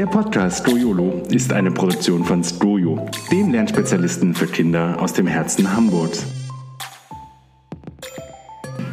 Der 0.00 0.06
Podcast 0.06 0.60
Stroyolo 0.60 1.20
ist 1.30 1.52
eine 1.52 1.70
Produktion 1.70 2.24
von 2.24 2.42
Stroyo, 2.42 3.06
dem 3.30 3.52
Lernspezialisten 3.52 4.34
für 4.34 4.46
Kinder 4.46 4.96
aus 4.98 5.12
dem 5.12 5.26
Herzen 5.26 5.70
Hamburgs. 5.76 6.24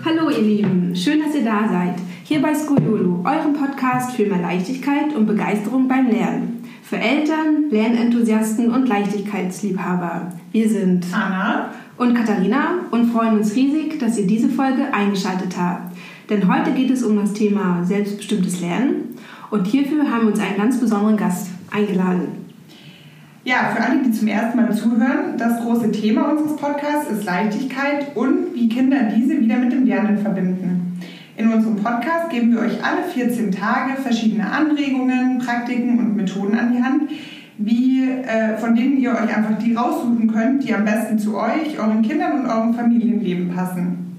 Hallo 0.04 0.30
ihr 0.30 0.42
Lieben, 0.42 0.94
schön, 0.94 1.22
dass 1.22 1.34
ihr 1.34 1.46
da 1.46 1.66
seid. 1.70 1.96
Hier 2.26 2.42
bei 2.42 2.54
Skoyolo, 2.54 3.24
eurem 3.24 3.54
Podcast 3.54 4.18
für 4.18 4.26
mehr 4.26 4.42
Leichtigkeit 4.42 5.16
und 5.16 5.28
Begeisterung 5.28 5.88
beim 5.88 6.10
Lernen. 6.10 6.62
Für 6.84 6.98
Eltern, 6.98 7.70
Lernenthusiasten 7.70 8.70
und 8.70 8.90
Leichtigkeitsliebhaber. 8.90 10.34
Wir 10.52 10.68
sind 10.68 11.06
Anna 11.14 11.72
und 11.96 12.16
Katharina 12.16 12.80
und 12.92 13.14
freuen 13.14 13.38
uns 13.38 13.56
riesig, 13.56 13.98
dass 13.98 14.18
ihr 14.18 14.28
diese 14.28 14.50
Folge 14.50 14.94
eingeschaltet 14.94 15.56
habt. 15.58 15.96
Denn 16.30 16.54
heute 16.54 16.74
geht 16.74 16.92
es 16.92 17.02
um 17.02 17.16
das 17.16 17.32
Thema 17.32 17.86
selbstbestimmtes 17.86 18.60
Lernen 18.60 19.16
und 19.50 19.66
hierfür 19.66 20.10
haben 20.10 20.24
wir 20.24 20.32
uns 20.32 20.40
einen 20.40 20.58
ganz 20.58 20.80
besonderen 20.80 21.18
Gast 21.18 21.50
eingeladen. 21.72 22.48
Ja, 23.44 23.72
für 23.74 23.82
alle, 23.82 24.04
die 24.04 24.12
zum 24.12 24.28
ersten 24.28 24.58
Mal 24.58 24.74
zuhören, 24.74 25.38
das 25.38 25.62
große 25.62 25.92
Thema 25.92 26.32
unseres 26.32 26.58
Podcasts 26.58 27.10
ist 27.10 27.24
Leichtigkeit 27.24 28.16
und 28.16 28.54
wie 28.54 28.68
Kinder 28.68 29.04
diese 29.16 29.40
wieder 29.40 29.58
mit 29.58 29.72
dem 29.72 29.86
Lernen 29.86 30.18
verbinden. 30.18 31.00
In 31.38 31.54
unserem 31.54 31.78
Podcast 31.78 32.30
geben 32.30 32.52
wir 32.52 32.60
euch 32.60 32.84
alle 32.84 33.04
14 33.04 33.52
Tage 33.52 34.02
verschiedene 34.02 34.52
Anregungen, 34.52 35.38
Praktiken 35.38 35.98
und 36.00 36.18
Methoden 36.18 36.58
an 36.58 36.74
die 36.74 36.84
Hand, 36.84 37.04
wie, 37.58 38.10
äh, 38.10 38.58
von 38.58 38.76
denen 38.76 38.98
ihr 38.98 39.12
euch 39.12 39.36
einfach 39.36 39.58
die 39.58 39.76
raussuchen 39.76 40.32
könnt, 40.32 40.64
die 40.64 40.74
am 40.74 40.84
besten 40.84 41.18
zu 41.18 41.38
euch, 41.38 41.80
euren 41.80 42.02
Kindern 42.02 42.42
und 42.42 42.48
eurem 42.48 42.74
Familienleben 42.74 43.56
passen. 43.56 44.18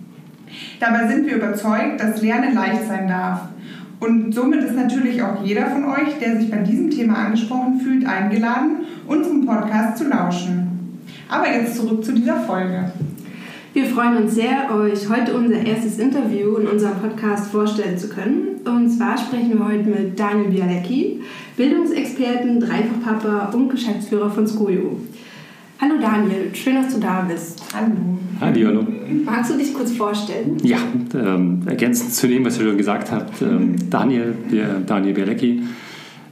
Dabei 0.80 1.06
sind 1.06 1.26
wir 1.26 1.36
überzeugt, 1.36 2.00
dass 2.00 2.22
Lernen 2.22 2.54
leicht 2.54 2.86
sein 2.86 3.08
darf. 3.08 3.48
Und 4.00 4.32
somit 4.32 4.62
ist 4.62 4.76
natürlich 4.76 5.22
auch 5.22 5.44
jeder 5.44 5.66
von 5.66 5.84
euch, 5.86 6.18
der 6.20 6.40
sich 6.40 6.50
bei 6.50 6.58
diesem 6.58 6.90
Thema 6.90 7.14
angesprochen 7.14 7.80
fühlt, 7.80 8.06
eingeladen, 8.06 8.82
unserem 9.06 9.44
Podcast 9.44 9.98
zu 9.98 10.08
lauschen. 10.08 11.00
Aber 11.28 11.50
jetzt 11.50 11.76
zurück 11.76 12.04
zu 12.04 12.12
dieser 12.12 12.36
Folge. 12.40 12.92
Wir 13.74 13.84
freuen 13.84 14.16
uns 14.16 14.34
sehr, 14.34 14.74
euch 14.74 15.08
heute 15.08 15.34
unser 15.34 15.64
erstes 15.64 15.98
Interview 15.98 16.56
in 16.56 16.66
unserem 16.66 16.98
Podcast 16.98 17.50
vorstellen 17.50 17.98
zu 17.98 18.08
können. 18.08 18.60
Und 18.64 18.90
zwar 18.90 19.18
sprechen 19.18 19.58
wir 19.58 19.66
heute 19.66 19.84
mit 19.84 20.18
Daniel 20.18 20.50
Bialecki, 20.50 21.20
Bildungsexperten, 21.56 22.60
Dreifachpapa 22.60 23.50
und 23.52 23.68
Geschäftsführer 23.68 24.30
von 24.30 24.46
Skojo. 24.46 25.00
Hallo 25.80 25.94
Daniel, 26.00 26.52
schön, 26.54 26.74
dass 26.74 26.92
du 26.92 26.98
da 26.98 27.24
bist. 27.28 27.62
Hallo. 27.72 27.92
Hallo, 28.40 28.66
hallo. 28.66 28.86
Magst 29.24 29.52
du 29.52 29.56
dich 29.56 29.72
kurz 29.72 29.92
vorstellen? 29.92 30.56
Ja, 30.64 30.78
ähm, 31.14 31.62
ergänzend 31.66 32.12
zu 32.14 32.26
dem, 32.26 32.44
was 32.44 32.58
ihr 32.58 32.66
schon 32.66 32.76
gesagt 32.76 33.12
habt, 33.12 33.40
ähm, 33.42 33.76
Daniel, 33.88 34.34
Daniel 34.84 35.14
Bielecki, 35.14 35.62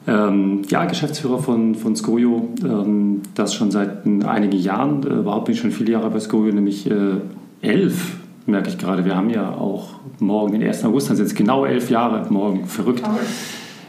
ähm, 0.08 0.62
ja, 0.68 0.84
Geschäftsführer 0.86 1.38
von, 1.38 1.76
von 1.76 1.94
Skojo, 1.94 2.48
ähm, 2.64 3.22
das 3.36 3.54
schon 3.54 3.70
seit 3.70 4.04
einigen 4.04 4.58
Jahren, 4.58 5.04
äh, 5.04 5.20
überhaupt 5.20 5.44
bin 5.44 5.54
ich 5.54 5.60
schon 5.60 5.70
viele 5.70 5.92
Jahre 5.92 6.10
bei 6.10 6.18
Skojo, 6.18 6.52
nämlich 6.52 6.90
äh, 6.90 7.20
elf, 7.62 8.16
merke 8.46 8.68
ich 8.68 8.78
gerade. 8.78 9.04
Wir 9.04 9.14
haben 9.14 9.30
ja 9.30 9.50
auch 9.50 9.90
morgen, 10.18 10.58
den 10.58 10.62
1. 10.64 10.84
August, 10.84 11.08
dann 11.08 11.16
sind 11.16 11.26
es 11.26 11.36
genau 11.36 11.64
elf 11.64 11.88
Jahre 11.88 12.26
morgen, 12.30 12.66
verrückt. 12.66 13.04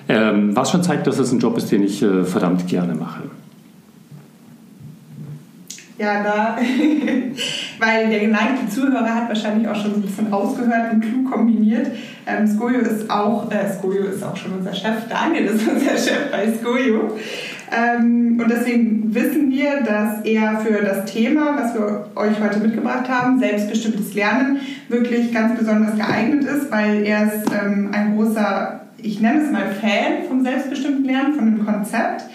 Ähm, 0.08 0.56
was 0.56 0.70
schon 0.70 0.84
zeigt, 0.84 1.08
dass 1.08 1.18
es 1.18 1.32
ein 1.32 1.40
Job 1.40 1.58
ist, 1.58 1.72
den 1.72 1.82
ich 1.82 2.04
äh, 2.04 2.24
verdammt 2.26 2.68
gerne 2.68 2.94
mache. 2.94 3.24
Ja, 5.98 6.22
da, 6.22 6.58
weil 7.80 8.10
der 8.10 8.20
geneigte 8.20 8.70
Zuhörer 8.70 9.16
hat 9.16 9.30
wahrscheinlich 9.30 9.68
auch 9.68 9.76
schon 9.76 9.96
so 9.96 9.98
ein 9.98 10.02
bisschen 10.04 10.28
rausgehört 10.28 10.94
und 10.94 11.02
klug 11.02 11.32
kombiniert. 11.32 11.88
Ähm, 12.28 12.46
Skojo 12.46 12.80
ist 12.80 13.10
auch, 13.10 13.50
äh, 13.52 13.68
Skojo 13.74 14.04
ist 14.04 14.24
auch 14.24 14.36
schon 14.36 14.54
unser 14.54 14.74
Chef, 14.76 15.08
Daniel 15.10 15.46
ist 15.46 15.68
unser 15.68 15.98
Chef 15.98 16.30
bei 16.32 16.52
Skojo. 16.54 17.18
Ähm, 17.72 18.40
und 18.40 18.50
deswegen 18.50 19.14
wissen 19.14 19.50
wir, 19.50 19.82
dass 19.82 20.24
er 20.24 20.60
für 20.60 20.84
das 20.84 21.12
Thema, 21.12 21.58
was 21.58 21.74
wir 21.74 22.06
euch 22.16 22.40
heute 22.40 22.60
mitgebracht 22.60 23.10
haben, 23.10 23.40
selbstbestimmtes 23.40 24.14
Lernen, 24.14 24.60
wirklich 24.90 25.34
ganz 25.34 25.58
besonders 25.58 25.96
geeignet 25.96 26.44
ist, 26.44 26.72
weil 26.72 27.04
er 27.06 27.26
ist 27.26 27.50
ähm, 27.52 27.90
ein 27.92 28.16
großer, 28.16 28.82
ich 29.02 29.20
nenne 29.20 29.42
es 29.42 29.52
mal 29.52 29.66
Fan 29.82 30.28
vom 30.30 30.44
selbstbestimmten 30.44 31.06
Lernen, 31.06 31.34
von 31.34 31.46
dem 31.46 31.66
Konzept 31.66 32.26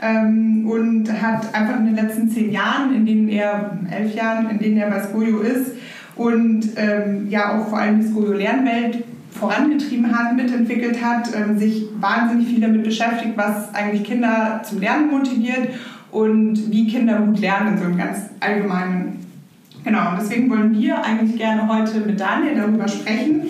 und 0.00 1.10
hat 1.20 1.52
einfach 1.54 1.80
in 1.80 1.86
den 1.86 1.96
letzten 1.96 2.30
zehn 2.30 2.52
Jahren, 2.52 2.94
in 2.94 3.04
denen 3.04 3.28
er, 3.28 3.76
elf 3.90 4.14
Jahren, 4.14 4.48
in 4.50 4.58
denen 4.58 4.78
er 4.78 4.90
bei 4.90 5.02
Skojo 5.02 5.40
ist 5.40 5.72
und 6.14 6.68
ähm, 6.76 7.28
ja 7.28 7.58
auch 7.58 7.68
vor 7.68 7.78
allem 7.78 8.00
die 8.00 8.06
Skojo-Lernwelt 8.06 9.04
vorangetrieben 9.32 10.16
hat, 10.16 10.36
mitentwickelt 10.36 11.02
hat, 11.02 11.30
ähm, 11.34 11.58
sich 11.58 11.84
wahnsinnig 12.00 12.48
viel 12.48 12.60
damit 12.60 12.84
beschäftigt, 12.84 13.36
was 13.36 13.74
eigentlich 13.74 14.04
Kinder 14.04 14.60
zum 14.64 14.80
Lernen 14.80 15.10
motiviert 15.10 15.68
und 16.10 16.70
wie 16.70 16.88
Kinder 16.88 17.20
gut 17.20 17.40
lernen, 17.40 17.78
so 17.78 17.84
im 17.84 17.96
ganz 17.96 18.18
allgemeinen. 18.40 19.18
Genau, 19.84 20.10
und 20.10 20.20
deswegen 20.20 20.50
wollen 20.50 20.76
wir 20.78 21.02
eigentlich 21.04 21.38
gerne 21.38 21.68
heute 21.68 22.00
mit 22.00 22.18
Daniel 22.18 22.56
darüber 22.56 22.88
sprechen, 22.88 23.42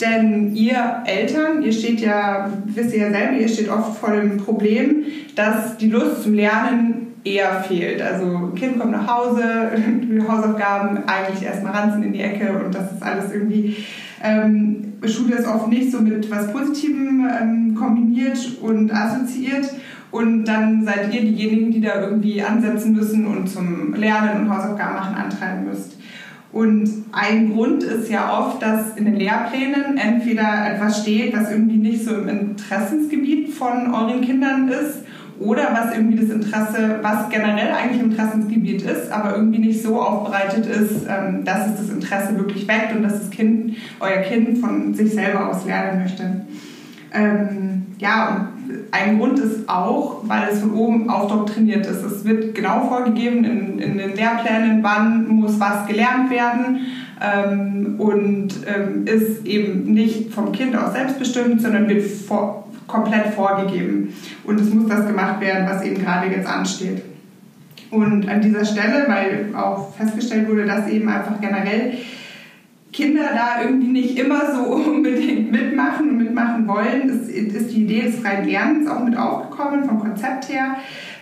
denn 0.00 0.54
ihr 0.54 1.02
Eltern, 1.04 1.62
ihr 1.62 1.72
steht 1.72 2.00
ja, 2.00 2.50
wisst 2.66 2.94
ihr 2.94 3.00
ja 3.00 3.10
selber, 3.10 3.36
ihr 3.36 3.48
steht 3.48 3.68
oft 3.68 3.98
vor 3.98 4.12
dem 4.12 4.38
Problem, 4.38 5.04
dass 5.34 5.76
die 5.76 5.90
Lust 5.90 6.22
zum 6.22 6.34
Lernen 6.34 7.04
eher 7.24 7.62
fehlt. 7.62 8.02
Also 8.02 8.52
Kind 8.54 8.78
kommt 8.78 8.92
nach 8.92 9.06
Hause, 9.06 9.42
Hausaufgaben 10.28 10.98
eigentlich 11.06 11.44
erstmal 11.44 11.72
ranzen 11.72 12.02
in 12.02 12.12
die 12.12 12.20
Ecke 12.20 12.62
und 12.64 12.74
das 12.74 12.92
ist 12.92 13.02
alles 13.02 13.32
irgendwie, 13.32 13.76
ähm, 14.22 14.92
Schule 15.06 15.36
ist 15.36 15.46
oft 15.46 15.68
nicht 15.68 15.90
so 15.90 16.00
mit 16.00 16.30
was 16.30 16.52
Positivem 16.52 17.28
ähm, 17.40 17.74
kombiniert 17.74 18.38
und 18.60 18.92
assoziiert. 18.92 19.70
Und 20.10 20.44
dann 20.44 20.84
seid 20.84 21.12
ihr 21.12 21.22
diejenigen, 21.22 21.72
die 21.72 21.80
da 21.80 22.00
irgendwie 22.00 22.40
ansetzen 22.40 22.94
müssen 22.94 23.26
und 23.26 23.48
zum 23.48 23.94
Lernen 23.94 24.42
und 24.42 24.50
Hausaufgaben 24.50 24.94
machen 24.94 25.16
antreiben 25.16 25.64
müsst. 25.64 25.98
Und 26.52 26.88
ein 27.10 27.52
Grund 27.52 27.82
ist 27.82 28.08
ja 28.08 28.38
oft, 28.38 28.62
dass 28.62 28.96
in 28.96 29.06
den 29.06 29.16
Lehrplänen 29.16 29.96
entweder 29.96 30.72
etwas 30.72 31.02
steht, 31.02 31.36
was 31.36 31.50
irgendwie 31.50 31.78
nicht 31.78 32.04
so 32.04 32.14
im 32.14 32.28
Interessensgebiet 32.28 33.52
von 33.52 33.92
euren 33.92 34.20
Kindern 34.20 34.68
ist 34.68 35.04
oder 35.40 35.68
was 35.72 35.94
irgendwie 35.94 36.16
das 36.16 36.30
Interesse, 36.30 36.98
was 37.02 37.28
generell 37.28 37.72
eigentlich 37.72 38.00
im 38.00 38.10
Interessensgebiet 38.10 38.82
ist, 38.82 39.10
aber 39.10 39.36
irgendwie 39.36 39.58
nicht 39.58 39.82
so 39.82 40.00
aufbereitet 40.00 40.66
ist, 40.66 41.06
ähm, 41.08 41.44
dass 41.44 41.68
es 41.68 41.76
das 41.76 41.90
Interesse 41.90 42.36
wirklich 42.36 42.68
weckt 42.68 42.94
und 42.94 43.02
dass 43.02 43.20
das 43.20 43.30
Kind, 43.30 43.76
euer 44.00 44.22
Kind 44.22 44.58
von 44.58 44.94
sich 44.94 45.12
selber 45.12 45.50
aus 45.50 45.64
lernen 45.64 46.02
möchte. 46.02 46.42
Ähm, 47.12 47.86
ja, 47.98 48.28
und 48.28 48.54
ein 48.90 49.18
Grund 49.18 49.38
ist 49.38 49.68
auch, 49.68 50.22
weil 50.24 50.48
es 50.50 50.60
von 50.60 50.74
oben 50.74 51.10
aufdoktriniert 51.10 51.86
ist. 51.86 52.02
Es 52.02 52.24
wird 52.24 52.54
genau 52.54 52.88
vorgegeben 52.88 53.44
in, 53.44 53.78
in 53.78 53.98
den 53.98 54.14
Lehrplänen, 54.14 54.82
wann 54.82 55.28
muss 55.28 55.60
was 55.60 55.86
gelernt 55.86 56.30
werden 56.30 56.80
ähm, 57.20 57.94
und 57.98 58.48
ähm, 58.66 59.06
ist 59.06 59.46
eben 59.46 59.92
nicht 59.92 60.32
vom 60.32 60.52
Kind 60.52 60.76
aus 60.76 60.92
selbstbestimmt, 60.92 61.60
sondern 61.60 61.88
wird 61.88 62.02
vor, 62.04 62.68
komplett 62.86 63.34
vorgegeben. 63.34 64.14
Und 64.44 64.60
es 64.60 64.72
muss 64.72 64.88
das 64.88 65.06
gemacht 65.06 65.40
werden, 65.40 65.66
was 65.68 65.82
eben 65.82 66.02
gerade 66.02 66.28
jetzt 66.28 66.48
ansteht. 66.48 67.02
Und 67.90 68.28
an 68.28 68.40
dieser 68.40 68.64
Stelle, 68.64 69.04
weil 69.06 69.54
auch 69.54 69.94
festgestellt 69.94 70.48
wurde, 70.48 70.66
dass 70.66 70.88
eben 70.88 71.08
einfach 71.08 71.40
generell 71.40 71.94
Kinder 72.94 73.30
da 73.34 73.62
irgendwie 73.62 73.88
nicht 73.88 74.18
immer 74.18 74.54
so 74.54 74.62
unbedingt 74.74 75.50
mitmachen 75.50 76.10
und 76.10 76.18
mitmachen 76.18 76.66
wollen, 76.66 77.08
ist, 77.08 77.28
ist 77.28 77.72
die 77.72 77.82
Idee 77.82 78.02
des 78.02 78.16
freien 78.20 78.46
Lernens 78.46 78.88
auch 78.88 79.04
mit 79.04 79.16
aufgekommen, 79.16 79.84
vom 79.84 79.98
Konzept 79.98 80.48
her. 80.48 80.76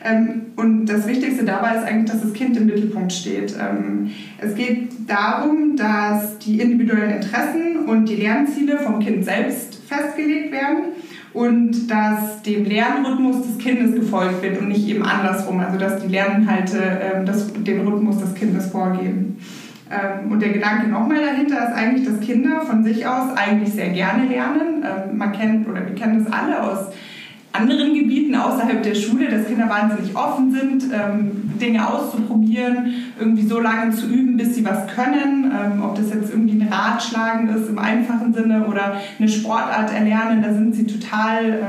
Ähm, 0.04 0.46
und 0.56 0.86
das 0.86 1.06
Wichtigste 1.06 1.44
dabei 1.44 1.76
ist 1.76 1.84
eigentlich, 1.84 2.10
dass 2.10 2.22
das 2.22 2.32
Kind 2.32 2.56
im 2.56 2.66
Mittelpunkt 2.66 3.12
steht. 3.12 3.54
Ähm, 3.58 4.10
es 4.38 4.54
geht 4.54 4.90
darum, 5.06 5.76
dass 5.76 6.38
die 6.38 6.60
individuellen 6.60 7.10
Interessen 7.10 7.86
und 7.86 8.06
die 8.08 8.16
Lernziele 8.16 8.78
vom 8.78 8.98
Kind 8.98 9.24
selbst 9.24 9.80
festgelegt 9.86 10.52
werden 10.52 10.84
und 11.34 11.90
dass 11.90 12.42
dem 12.42 12.64
Lernrhythmus 12.64 13.46
des 13.46 13.58
Kindes 13.58 13.94
gefolgt 13.94 14.42
wird 14.42 14.60
und 14.60 14.68
nicht 14.68 14.86
eben 14.88 15.04
andersrum, 15.04 15.60
also 15.60 15.78
dass 15.78 16.02
die 16.02 16.08
Lerninhalte 16.08 16.78
ähm, 16.78 17.26
das, 17.26 17.52
den 17.52 17.86
Rhythmus 17.86 18.18
des 18.18 18.34
Kindes 18.34 18.66
vorgeben. 18.66 19.38
Ähm, 19.90 20.30
und 20.30 20.40
der 20.40 20.50
Gedanke 20.50 20.88
nochmal 20.88 21.20
dahinter 21.20 21.68
ist 21.68 21.74
eigentlich, 21.74 22.06
dass 22.06 22.20
Kinder 22.20 22.60
von 22.62 22.84
sich 22.84 23.06
aus 23.06 23.36
eigentlich 23.36 23.72
sehr 23.72 23.90
gerne 23.90 24.28
lernen. 24.28 24.82
Ähm, 24.82 25.16
man 25.16 25.32
kennt 25.32 25.68
oder 25.68 25.86
wir 25.86 25.94
kennen 25.94 26.24
das 26.24 26.32
alle 26.32 26.62
aus 26.62 26.88
anderen 27.52 27.94
Gebieten 27.94 28.34
außerhalb 28.34 28.82
der 28.82 28.94
Schule, 28.94 29.28
dass 29.28 29.46
Kinder 29.46 29.68
wahnsinnig 29.68 30.16
offen 30.16 30.52
sind, 30.52 30.84
ähm, 30.92 31.52
Dinge 31.60 31.86
auszuprobieren, 31.86 32.94
irgendwie 33.18 33.46
so 33.46 33.60
lange 33.60 33.94
zu 33.94 34.06
üben, 34.06 34.36
bis 34.36 34.54
sie 34.54 34.64
was 34.64 34.86
können. 34.94 35.52
ob 35.82 35.94
das 35.96 36.12
jetzt 36.12 36.30
irgendwie 36.30 36.60
ein 36.60 36.68
Ratschlagen 36.68 37.48
ist 37.48 37.68
im 37.68 37.78
einfachen 37.78 38.32
Sinne 38.32 38.66
oder 38.66 38.96
eine 39.18 39.28
Sportart 39.28 39.92
erlernen, 39.92 40.42
da 40.42 40.52
sind 40.52 40.74
sie 40.74 40.86
total, 40.86 41.60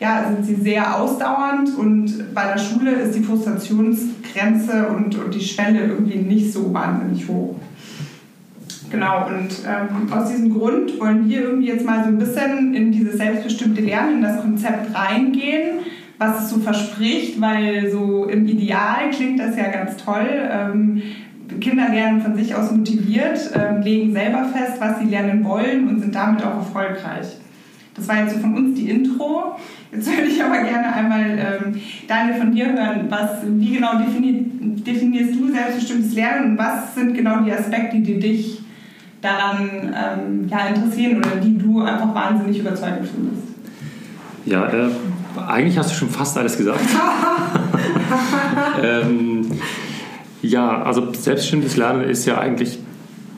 ja, 0.00 0.24
sind 0.28 0.44
sie 0.44 0.54
sehr 0.54 0.98
ausdauernd 0.98 1.76
und 1.76 2.34
bei 2.34 2.44
der 2.52 2.58
Schule 2.58 2.92
ist 2.92 3.14
die 3.14 3.22
Frustrationsgrenze 3.22 4.88
und, 4.88 5.16
und 5.16 5.34
die 5.34 5.40
Schwelle 5.40 5.86
irgendwie 5.86 6.18
nicht 6.18 6.52
so 6.52 6.72
wahnsinnig 6.72 7.28
hoch. 7.28 7.56
Genau, 8.92 9.26
und 9.26 9.48
ähm, 9.66 10.12
aus 10.12 10.28
diesem 10.30 10.52
Grund 10.52 11.00
wollen 11.00 11.26
wir 11.26 11.40
irgendwie 11.40 11.68
jetzt 11.68 11.86
mal 11.86 12.04
so 12.04 12.10
ein 12.10 12.18
bisschen 12.18 12.74
in 12.74 12.92
dieses 12.92 13.16
selbstbestimmte 13.16 13.80
Lernen, 13.80 14.16
in 14.16 14.22
das 14.22 14.42
Konzept 14.42 14.94
reingehen, 14.94 15.78
was 16.22 16.44
es 16.44 16.50
so 16.50 16.60
verspricht, 16.60 17.40
weil 17.40 17.90
so 17.90 18.26
im 18.26 18.46
Ideal 18.46 19.10
klingt 19.10 19.40
das 19.40 19.56
ja 19.56 19.68
ganz 19.68 19.96
toll. 19.96 20.28
Ähm, 20.50 21.02
Kinder 21.60 21.88
lernen 21.88 22.20
von 22.20 22.36
sich 22.36 22.54
aus 22.54 22.70
motiviert, 22.70 23.50
ähm, 23.54 23.82
legen 23.82 24.12
selber 24.12 24.44
fest, 24.44 24.80
was 24.80 24.98
sie 25.00 25.06
lernen 25.06 25.44
wollen 25.44 25.88
und 25.88 26.00
sind 26.00 26.14
damit 26.14 26.42
auch 26.42 26.56
erfolgreich. 26.56 27.26
Das 27.94 28.08
war 28.08 28.22
jetzt 28.22 28.34
so 28.34 28.40
von 28.40 28.54
uns 28.54 28.78
die 28.78 28.88
Intro. 28.88 29.56
Jetzt 29.90 30.06
würde 30.06 30.28
ich 30.28 30.42
aber 30.42 30.62
gerne 30.62 30.94
einmal 30.94 31.38
ähm, 31.38 31.80
Daniel 32.08 32.34
von 32.36 32.52
dir 32.52 32.72
hören, 32.72 33.06
was, 33.10 33.42
wie 33.46 33.74
genau 33.74 33.98
defini 33.98 34.46
definierst 34.86 35.34
du 35.34 35.52
selbstbestimmtes 35.52 36.14
Lernen 36.14 36.52
und 36.52 36.58
was 36.58 36.94
sind 36.94 37.14
genau 37.14 37.40
die 37.40 37.52
Aspekte, 37.52 37.98
die 37.98 38.18
dich 38.18 38.62
daran 39.20 39.68
ähm, 39.94 40.48
ja, 40.48 40.68
interessieren 40.68 41.18
oder 41.18 41.36
die 41.36 41.58
du 41.58 41.82
einfach 41.82 42.14
wahnsinnig 42.14 42.58
überzeugend 42.58 43.06
findest? 43.06 43.52
Ja, 44.44 44.66
äh, 44.66 44.88
eigentlich 45.36 45.78
hast 45.78 45.90
du 45.90 45.94
schon 45.94 46.08
fast 46.08 46.36
alles 46.36 46.56
gesagt. 46.56 46.80
ähm, 48.82 49.46
ja, 50.42 50.82
also 50.82 51.12
selbstbestimmtes 51.12 51.76
Lernen 51.76 52.02
ist 52.02 52.26
ja 52.26 52.38
eigentlich, 52.38 52.78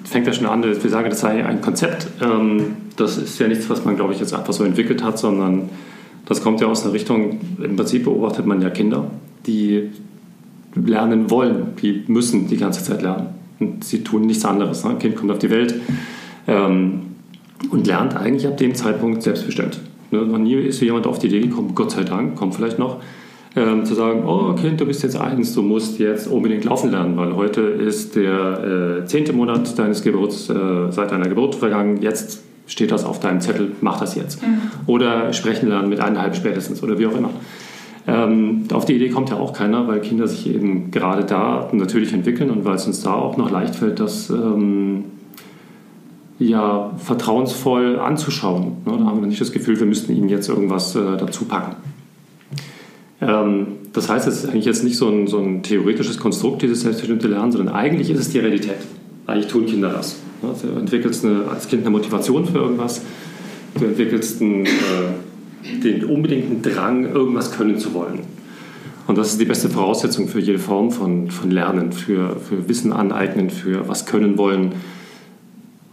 fängt 0.04 0.26
ja 0.26 0.32
schon 0.32 0.46
an, 0.46 0.62
wir 0.62 0.90
sagen, 0.90 1.10
das 1.10 1.20
sei 1.20 1.44
ein 1.44 1.60
Konzept. 1.60 2.08
Ähm, 2.20 2.76
das 2.96 3.18
ist 3.18 3.38
ja 3.38 3.48
nichts, 3.48 3.68
was 3.68 3.84
man, 3.84 3.96
glaube 3.96 4.12
ich, 4.12 4.20
jetzt 4.20 4.34
einfach 4.34 4.52
so 4.52 4.64
entwickelt 4.64 5.02
hat, 5.02 5.18
sondern 5.18 5.68
das 6.26 6.42
kommt 6.42 6.60
ja 6.60 6.66
aus 6.66 6.84
einer 6.84 6.92
Richtung, 6.92 7.40
im 7.62 7.76
Prinzip 7.76 8.04
beobachtet 8.04 8.46
man 8.46 8.62
ja 8.62 8.70
Kinder, 8.70 9.10
die 9.46 9.90
lernen 10.74 11.30
wollen, 11.30 11.76
die 11.80 12.04
müssen 12.06 12.48
die 12.48 12.56
ganze 12.56 12.82
Zeit 12.82 13.02
lernen. 13.02 13.28
Und 13.60 13.84
sie 13.84 14.02
tun 14.02 14.22
nichts 14.22 14.44
anderes. 14.44 14.84
Ne? 14.84 14.90
Ein 14.90 14.98
Kind 14.98 15.16
kommt 15.16 15.30
auf 15.30 15.38
die 15.38 15.50
Welt 15.50 15.74
ähm, 16.48 17.02
und 17.70 17.86
lernt 17.86 18.16
eigentlich 18.16 18.46
ab 18.46 18.56
dem 18.56 18.74
Zeitpunkt 18.74 19.22
selbstbestimmt. 19.22 19.78
Ne? 20.14 20.26
Noch 20.26 20.38
nie 20.38 20.54
ist 20.54 20.80
jemand 20.80 21.06
auf 21.06 21.18
die 21.18 21.26
Idee 21.26 21.40
gekommen, 21.40 21.72
Gott 21.74 21.90
sei 21.90 22.04
Dank, 22.04 22.36
kommt 22.36 22.54
vielleicht 22.54 22.78
noch, 22.78 22.98
ähm, 23.56 23.84
zu 23.84 23.94
sagen, 23.94 24.24
oh 24.26 24.52
Kind, 24.54 24.80
du 24.80 24.86
bist 24.86 25.02
jetzt 25.02 25.16
eins, 25.16 25.54
du 25.54 25.62
musst 25.62 25.98
jetzt 25.98 26.26
unbedingt 26.26 26.64
laufen 26.64 26.90
lernen, 26.90 27.16
weil 27.16 27.36
heute 27.36 27.60
ist 27.60 28.16
der 28.16 29.02
äh, 29.02 29.06
zehnte 29.06 29.32
Monat 29.32 29.78
deines 29.78 30.02
Geburts, 30.02 30.50
äh, 30.50 30.90
seit 30.90 31.12
deiner 31.12 31.28
Geburt 31.28 31.54
vergangen, 31.54 32.02
jetzt 32.02 32.42
steht 32.66 32.90
das 32.90 33.04
auf 33.04 33.20
deinem 33.20 33.40
Zettel, 33.40 33.72
mach 33.80 34.00
das 34.00 34.14
jetzt. 34.14 34.42
Mhm. 34.42 34.58
Oder 34.86 35.32
sprechen 35.32 35.68
lernen 35.68 35.88
mit 35.88 36.00
eineinhalb 36.00 36.34
spätestens 36.34 36.82
oder 36.82 36.98
wie 36.98 37.06
auch 37.06 37.16
immer. 37.16 37.30
Ähm, 38.06 38.64
auf 38.72 38.84
die 38.84 38.94
Idee 38.94 39.08
kommt 39.08 39.30
ja 39.30 39.36
auch 39.36 39.52
keiner, 39.52 39.86
weil 39.88 40.00
Kinder 40.00 40.26
sich 40.26 40.48
eben 40.48 40.90
gerade 40.90 41.24
da 41.24 41.68
natürlich 41.72 42.12
entwickeln 42.12 42.50
und 42.50 42.64
weil 42.64 42.74
es 42.74 42.86
uns 42.86 43.02
da 43.02 43.14
auch 43.14 43.36
noch 43.36 43.50
leicht 43.50 43.76
fällt, 43.76 44.00
das 44.00 44.30
ähm, 44.30 45.04
ja, 46.38 46.90
vertrauensvoll 46.98 47.98
anzuschauen. 47.98 48.76
Ne? 48.84 48.96
Da 48.98 49.04
haben 49.04 49.20
wir 49.20 49.28
nicht 49.28 49.40
das 49.40 49.52
Gefühl, 49.52 49.78
wir 49.78 49.86
müssten 49.86 50.14
ihnen 50.14 50.28
jetzt 50.28 50.48
irgendwas 50.48 50.94
äh, 50.96 51.16
dazu 51.16 51.44
packen. 51.44 51.76
Ähm, 53.20 53.66
das 53.92 54.08
heißt, 54.08 54.26
es 54.26 54.42
ist 54.42 54.50
eigentlich 54.50 54.64
jetzt 54.64 54.82
nicht 54.82 54.96
so 54.96 55.08
ein, 55.08 55.26
so 55.26 55.38
ein 55.38 55.62
theoretisches 55.62 56.18
Konstrukt, 56.18 56.62
dieses 56.62 56.80
selbstbestimmte 56.80 57.28
Lernen, 57.28 57.52
sondern 57.52 57.74
eigentlich 57.74 58.10
ist 58.10 58.18
es 58.18 58.30
die 58.30 58.40
Realität. 58.40 58.78
Eigentlich 59.26 59.46
tun 59.46 59.66
Kinder 59.66 59.90
das. 59.90 60.16
Ne? 60.42 60.50
Du 60.60 60.78
entwickelst 60.78 61.24
eine, 61.24 61.44
als 61.48 61.68
Kind 61.68 61.82
eine 61.82 61.90
Motivation 61.90 62.44
für 62.46 62.58
irgendwas, 62.58 63.02
du 63.78 63.84
entwickelst 63.84 64.42
einen, 64.42 64.66
äh, 64.66 65.78
den 65.82 66.04
unbedingten 66.04 66.62
Drang, 66.62 67.04
irgendwas 67.04 67.52
können 67.52 67.78
zu 67.78 67.94
wollen. 67.94 68.20
Und 69.06 69.18
das 69.18 69.32
ist 69.32 69.40
die 69.40 69.44
beste 69.44 69.68
Voraussetzung 69.68 70.28
für 70.28 70.40
jede 70.40 70.58
Form 70.58 70.90
von, 70.90 71.30
von 71.30 71.50
Lernen, 71.50 71.92
für, 71.92 72.36
für 72.36 72.68
Wissen 72.68 72.92
aneignen, 72.92 73.50
für 73.50 73.86
was 73.86 74.06
können 74.06 74.38
wollen, 74.38 74.72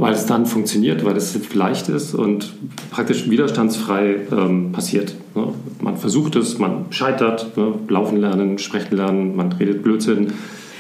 weil 0.02 0.14
es 0.16 0.26
dann 0.26 0.48
funktioniert, 0.48 1.06
weil 1.06 1.16
es 1.16 1.38
leicht 1.54 1.88
ist 1.88 2.16
und 2.16 2.54
praktisch 2.90 3.30
widerstandsfrei 3.30 4.16
ähm, 4.32 4.72
passiert. 4.72 5.14
Ne? 5.36 5.50
Man 5.80 5.96
versucht 5.96 6.36
es, 6.36 6.58
man 6.58 6.86
scheitert, 6.90 7.56
ne? 7.56 7.76
laufen 7.88 8.18
lernen, 8.18 8.58
sprechen 8.58 8.98
lernen, 8.98 9.36
man 9.36 9.52
redet 9.52 9.84
Blödsinn, 9.84 10.34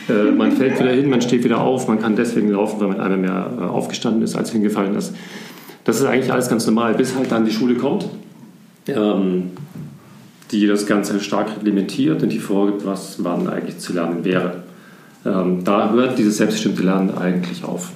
äh, 0.09 0.31
man 0.31 0.51
fällt 0.57 0.79
wieder 0.79 0.89
hin, 0.89 1.07
man 1.07 1.21
steht 1.21 1.43
wieder 1.43 1.61
auf, 1.61 1.87
man 1.87 2.01
kann 2.01 2.15
deswegen 2.15 2.49
laufen, 2.49 2.79
weil 2.79 2.87
man 2.87 2.99
einmal 2.99 3.19
mehr 3.19 3.51
äh, 3.59 3.63
aufgestanden 3.63 4.23
ist, 4.23 4.35
als 4.35 4.53
hingefallen 4.53 4.95
ist. 4.95 5.13
Das 5.83 5.99
ist 5.99 6.05
eigentlich 6.05 6.33
alles 6.33 6.49
ganz 6.49 6.65
normal, 6.65 6.95
bis 6.95 7.15
halt 7.15 7.31
dann 7.31 7.45
die 7.45 7.51
Schule 7.51 7.75
kommt, 7.75 8.09
ähm, 8.87 9.51
die 10.51 10.65
das 10.65 10.87
Ganze 10.87 11.19
stark 11.19 11.57
reglementiert 11.57 12.23
und 12.23 12.29
die 12.29 12.39
vorgibt, 12.39 12.87
was 12.87 13.23
wann 13.23 13.47
eigentlich 13.47 13.77
zu 13.77 13.93
lernen 13.93 14.25
wäre. 14.25 14.63
Ähm, 15.27 15.63
da 15.63 15.91
hört 15.91 16.17
dieses 16.17 16.37
selbstbestimmte 16.37 16.81
Lernen 16.81 17.15
eigentlich 17.15 17.63
auf 17.63 17.91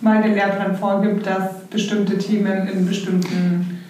weil 0.00 0.22
der 0.22 0.34
Lehrplan 0.34 0.76
vorgibt, 0.76 1.26
dass 1.26 1.64
bestimmte 1.70 2.18
Themen 2.18 2.68
in 2.68 2.86
bestimmten 2.86 3.80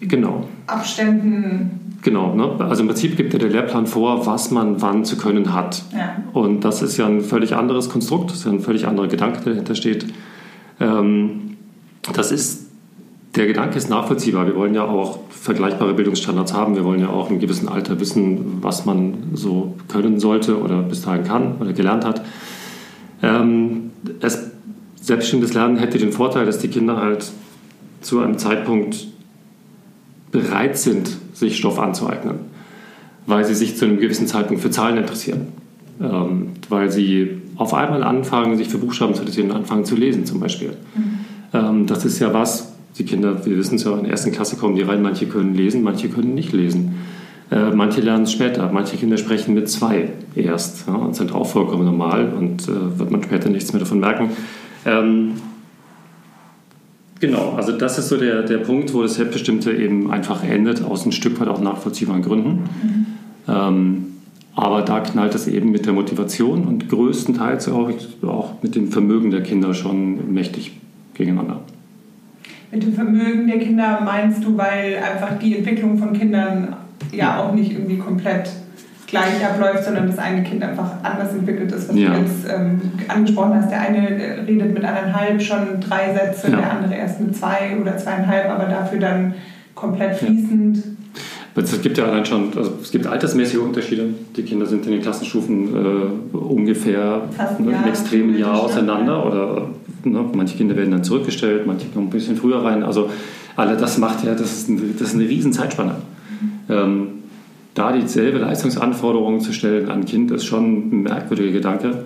genau. 0.00 0.46
Abständen. 0.66 1.98
Genau, 2.02 2.34
ne? 2.34 2.56
also 2.58 2.82
im 2.82 2.88
Prinzip 2.88 3.16
gibt 3.16 3.32
ja 3.32 3.38
der 3.38 3.48
Lehrplan 3.48 3.86
vor, 3.86 4.26
was 4.26 4.50
man 4.50 4.82
wann 4.82 5.04
zu 5.04 5.16
können 5.16 5.52
hat. 5.54 5.82
Ja. 5.92 6.16
Und 6.32 6.62
das 6.62 6.82
ist 6.82 6.96
ja 6.96 7.06
ein 7.06 7.20
völlig 7.20 7.54
anderes 7.54 7.88
Konstrukt, 7.88 8.30
das 8.30 8.38
ist 8.38 8.44
ja 8.44 8.50
ein 8.50 8.60
völlig 8.60 8.88
anderer 8.88 9.06
Gedanke, 9.06 9.40
der 9.40 9.52
dahinter 9.52 9.76
steht. 9.76 10.06
Ähm, 10.80 11.56
das 12.12 12.32
ist, 12.32 12.66
der 13.36 13.46
Gedanke 13.46 13.78
ist 13.78 13.88
nachvollziehbar. 13.88 14.46
Wir 14.46 14.56
wollen 14.56 14.74
ja 14.74 14.84
auch 14.84 15.20
vergleichbare 15.30 15.94
Bildungsstandards 15.94 16.52
haben. 16.52 16.74
Wir 16.74 16.84
wollen 16.84 17.00
ja 17.00 17.08
auch 17.08 17.30
im 17.30 17.38
gewissen 17.38 17.68
Alter 17.68 18.00
wissen, 18.00 18.58
was 18.60 18.84
man 18.84 19.30
so 19.34 19.76
können 19.88 20.18
sollte 20.18 20.60
oder 20.60 20.82
bis 20.82 21.02
dahin 21.02 21.22
kann 21.22 21.56
oder 21.60 21.72
gelernt 21.72 22.04
hat. 22.04 22.22
Ähm, 23.22 23.92
es 24.20 24.51
selbstständiges 25.02 25.52
Lernen 25.54 25.76
hätte 25.76 25.98
den 25.98 26.12
Vorteil, 26.12 26.46
dass 26.46 26.58
die 26.58 26.68
Kinder 26.68 26.96
halt 26.96 27.30
zu 28.00 28.20
einem 28.20 28.38
Zeitpunkt 28.38 29.08
bereit 30.30 30.78
sind, 30.78 31.18
sich 31.34 31.58
Stoff 31.58 31.78
anzueignen, 31.78 32.36
weil 33.26 33.44
sie 33.44 33.54
sich 33.54 33.76
zu 33.76 33.84
einem 33.84 33.98
gewissen 33.98 34.26
Zeitpunkt 34.26 34.62
für 34.62 34.70
Zahlen 34.70 34.96
interessieren, 34.96 35.48
ähm, 36.00 36.52
weil 36.68 36.90
sie 36.90 37.42
auf 37.56 37.74
einmal 37.74 38.02
anfangen, 38.02 38.56
sich 38.56 38.68
für 38.68 38.78
Buchstaben 38.78 39.14
zu 39.14 39.20
interessieren 39.20 39.50
und 39.50 39.56
anfangen 39.56 39.84
zu 39.84 39.96
lesen 39.96 40.24
zum 40.24 40.40
Beispiel. 40.40 40.70
Mhm. 40.94 41.18
Ähm, 41.52 41.86
das 41.86 42.04
ist 42.04 42.18
ja 42.20 42.32
was, 42.32 42.72
die 42.98 43.04
Kinder, 43.04 43.44
wir 43.44 43.58
wissen 43.58 43.76
es 43.76 43.84
ja, 43.84 43.94
in 43.96 44.04
der 44.04 44.12
ersten 44.12 44.32
Klasse 44.32 44.56
kommen 44.56 44.76
die 44.76 44.82
rein, 44.82 45.02
manche 45.02 45.26
können 45.26 45.54
lesen, 45.54 45.82
manche 45.82 46.08
können 46.08 46.34
nicht 46.34 46.52
lesen. 46.52 46.94
Äh, 47.50 47.70
manche 47.70 48.00
lernen 48.00 48.24
es 48.24 48.32
später, 48.32 48.70
manche 48.72 48.96
Kinder 48.96 49.18
sprechen 49.18 49.54
mit 49.54 49.68
zwei 49.68 50.08
erst 50.34 50.86
ja, 50.86 50.94
und 50.94 51.14
sind 51.14 51.34
auch 51.34 51.46
vollkommen 51.46 51.84
normal 51.84 52.32
und 52.32 52.68
äh, 52.68 52.98
wird 52.98 53.10
man 53.10 53.22
später 53.22 53.50
nichts 53.50 53.72
mehr 53.72 53.80
davon 53.80 54.00
merken. 54.00 54.30
Ähm, 54.84 55.34
genau, 57.20 57.54
also 57.56 57.72
das 57.72 57.98
ist 57.98 58.08
so 58.08 58.16
der, 58.16 58.42
der 58.42 58.58
Punkt, 58.58 58.92
wo 58.94 59.02
das 59.02 59.14
Selbstbestimmte 59.14 59.72
eben 59.72 60.10
einfach 60.10 60.44
endet, 60.44 60.82
aus 60.82 61.06
ein 61.06 61.12
Stück 61.12 61.40
weit 61.40 61.48
auch 61.48 61.60
nachvollziehbaren 61.60 62.22
Gründen. 62.22 62.50
Mhm. 62.50 63.06
Ähm, 63.48 64.04
aber 64.54 64.82
da 64.82 65.00
knallt 65.00 65.34
es 65.34 65.48
eben 65.48 65.70
mit 65.70 65.86
der 65.86 65.94
Motivation 65.94 66.64
und 66.64 66.88
größtenteils 66.88 67.68
auch, 67.68 67.90
auch 68.22 68.62
mit 68.62 68.74
dem 68.74 68.88
Vermögen 68.88 69.30
der 69.30 69.42
Kinder 69.42 69.72
schon 69.72 70.34
mächtig 70.34 70.72
gegeneinander. 71.14 71.60
Mit 72.70 72.82
dem 72.82 72.92
Vermögen 72.92 73.46
der 73.46 73.58
Kinder 73.58 74.00
meinst 74.02 74.44
du, 74.44 74.56
weil 74.56 74.96
einfach 74.96 75.38
die 75.38 75.56
Entwicklung 75.56 75.98
von 75.98 76.12
Kindern 76.12 76.76
ja 77.12 77.42
auch 77.42 77.54
nicht 77.54 77.72
irgendwie 77.72 77.98
komplett 77.98 78.50
gleich 79.12 79.44
abläuft, 79.44 79.84
sondern 79.84 80.06
das 80.06 80.18
eine 80.18 80.42
Kind 80.42 80.64
einfach 80.64 80.90
anders 81.02 81.34
entwickelt 81.34 81.70
ist, 81.70 81.88
was 81.90 81.96
ja. 81.96 82.14
du 82.14 82.20
jetzt 82.20 82.46
ähm, 82.50 82.80
angesprochen 83.08 83.54
hast. 83.54 83.70
Der 83.70 83.82
eine 83.82 84.08
äh, 84.08 84.40
redet 84.40 84.72
mit 84.72 84.82
anderthalb 84.82 85.40
schon 85.40 85.80
drei 85.86 86.14
Sätze, 86.14 86.50
ja. 86.50 86.56
der 86.56 86.70
andere 86.72 86.94
erst 86.94 87.20
mit 87.20 87.36
zwei 87.36 87.76
oder 87.78 87.96
zweieinhalb, 87.98 88.48
aber 88.50 88.64
dafür 88.64 88.98
dann 88.98 89.34
komplett 89.74 90.16
fließend. 90.16 90.78
Ja. 90.78 91.62
Es 91.62 91.82
gibt 91.82 91.98
ja 91.98 92.06
allein 92.06 92.24
schon, 92.24 92.56
also 92.56 92.72
es 92.80 92.90
gibt 92.90 93.06
altersmäßige 93.06 93.58
Unterschiede. 93.58 94.14
Die 94.34 94.42
Kinder 94.42 94.64
sind 94.64 94.86
in 94.86 94.92
den 94.92 95.02
Klassenstufen 95.02 95.76
äh, 95.76 96.36
ungefähr 96.36 97.20
ein 97.36 97.64
ne, 97.66 97.74
extremen 97.86 98.38
Jahr 98.38 98.58
auseinander 98.58 99.26
oder 99.26 99.68
ne, 100.04 100.24
manche 100.32 100.56
Kinder 100.56 100.74
werden 100.74 100.90
dann 100.90 101.04
zurückgestellt, 101.04 101.66
manche 101.66 101.88
kommen 101.88 102.06
ein 102.06 102.10
bisschen 102.10 102.36
früher 102.36 102.64
rein. 102.64 102.82
Also 102.82 103.10
alle 103.56 103.76
das 103.76 103.98
macht 103.98 104.24
ja, 104.24 104.32
das 104.32 104.52
ist, 104.52 104.70
ein, 104.70 104.94
das 104.98 105.08
ist 105.08 105.14
eine 105.14 105.28
riesen 105.28 105.52
Zeitspanne. 105.52 105.96
Mhm. 106.40 106.74
Ähm, 106.74 107.08
da 107.74 107.92
dieselbe 107.92 108.38
Leistungsanforderungen 108.38 109.40
zu 109.40 109.52
stellen 109.52 109.88
an 109.88 110.00
ein 110.00 110.04
Kind, 110.04 110.30
ist 110.30 110.44
schon 110.44 110.90
ein 110.90 111.02
merkwürdiger 111.02 111.52
Gedanke. 111.52 112.04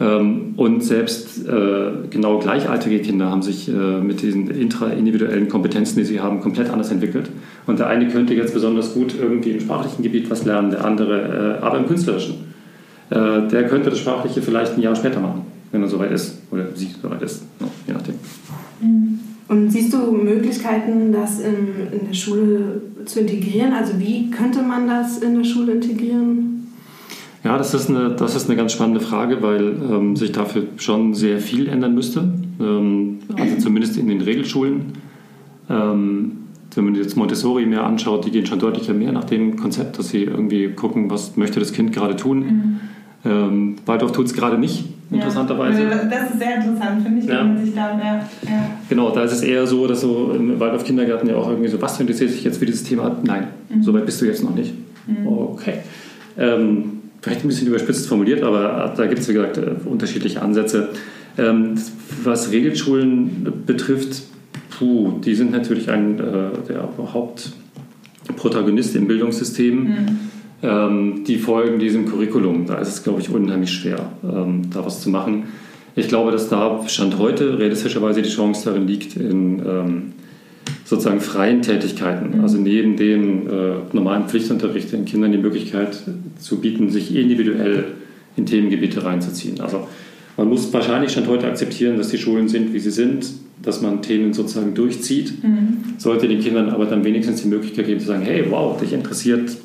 Ähm, 0.00 0.54
und 0.56 0.82
selbst 0.82 1.46
äh, 1.46 2.08
genau 2.08 2.38
gleichaltrige 2.38 3.00
Kinder 3.00 3.30
haben 3.30 3.42
sich 3.42 3.68
äh, 3.68 3.72
mit 3.72 4.22
diesen 4.22 4.50
intraindividuellen 4.50 5.48
Kompetenzen, 5.48 5.98
die 5.98 6.04
sie 6.04 6.20
haben, 6.20 6.40
komplett 6.40 6.70
anders 6.70 6.90
entwickelt. 6.90 7.30
Und 7.66 7.78
der 7.78 7.88
eine 7.88 8.08
könnte 8.08 8.34
jetzt 8.34 8.54
besonders 8.54 8.94
gut 8.94 9.14
irgendwie 9.20 9.50
im 9.50 9.60
sprachlichen 9.60 10.02
Gebiet 10.02 10.30
was 10.30 10.44
lernen, 10.44 10.70
der 10.70 10.84
andere 10.84 11.58
äh, 11.60 11.64
aber 11.64 11.78
im 11.78 11.86
künstlerischen. 11.86 12.50
Der 13.12 13.66
könnte 13.66 13.90
das 13.90 13.98
Sprachliche 13.98 14.40
vielleicht 14.40 14.74
ein 14.74 14.82
Jahr 14.82 14.94
später 14.94 15.18
machen, 15.18 15.42
wenn 15.72 15.82
er 15.82 15.88
soweit 15.88 16.12
ist 16.12 16.38
oder 16.52 16.66
sie 16.76 16.94
soweit 17.02 17.20
ist, 17.22 17.42
je 17.84 17.92
nachdem. 17.92 18.14
Und 19.50 19.68
siehst 19.68 19.92
du 19.92 20.12
Möglichkeiten, 20.12 21.10
das 21.10 21.40
in, 21.40 21.90
in 21.90 22.06
der 22.06 22.14
Schule 22.14 22.82
zu 23.04 23.18
integrieren? 23.18 23.72
Also 23.72 23.98
wie 23.98 24.30
könnte 24.30 24.62
man 24.62 24.86
das 24.86 25.18
in 25.18 25.34
der 25.34 25.44
Schule 25.44 25.72
integrieren? 25.72 26.68
Ja, 27.42 27.58
das 27.58 27.74
ist 27.74 27.90
eine, 27.90 28.10
das 28.10 28.36
ist 28.36 28.46
eine 28.46 28.56
ganz 28.56 28.72
spannende 28.72 29.00
Frage, 29.00 29.42
weil 29.42 29.74
ähm, 29.90 30.14
sich 30.14 30.30
dafür 30.30 30.68
schon 30.76 31.14
sehr 31.14 31.40
viel 31.40 31.68
ändern 31.68 31.96
müsste. 31.96 32.32
Ähm, 32.60 33.18
also 33.36 33.56
zumindest 33.56 33.96
in 33.96 34.06
den 34.06 34.20
Regelschulen. 34.20 34.92
Ähm, 35.68 36.32
wenn 36.72 36.84
man 36.84 36.94
jetzt 36.94 37.16
Montessori 37.16 37.66
mehr 37.66 37.84
anschaut, 37.84 38.24
die 38.26 38.30
gehen 38.30 38.46
schon 38.46 38.60
deutlich 38.60 38.88
mehr 38.88 39.10
nach 39.10 39.24
dem 39.24 39.56
Konzept, 39.56 39.98
dass 39.98 40.10
sie 40.10 40.22
irgendwie 40.22 40.68
gucken, 40.68 41.10
was 41.10 41.36
möchte 41.36 41.58
das 41.58 41.72
Kind 41.72 41.92
gerade 41.92 42.14
tun. 42.14 42.38
Mhm. 42.38 42.80
Ähm, 43.24 43.76
Waldorf 43.86 44.12
tut 44.12 44.26
es 44.26 44.34
gerade 44.34 44.58
nicht, 44.58 44.84
interessanterweise. 45.10 45.82
Ja, 45.82 46.04
das 46.04 46.30
ist 46.30 46.38
sehr 46.38 46.56
interessant, 46.56 47.02
finde 47.02 47.20
ich, 47.20 47.26
ja. 47.26 47.40
wenn 47.40 47.54
man 47.54 47.64
sich 47.64 47.74
da 47.74 47.94
mehr. 47.94 48.28
Ja. 48.42 48.70
Genau, 48.88 49.10
da 49.10 49.24
ist 49.24 49.32
es 49.32 49.42
eher 49.42 49.66
so, 49.66 49.86
dass 49.86 50.00
so 50.00 50.32
im 50.34 50.58
Waldorf 50.58 50.84
Kindergarten 50.84 51.28
ja 51.28 51.36
auch 51.36 51.48
irgendwie 51.48 51.68
so, 51.68 51.80
was 51.82 52.00
interessiert 52.00 52.30
sich 52.30 52.44
jetzt 52.44 52.58
für 52.58 52.66
dieses 52.66 52.84
Thema? 52.84 53.16
Nein, 53.22 53.48
mhm. 53.68 53.82
so 53.82 53.92
weit 53.92 54.06
bist 54.06 54.20
du 54.20 54.26
jetzt 54.26 54.42
noch 54.42 54.54
nicht. 54.54 54.72
Mhm. 55.06 55.26
Okay. 55.26 55.74
Ähm, 56.38 57.00
vielleicht 57.20 57.44
ein 57.44 57.48
bisschen 57.48 57.68
überspitzt 57.68 58.06
formuliert, 58.08 58.42
aber 58.42 58.94
da 58.96 59.06
gibt 59.06 59.20
es, 59.20 59.28
wie 59.28 59.34
gesagt, 59.34 59.58
äh, 59.58 59.72
unterschiedliche 59.84 60.40
Ansätze. 60.42 60.88
Ähm, 61.36 61.74
was 62.24 62.50
Regelschulen 62.50 63.64
betrifft, 63.66 64.22
puh, 64.70 65.20
die 65.24 65.34
sind 65.34 65.52
natürlich 65.52 65.90
ein, 65.90 66.18
äh, 66.18 66.50
der 66.68 66.88
Hauptprotagonist 67.12 68.96
im 68.96 69.06
Bildungssystem. 69.06 69.84
Mhm. 69.84 70.18
Ähm, 70.62 71.24
die 71.26 71.38
folgen 71.38 71.78
diesem 71.78 72.06
Curriculum. 72.06 72.66
Da 72.66 72.78
ist 72.78 72.88
es, 72.88 73.02
glaube 73.02 73.20
ich, 73.20 73.30
unheimlich 73.30 73.72
schwer, 73.72 74.12
ähm, 74.22 74.62
da 74.72 74.84
was 74.84 75.00
zu 75.00 75.08
machen. 75.08 75.44
Ich 75.96 76.08
glaube, 76.08 76.30
dass 76.30 76.48
da 76.48 76.82
Stand 76.86 77.18
heute 77.18 77.58
realistischerweise 77.58 78.22
die 78.22 78.28
Chance 78.28 78.66
darin 78.66 78.86
liegt, 78.86 79.16
in 79.16 79.58
ähm, 79.66 80.12
sozusagen 80.84 81.20
freien 81.20 81.62
Tätigkeiten, 81.62 82.36
mhm. 82.36 82.40
also 82.42 82.58
neben 82.58 82.96
dem 82.96 83.46
äh, 83.46 83.72
normalen 83.92 84.28
Pflichtunterricht 84.28 84.92
den 84.92 85.04
Kindern 85.04 85.32
die 85.32 85.38
Möglichkeit 85.38 85.98
zu 86.38 86.60
bieten, 86.60 86.90
sich 86.90 87.14
individuell 87.14 87.86
in 88.36 88.46
Themengebiete 88.46 89.04
reinzuziehen. 89.04 89.60
Also 89.60 89.86
man 90.36 90.48
muss 90.48 90.72
wahrscheinlich 90.72 91.12
Stand 91.12 91.28
heute 91.28 91.46
akzeptieren, 91.46 91.96
dass 91.96 92.08
die 92.08 92.18
Schulen 92.18 92.48
sind, 92.48 92.72
wie 92.72 92.78
sie 92.78 92.90
sind, 92.90 93.26
dass 93.62 93.80
man 93.82 94.02
Themen 94.02 94.32
sozusagen 94.32 94.74
durchzieht. 94.74 95.42
Mhm. 95.42 95.78
Sollte 95.98 96.28
den 96.28 96.40
Kindern 96.40 96.70
aber 96.70 96.86
dann 96.86 97.04
wenigstens 97.04 97.42
die 97.42 97.48
Möglichkeit 97.48 97.86
geben 97.86 98.00
zu 98.00 98.06
sagen, 98.06 98.22
hey, 98.22 98.44
wow, 98.48 98.80
dich 98.80 98.92
interessiert, 98.92 99.56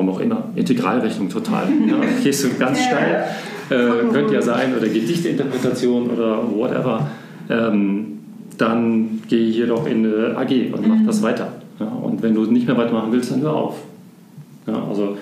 warum 0.00 0.14
auch 0.14 0.20
immer, 0.20 0.44
Integralrechnung 0.56 1.28
total. 1.28 1.68
Ja, 1.86 1.96
gehst 2.22 2.44
du 2.44 2.48
ganz 2.58 2.78
steil, 2.80 3.24
äh, 3.68 4.12
könnte 4.12 4.34
ja 4.34 4.42
sein, 4.42 4.74
oder 4.76 4.88
Gedichteinterpretation 4.88 6.10
oder 6.10 6.38
whatever. 6.54 7.08
Ähm, 7.48 8.18
dann 8.56 9.22
gehe 9.28 9.50
hier 9.50 9.66
doch 9.66 9.86
in 9.86 10.06
eine 10.06 10.36
AG 10.36 10.72
und 10.72 10.86
mach 10.86 10.96
mhm. 10.96 11.06
das 11.06 11.22
weiter. 11.22 11.52
Ja, 11.78 11.86
und 11.86 12.22
wenn 12.22 12.34
du 12.34 12.44
nicht 12.44 12.66
mehr 12.66 12.76
weitermachen 12.76 13.12
willst, 13.12 13.30
dann 13.30 13.40
hör 13.42 13.54
auf. 13.54 13.76
Ja, 14.66 14.82
also 14.88 15.16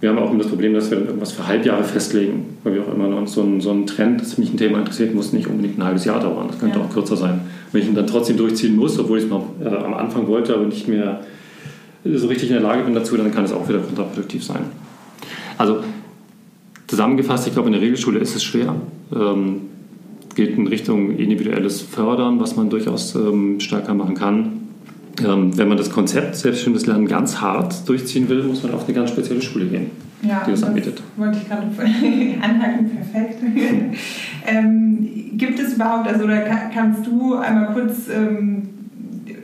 wir 0.00 0.10
haben 0.10 0.18
auch 0.18 0.30
immer 0.30 0.40
das 0.42 0.48
Problem, 0.48 0.74
dass 0.74 0.90
wir 0.90 0.98
dann 0.98 1.06
irgendwas 1.06 1.32
für 1.32 1.46
Halbjahre 1.46 1.82
festlegen, 1.82 2.56
weil 2.62 2.74
wir 2.74 2.82
auch 2.82 2.94
immer 2.94 3.08
noch 3.08 3.26
so 3.26 3.42
einen, 3.42 3.60
so 3.60 3.70
einen 3.70 3.86
Trend, 3.86 4.20
dass 4.20 4.38
mich 4.38 4.52
ein 4.52 4.56
Thema 4.56 4.78
interessiert, 4.78 5.14
muss 5.14 5.32
nicht 5.32 5.48
unbedingt 5.48 5.78
ein 5.78 5.84
halbes 5.84 6.04
Jahr 6.04 6.20
dauern. 6.20 6.46
Das 6.48 6.58
könnte 6.58 6.78
ja. 6.78 6.84
auch 6.84 6.90
kürzer 6.90 7.16
sein. 7.16 7.40
Wenn 7.72 7.82
ich 7.82 7.88
ihn 7.88 7.94
dann 7.94 8.06
trotzdem 8.06 8.36
durchziehen 8.36 8.76
muss, 8.76 8.98
obwohl 8.98 9.18
ich 9.18 9.24
es 9.24 9.30
noch 9.30 9.46
äh, 9.64 9.68
am 9.68 9.94
Anfang 9.94 10.26
wollte, 10.28 10.54
aber 10.54 10.64
nicht 10.64 10.88
mehr 10.88 11.20
so 12.04 12.26
richtig 12.26 12.50
in 12.50 12.54
der 12.54 12.62
Lage 12.62 12.82
bin 12.84 12.94
dazu, 12.94 13.16
dann 13.16 13.32
kann 13.32 13.44
es 13.44 13.52
auch 13.52 13.68
wieder 13.68 13.78
kontraproduktiv 13.78 14.44
sein. 14.44 14.64
Also 15.56 15.82
zusammengefasst, 16.86 17.46
ich 17.46 17.52
glaube, 17.54 17.68
in 17.68 17.72
der 17.72 17.82
Regelschule 17.82 18.18
ist 18.18 18.36
es 18.36 18.44
schwer. 18.44 18.74
Ähm, 19.14 19.62
geht 20.34 20.56
in 20.56 20.66
Richtung 20.66 21.16
individuelles 21.16 21.80
Fördern, 21.80 22.40
was 22.40 22.56
man 22.56 22.68
durchaus 22.68 23.14
ähm, 23.14 23.60
stärker 23.60 23.94
machen 23.94 24.14
kann. 24.14 24.64
Ähm, 25.24 25.56
wenn 25.56 25.68
man 25.68 25.78
das 25.78 25.90
Konzept 25.90 26.34
selbstständiges 26.34 26.86
Lernen 26.86 27.06
ganz 27.06 27.40
hart 27.40 27.88
durchziehen 27.88 28.28
will, 28.28 28.42
muss 28.42 28.64
man 28.64 28.74
auf 28.74 28.84
eine 28.84 28.94
ganz 28.94 29.10
spezielle 29.10 29.40
Schule 29.40 29.66
gehen, 29.66 29.90
ja, 30.22 30.42
die 30.44 30.50
das, 30.50 30.60
das 30.60 30.68
anbietet. 30.68 31.02
Wollte 31.16 31.38
ich 31.38 31.48
gerade 31.48 31.62
anhaken, 32.42 32.90
perfekt. 32.90 33.38
ähm, 34.46 35.08
gibt 35.34 35.60
es 35.60 35.74
überhaupt, 35.74 36.08
also 36.08 36.24
oder 36.24 36.40
kannst 36.74 37.06
du 37.06 37.36
einmal 37.36 37.72
kurz 37.72 38.08
ähm, 38.12 38.70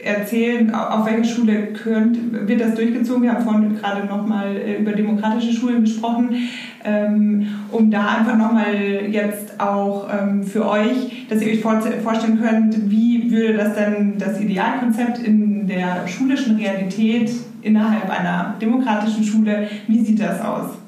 erzählen, 0.05 0.75
auf 0.75 1.07
welche 1.07 1.25
Schule 1.25 1.69
könnt, 1.69 2.49
wird 2.49 2.61
das 2.61 2.75
durchgezogen? 2.75 3.23
Wir 3.23 3.35
haben 3.35 3.45
vorhin 3.45 3.77
gerade 3.77 4.07
nochmal 4.07 4.57
äh, 4.57 4.79
über 4.79 4.93
demokratische 4.93 5.53
Schulen 5.53 5.83
gesprochen, 5.83 6.49
ähm, 6.85 7.47
um 7.71 7.91
da 7.91 8.19
einfach 8.19 8.37
nochmal 8.37 8.75
jetzt 9.09 9.61
auch 9.61 10.09
ähm, 10.13 10.43
für 10.43 10.69
euch, 10.69 11.27
dass 11.29 11.43
ihr 11.43 11.53
euch 11.53 11.61
vorstellen 11.61 12.41
könnt, 12.41 12.91
wie 12.91 13.31
würde 13.31 13.55
das 13.55 13.75
denn 13.75 14.15
das 14.19 14.41
Idealkonzept 14.41 15.19
in 15.19 15.67
der 15.67 16.07
schulischen 16.09 16.57
Realität 16.57 17.31
innerhalb 17.63 18.09
einer 18.11 18.55
demokratischen 18.61 19.25
Schule, 19.25 19.69
wie 19.87 20.01
sieht 20.01 20.21
das 20.21 20.41
aus? 20.41 20.80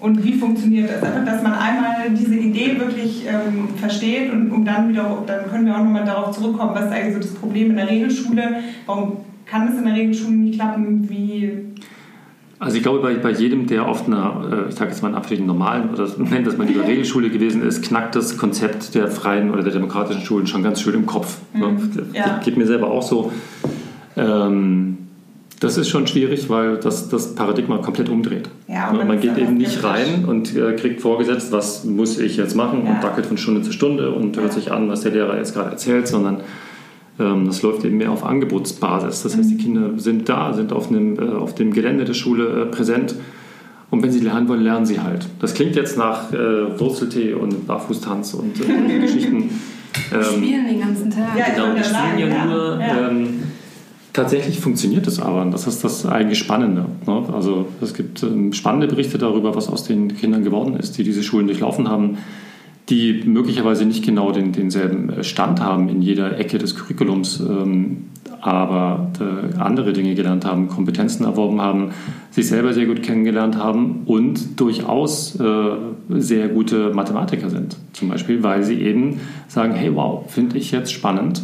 Und 0.00 0.24
wie 0.24 0.32
funktioniert 0.32 0.90
das? 0.90 1.02
Einfach, 1.02 1.24
dass 1.24 1.42
man 1.42 1.52
einmal 1.52 2.10
diese 2.10 2.34
Idee 2.34 2.78
wirklich 2.78 3.26
ähm, 3.26 3.68
versteht 3.76 4.32
und 4.32 4.50
um 4.50 4.64
dann 4.64 4.88
wieder, 4.88 5.22
dann 5.26 5.50
können 5.50 5.66
wir 5.66 5.74
auch 5.74 5.84
nochmal 5.84 6.04
darauf 6.04 6.34
zurückkommen, 6.34 6.74
was 6.74 6.86
ist 6.86 6.92
eigentlich 6.92 7.14
so 7.14 7.20
das 7.20 7.34
Problem 7.34 7.70
in 7.70 7.76
der 7.76 7.88
Regelschule? 7.88 8.56
Warum 8.86 9.18
kann 9.44 9.68
es 9.68 9.78
in 9.78 9.84
der 9.84 9.94
Regelschule 9.94 10.32
nicht 10.32 10.58
klappen? 10.58 11.08
Wie 11.08 11.70
also 12.60 12.76
ich 12.76 12.82
glaube, 12.82 12.98
bei, 12.98 13.14
bei 13.14 13.30
jedem, 13.30 13.66
der 13.66 13.86
auf 13.86 14.06
einer, 14.06 14.66
äh, 14.66 14.68
ich 14.68 14.74
sage 14.74 14.90
jetzt 14.90 15.02
mal 15.02 15.08
in 15.08 15.14
Abstrichen 15.14 15.46
normalen 15.46 15.88
oder 15.88 16.06
nennt 16.18 16.46
das 16.46 16.58
mal 16.58 16.66
lieber 16.66 16.86
Regelschule 16.86 17.30
gewesen 17.30 17.62
ist, 17.62 17.82
knackt 17.82 18.14
das 18.14 18.36
Konzept 18.36 18.94
der 18.94 19.08
freien 19.08 19.50
oder 19.50 19.62
der 19.62 19.72
demokratischen 19.72 20.22
Schulen 20.22 20.46
schon 20.46 20.62
ganz 20.62 20.82
schön 20.82 20.94
im 20.94 21.06
Kopf. 21.06 21.38
Mhm. 21.54 21.90
Ja. 22.12 22.28
Das 22.28 22.44
geht 22.44 22.58
mir 22.58 22.66
selber 22.66 22.90
auch 22.90 23.02
so. 23.02 23.32
Ähm, 24.14 24.98
das 25.60 25.76
ist 25.76 25.90
schon 25.90 26.06
schwierig, 26.06 26.48
weil 26.48 26.78
das 26.78 27.10
das 27.10 27.34
Paradigma 27.34 27.78
komplett 27.78 28.08
umdreht. 28.08 28.48
Ja, 28.66 28.92
man, 28.92 29.06
man 29.06 29.20
geht 29.20 29.36
eben 29.36 29.58
nicht 29.58 29.84
rein 29.84 30.24
und 30.26 30.56
äh, 30.56 30.72
kriegt 30.74 31.02
vorgesetzt, 31.02 31.52
was 31.52 31.84
muss 31.84 32.18
ich 32.18 32.38
jetzt 32.38 32.56
machen 32.56 32.84
ja. 32.86 32.94
und 32.94 33.04
dackelt 33.04 33.26
von 33.26 33.36
Stunde 33.36 33.60
zu 33.60 33.70
Stunde 33.70 34.10
und 34.10 34.38
hört 34.38 34.54
sich 34.54 34.72
an, 34.72 34.88
was 34.88 35.02
der 35.02 35.12
Lehrer 35.12 35.36
jetzt 35.36 35.54
gerade 35.54 35.70
erzählt, 35.70 36.08
sondern 36.08 36.40
ähm, 37.18 37.46
das 37.46 37.60
läuft 37.60 37.84
eben 37.84 37.98
mehr 37.98 38.10
auf 38.10 38.24
Angebotsbasis. 38.24 39.22
Das 39.22 39.36
heißt, 39.36 39.50
die 39.50 39.54
mhm. 39.54 39.58
Kinder 39.58 39.90
sind 39.98 40.28
da, 40.30 40.54
sind 40.54 40.72
auf, 40.72 40.88
einem, 40.88 41.18
äh, 41.18 41.36
auf 41.36 41.54
dem 41.54 41.72
Gelände 41.74 42.04
der 42.06 42.14
Schule 42.14 42.62
äh, 42.62 42.66
präsent 42.66 43.14
und 43.90 44.02
wenn 44.02 44.12
sie 44.12 44.20
lernen 44.20 44.48
wollen, 44.48 44.62
lernen 44.62 44.86
sie 44.86 45.00
halt. 45.00 45.26
Das 45.40 45.52
klingt 45.52 45.76
jetzt 45.76 45.98
nach 45.98 46.32
äh, 46.32 46.78
Wurzeltee 46.80 47.34
und 47.34 47.66
Barfußtanz 47.66 48.32
und 48.32 48.60
äh, 48.60 48.98
Geschichten. 49.00 49.50
Ähm, 50.12 50.22
spielen 50.22 50.66
den 50.66 50.80
ganzen 50.80 51.10
Tag. 51.10 51.36
Ja, 51.36 51.46
genau, 51.54 51.74
die 51.74 51.84
spielen 51.84 52.30
ja 52.30 52.44
nur. 52.46 52.80
Ja. 52.80 53.08
Ähm, 53.08 53.39
Tatsächlich 54.20 54.60
funktioniert 54.60 55.06
es 55.06 55.18
aber. 55.18 55.46
Das 55.46 55.66
ist 55.66 55.82
das 55.82 56.04
eigentlich 56.04 56.38
Spannende. 56.38 56.84
Ne? 57.06 57.24
Also 57.32 57.68
es 57.80 57.94
gibt 57.94 58.22
ähm, 58.22 58.52
spannende 58.52 58.86
Berichte 58.86 59.16
darüber, 59.16 59.54
was 59.54 59.70
aus 59.70 59.84
den 59.84 60.14
Kindern 60.14 60.44
geworden 60.44 60.76
ist, 60.76 60.98
die 60.98 61.04
diese 61.04 61.22
Schulen 61.22 61.46
durchlaufen 61.46 61.88
haben, 61.88 62.18
die 62.90 63.22
möglicherweise 63.24 63.86
nicht 63.86 64.04
genau 64.04 64.30
den, 64.30 64.52
denselben 64.52 65.08
äh, 65.08 65.24
Stand 65.24 65.60
haben 65.60 65.88
in 65.88 66.02
jeder 66.02 66.38
Ecke 66.38 66.58
des 66.58 66.76
Curriculums, 66.76 67.40
ähm, 67.40 68.08
aber 68.42 69.10
äh, 69.20 69.56
andere 69.58 69.94
Dinge 69.94 70.14
gelernt 70.14 70.44
haben, 70.44 70.68
Kompetenzen 70.68 71.24
erworben 71.24 71.62
haben, 71.62 71.92
sich 72.30 72.46
selber 72.46 72.74
sehr 72.74 72.84
gut 72.84 73.02
kennengelernt 73.02 73.56
haben 73.56 74.02
und 74.04 74.60
durchaus 74.60 75.40
äh, 75.40 75.76
sehr 76.10 76.48
gute 76.48 76.92
Mathematiker 76.92 77.48
sind. 77.48 77.74
Zum 77.94 78.10
Beispiel, 78.10 78.42
weil 78.42 78.64
sie 78.64 78.82
eben 78.82 79.18
sagen, 79.48 79.72
hey 79.72 79.94
wow, 79.94 80.30
finde 80.30 80.58
ich 80.58 80.72
jetzt 80.72 80.92
spannend. 80.92 81.40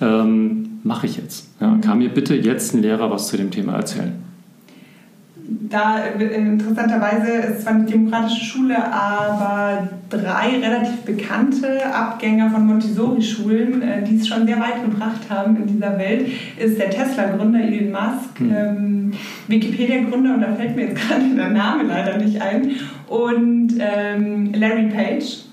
Ähm, 0.00 0.65
mache 0.86 1.06
ich 1.06 1.16
jetzt? 1.16 1.48
Ja, 1.60 1.78
kann 1.82 1.98
mir 1.98 2.08
bitte 2.08 2.34
jetzt 2.34 2.74
ein 2.74 2.82
Lehrer 2.82 3.10
was 3.10 3.28
zu 3.28 3.36
dem 3.36 3.50
Thema 3.50 3.74
erzählen? 3.74 4.12
Da 5.48 6.00
äh, 6.18 6.24
interessanterweise 6.34 7.30
ist 7.30 7.62
zwar 7.62 7.74
eine 7.74 7.84
demokratische 7.84 8.44
Schule, 8.44 8.76
aber 8.92 9.88
drei 10.10 10.58
relativ 10.60 11.02
bekannte 11.02 11.86
Abgänger 11.92 12.50
von 12.50 12.66
Montessori-Schulen, 12.66 13.82
äh, 13.82 14.02
die 14.02 14.16
es 14.16 14.26
schon 14.26 14.46
sehr 14.46 14.58
weit 14.58 14.82
gebracht 14.84 15.28
haben 15.28 15.56
in 15.56 15.66
dieser 15.66 15.98
Welt, 15.98 16.28
ist 16.58 16.78
der 16.78 16.90
Tesla-Gründer 16.90 17.60
Elon 17.60 17.92
Musk, 17.92 18.40
mhm. 18.40 18.54
ähm, 18.56 19.12
Wikipedia-Gründer, 19.46 20.34
und 20.34 20.40
da 20.40 20.54
fällt 20.54 20.74
mir 20.74 20.88
jetzt 20.88 21.00
gerade 21.08 21.34
der 21.34 21.50
Name 21.50 21.84
leider 21.84 22.18
nicht 22.18 22.40
ein, 22.40 22.72
und 23.08 23.74
ähm, 23.78 24.52
Larry 24.52 24.88
Page 24.88 25.46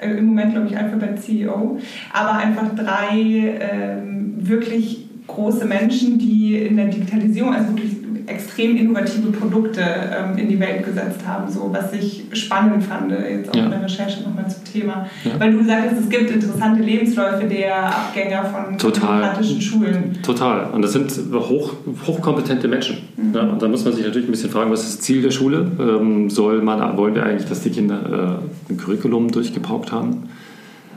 äh, 0.00 0.10
im 0.18 0.26
Moment 0.26 0.52
glaube 0.52 0.68
ich 0.68 0.76
Alphabet 0.76 1.22
CEO, 1.22 1.78
aber 2.12 2.32
einfach 2.32 2.74
drei 2.74 3.56
ähm, 3.60 4.13
wirklich 4.48 5.06
große 5.26 5.64
Menschen, 5.64 6.18
die 6.18 6.56
in 6.56 6.76
der 6.76 6.86
Digitalisierung, 6.86 7.54
also 7.54 7.70
wirklich 7.70 8.04
extrem 8.26 8.76
innovative 8.76 9.30
Produkte 9.32 9.80
ähm, 9.82 10.38
in 10.38 10.48
die 10.48 10.58
Welt 10.58 10.84
gesetzt 10.84 11.20
haben, 11.26 11.50
so 11.50 11.70
was 11.72 11.92
ich 11.92 12.24
spannend 12.32 12.82
fand, 12.82 13.10
jetzt 13.10 13.50
auch 13.50 13.54
ja. 13.54 13.64
in 13.64 13.70
der 13.70 13.82
Recherche 13.82 14.22
nochmal 14.22 14.48
zum 14.48 14.64
Thema. 14.64 15.06
Ja. 15.24 15.32
Weil 15.38 15.52
du 15.52 15.64
sagtest, 15.64 16.02
es 16.02 16.08
gibt 16.08 16.30
interessante 16.30 16.82
Lebensläufe 16.82 17.46
der 17.46 17.86
Abgänger 17.86 18.44
von 18.44 18.78
Total. 18.78 19.00
demokratischen 19.00 19.60
Schulen. 19.60 20.18
Total. 20.22 20.70
Und 20.72 20.82
das 20.82 20.92
sind 20.92 21.12
hoch, 21.32 21.74
hochkompetente 22.06 22.68
Menschen. 22.68 22.98
Mhm. 23.16 23.34
Ja, 23.34 23.42
und 23.42 23.60
da 23.60 23.68
muss 23.68 23.84
man 23.84 23.92
sich 23.92 24.04
natürlich 24.04 24.28
ein 24.28 24.32
bisschen 24.32 24.50
fragen, 24.50 24.70
was 24.70 24.84
ist 24.84 24.98
das 24.98 25.04
Ziel 25.04 25.22
der 25.22 25.30
Schule? 25.30 25.70
Ähm, 25.78 26.30
soll 26.30 26.62
man, 26.62 26.96
wollen 26.96 27.14
wir 27.14 27.24
eigentlich, 27.24 27.48
dass 27.48 27.60
die 27.60 27.70
Kinder 27.70 28.40
äh, 28.68 28.72
ein 28.72 28.76
Curriculum 28.78 29.30
durchgepaukt 29.30 29.92
haben? 29.92 30.28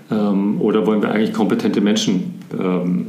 Ähm, 0.09 0.61
oder 0.61 0.85
wollen 0.85 1.01
wir 1.01 1.11
eigentlich 1.11 1.33
kompetente 1.33 1.81
Menschen 1.81 2.35
ähm, 2.57 3.07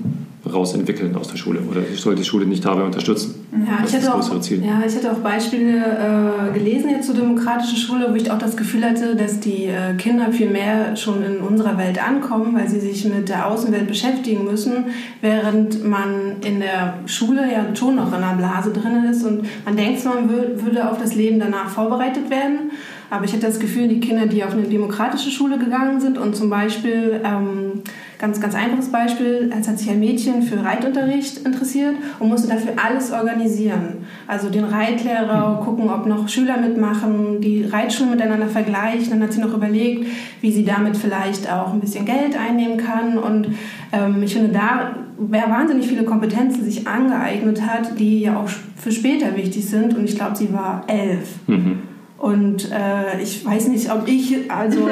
rausentwickeln 0.52 1.14
aus 1.16 1.28
der 1.28 1.36
Schule 1.36 1.60
oder 1.60 1.82
soll 1.94 2.14
die 2.14 2.24
Schule 2.24 2.46
nicht 2.46 2.64
dabei 2.64 2.82
unterstützen? 2.82 3.46
Ja, 3.52 3.84
ich 3.86 3.94
hatte, 3.94 4.10
größere 4.10 4.36
auch, 4.36 4.40
Ziel. 4.40 4.64
ja, 4.64 4.82
ich 4.86 4.94
hatte 4.94 5.12
auch 5.12 5.18
Beispiele 5.18 5.78
äh, 5.78 6.52
gelesen 6.58 6.90
jetzt 6.90 7.06
zur 7.06 7.14
demokratischen 7.14 7.76
Schule, 7.76 8.08
wo 8.10 8.14
ich 8.14 8.30
auch 8.30 8.38
das 8.38 8.56
Gefühl 8.56 8.84
hatte, 8.84 9.16
dass 9.16 9.40
die 9.40 9.66
äh, 9.66 9.94
Kinder 9.96 10.30
viel 10.32 10.50
mehr 10.50 10.96
schon 10.96 11.22
in 11.22 11.38
unserer 11.38 11.78
Welt 11.78 12.02
ankommen, 12.02 12.54
weil 12.54 12.68
sie 12.68 12.80
sich 12.80 13.04
mit 13.04 13.28
der 13.28 13.46
Außenwelt 13.46 13.86
beschäftigen 13.86 14.44
müssen, 14.44 14.84
während 15.20 15.84
man 15.84 16.36
in 16.44 16.60
der 16.60 16.98
Schule 17.06 17.42
ja 17.52 17.74
schon 17.74 17.96
noch 17.96 18.08
in 18.08 18.22
einer 18.22 18.36
Blase 18.36 18.72
drin 18.72 19.04
ist 19.10 19.24
und 19.24 19.44
man 19.64 19.76
denkt, 19.76 20.04
man 20.04 20.30
wür 20.30 20.62
würde 20.62 20.90
auf 20.90 20.98
das 20.98 21.14
Leben 21.14 21.38
danach 21.38 21.68
vorbereitet 21.68 22.30
werden. 22.30 22.70
Aber 23.10 23.24
ich 23.24 23.32
hatte 23.32 23.46
das 23.46 23.58
Gefühl, 23.58 23.88
die 23.88 24.00
Kinder, 24.00 24.26
die 24.26 24.44
auf 24.44 24.52
eine 24.52 24.64
demokratische 24.64 25.30
Schule 25.30 25.58
gegangen 25.58 26.00
sind 26.00 26.18
und 26.18 26.36
zum 26.36 26.50
Beispiel, 26.50 27.20
ähm, 27.24 27.82
ganz, 28.18 28.40
ganz 28.40 28.54
einfaches 28.54 28.90
Beispiel, 28.90 29.52
als 29.54 29.68
hat 29.68 29.78
sich 29.78 29.90
ein 29.90 30.00
Mädchen 30.00 30.42
für 30.42 30.62
Reitunterricht 30.64 31.46
interessiert 31.46 31.94
und 32.18 32.28
musste 32.28 32.48
dafür 32.48 32.72
alles 32.76 33.12
organisieren. 33.12 34.06
Also 34.26 34.50
den 34.50 34.64
Reitlehrer, 34.64 35.60
gucken, 35.64 35.88
ob 35.88 36.06
noch 36.06 36.28
Schüler 36.28 36.58
mitmachen, 36.58 37.40
die 37.40 37.64
Reitschulen 37.64 38.10
miteinander 38.10 38.48
vergleichen. 38.48 39.10
Dann 39.10 39.22
hat 39.22 39.32
sie 39.32 39.40
noch 39.40 39.54
überlegt, 39.54 40.06
wie 40.40 40.50
sie 40.50 40.64
damit 40.64 40.96
vielleicht 40.96 41.50
auch 41.50 41.72
ein 41.72 41.80
bisschen 41.80 42.04
Geld 42.04 42.36
einnehmen 42.36 42.76
kann. 42.76 43.18
Und 43.18 43.48
ähm, 43.92 44.22
ich 44.22 44.34
finde, 44.34 44.48
da 44.52 44.96
wer 45.18 45.50
wahnsinnig 45.50 45.86
viele 45.86 46.04
Kompetenzen 46.04 46.64
sich 46.64 46.86
angeeignet 46.86 47.62
hat, 47.62 47.98
die 47.98 48.20
ja 48.20 48.38
auch 48.38 48.48
für 48.76 48.92
später 48.92 49.36
wichtig 49.36 49.64
sind. 49.66 49.96
Und 49.96 50.04
ich 50.04 50.16
glaube, 50.16 50.36
sie 50.36 50.52
war 50.52 50.84
elf. 50.86 51.28
Mhm. 51.46 51.82
Und 52.18 52.72
äh, 52.72 53.22
ich 53.22 53.44
weiß 53.46 53.68
nicht, 53.68 53.92
ob 53.92 54.08
ich, 54.08 54.50
also 54.50 54.88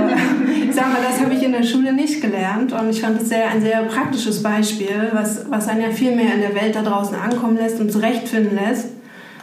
ich 0.69 0.75
sag 0.75 0.93
mal, 0.93 1.03
das 1.03 1.21
habe 1.21 1.35
ich 1.35 1.43
in 1.43 1.51
der 1.51 1.65
Schule 1.65 1.93
nicht 1.93 2.23
gelernt. 2.23 2.73
Und 2.73 2.89
ich 2.89 3.01
fand 3.01 3.21
es 3.21 3.29
sehr, 3.29 3.51
ein 3.51 3.61
sehr 3.61 3.83
praktisches 3.83 4.43
Beispiel, 4.45 5.11
was, 5.13 5.45
was 5.51 5.67
einen 5.67 5.83
ja 5.83 5.91
viel 5.91 6.15
mehr 6.15 6.33
in 6.35 6.41
der 6.41 6.55
Welt 6.55 6.77
da 6.77 6.83
draußen 6.83 7.17
ankommen 7.17 7.57
lässt 7.57 7.81
und 7.81 7.91
zurechtfinden 7.91 8.57
lässt, 8.57 8.91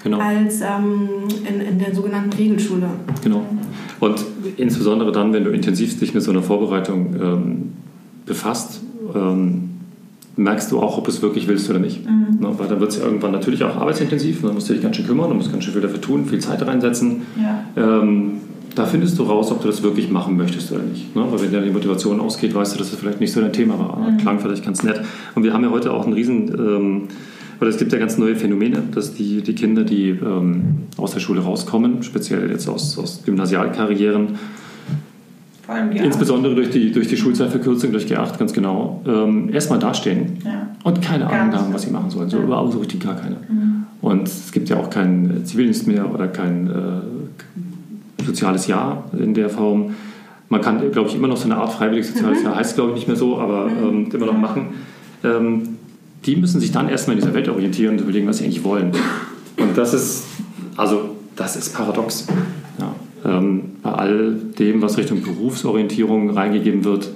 Genau. 0.04 0.20
als 0.20 0.60
ähm, 0.62 1.10
in, 1.48 1.62
in 1.62 1.80
der 1.80 1.96
sogenannten 1.96 2.34
Regelschule. 2.34 2.90
Genau. 3.24 3.46
Und 4.02 4.26
insbesondere 4.58 5.14
dann, 5.14 5.32
wenn 5.32 5.46
du 5.46 5.52
intensiv 5.52 5.98
dich 5.98 6.14
mit 6.14 6.24
so 6.24 6.32
einer 6.32 6.44
Vorbereitung 6.44 7.16
ähm, 7.16 7.74
befasst, 8.26 8.82
ähm, 9.16 9.70
merkst 10.36 10.72
du 10.72 10.80
auch, 10.80 10.98
ob 10.98 11.06
du 11.06 11.12
es 11.12 11.22
wirklich 11.22 11.48
willst 11.48 11.70
oder 11.70 11.80
nicht. 11.80 12.06
Mhm. 12.06 12.40
Ne, 12.40 12.50
weil 12.58 12.68
dann 12.68 12.80
wird 12.80 12.92
es 12.92 12.98
ja 12.98 13.06
irgendwann 13.06 13.32
natürlich 13.32 13.64
auch 13.64 13.76
arbeitsintensiv, 13.76 14.38
und 14.38 14.48
dann 14.48 14.56
musst 14.56 14.70
du 14.70 14.74
dich 14.74 14.82
ganz 14.82 14.96
schön 14.96 15.06
kümmern, 15.06 15.30
du 15.30 15.36
musst 15.36 15.52
ganz 15.52 15.64
schön 15.64 15.74
viel 15.74 15.82
dafür 15.82 16.02
tun, 16.02 16.26
viel 16.26 16.40
Zeit 16.40 16.66
reinsetzen. 16.66 17.22
Ja. 17.40 17.66
Ähm, 17.76 18.32
da 18.76 18.86
findest 18.86 19.20
du 19.20 19.24
raus, 19.24 19.52
ob 19.52 19.62
du 19.62 19.68
das 19.68 19.84
wirklich 19.84 20.10
machen 20.10 20.36
möchtest 20.36 20.72
oder 20.72 20.82
nicht. 20.82 21.16
Ne? 21.16 21.24
Weil 21.30 21.42
wenn 21.42 21.52
dir 21.52 21.62
die 21.62 21.70
Motivation 21.70 22.20
ausgeht, 22.20 22.56
weißt 22.56 22.74
du, 22.74 22.80
dass 22.80 22.92
es 22.92 22.98
vielleicht 22.98 23.20
nicht 23.20 23.32
so 23.32 23.40
dein 23.40 23.54
Thema 23.54 23.78
war. 23.78 24.00
Mhm. 24.00 24.18
Klang 24.18 24.40
vielleicht 24.40 24.66
ganz 24.66 24.82
nett. 24.82 25.02
Und 25.36 25.44
wir 25.44 25.54
haben 25.54 25.64
ja 25.64 25.70
heute 25.70 25.94
auch 25.94 26.06
einen 26.06 26.14
riesen, 26.14 26.48
ähm, 26.58 27.02
oder 27.62 27.70
es 27.70 27.78
gibt 27.78 27.94
ja 27.94 28.00
ganz 28.00 28.18
neue 28.18 28.36
Phänomene, 28.36 28.82
dass 28.94 29.14
die, 29.14 29.42
die 29.42 29.54
Kinder, 29.54 29.84
die 29.84 30.10
ähm, 30.10 30.80
aus 30.98 31.14
der 31.14 31.20
Schule 31.20 31.42
rauskommen, 31.42 32.02
speziell 32.02 32.50
jetzt 32.50 32.68
aus, 32.68 32.98
aus 32.98 33.22
Gymnasialkarrieren, 33.26 34.40
Vor 35.66 35.76
allem 35.76 35.92
die 35.92 35.98
insbesondere 35.98 36.56
durch 36.56 36.70
die, 36.72 36.92
durch 36.92 37.08
die 37.08 37.16
Schulzeitverkürzung, 37.18 37.92
durch 37.92 38.06
G8 38.06 38.38
ganz 38.38 38.52
genau, 38.54 39.02
ähm, 39.08 39.50
erstmal 39.54 39.80
dastehen 39.80 40.38
Ja. 40.44 40.68
und 40.84 41.02
keine 41.02 41.24
Gar 41.26 41.34
Ahnung 41.34 41.56
haben, 41.56 41.74
was 41.74 41.84
sie 41.84 41.92
machen 41.92 42.10
sollen. 42.10 42.30
So 42.30 42.38
Ja. 42.38 42.44
überhaupt 42.44 42.74
so 42.74 42.80
richtig 42.80 43.02
gar 43.02 43.16
keine. 43.16 43.38
Mhm. 43.48 43.84
Und 44.02 44.28
es 44.28 44.52
gibt 44.52 44.68
ja 44.68 44.78
auch 44.78 44.90
keinen 44.90 45.46
Zivildienst 45.46 45.88
mehr 45.88 46.14
oder 46.14 46.28
kein 46.28 46.68
äh, 46.70 48.24
soziales 48.26 48.68
Jahr 48.68 49.06
in 49.18 49.34
der 49.34 49.50
Form. 49.50 49.92
Man 50.50 50.60
kann, 50.62 50.92
glaube 50.92 51.08
ich, 51.10 51.16
immer 51.16 51.28
noch 51.30 51.38
so 51.38 51.46
eine 51.46 51.56
Art 51.56 51.72
freiwilliges 51.72 52.10
soziales 52.14 52.44
Jahr, 52.44 52.56
heißt 52.56 52.76
glaube 52.76 52.92
ich 52.92 52.96
nicht 52.98 53.08
mehr 53.08 53.16
so, 53.18 53.40
aber 53.40 53.68
ähm, 53.82 54.10
immer 54.14 54.26
noch 54.26 54.38
machen. 54.38 54.68
Ähm, 55.24 55.78
die 56.26 56.36
müssen 56.36 56.60
sich 56.60 56.72
dann 56.72 56.90
erstmal 56.90 57.16
in 57.18 57.22
dieser 57.22 57.34
Welt 57.34 57.48
orientieren 57.50 57.96
und 57.96 58.02
überlegen, 58.02 58.28
was 58.28 58.38
sie 58.40 58.44
eigentlich 58.46 58.64
wollen. 58.64 58.92
Und 59.58 59.78
das 59.78 59.94
ist, 59.94 60.26
also, 60.78 61.16
das 61.36 61.56
ist 61.56 61.74
paradox. 61.76 62.28
Ja. 62.80 62.94
Ähm, 63.26 63.78
bei 63.82 63.92
all 63.92 64.36
dem, 64.60 64.82
was 64.82 64.98
Richtung 64.98 65.22
Berufsorientierung 65.22 66.30
reingegeben 66.32 66.84
wird 66.84 67.12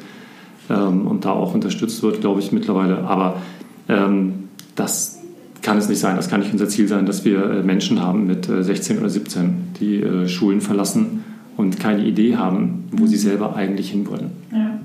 ähm, 0.69 1.07
und 1.07 1.25
da 1.25 1.31
auch 1.31 1.53
unterstützt 1.53 2.01
wird, 2.03 2.21
glaube 2.21 2.39
ich 2.39 2.51
mittlerweile. 2.51 2.99
Aber 2.99 3.41
ähm, 3.89 4.49
das 4.75 5.19
kann 5.61 5.77
es 5.77 5.89
nicht 5.89 5.99
sein. 5.99 6.15
Das 6.15 6.29
kann 6.29 6.39
nicht 6.39 6.53
unser 6.53 6.69
Ziel 6.69 6.87
sein, 6.87 7.05
dass 7.05 7.25
wir 7.25 7.43
äh, 7.43 7.63
Menschen 7.63 8.01
haben 8.01 8.27
mit 8.27 8.47
äh, 8.47 8.63
16 8.63 8.99
oder 8.99 9.09
17, 9.09 9.73
die 9.79 10.01
äh, 10.01 10.27
Schulen 10.27 10.61
verlassen 10.61 11.23
und 11.57 11.79
keine 11.79 12.05
Idee 12.05 12.37
haben, 12.37 12.85
wo 12.91 13.05
sie 13.07 13.17
selber 13.17 13.55
eigentlich 13.55 13.91
hinwollen. 13.91 14.31
Ja. 14.51 14.79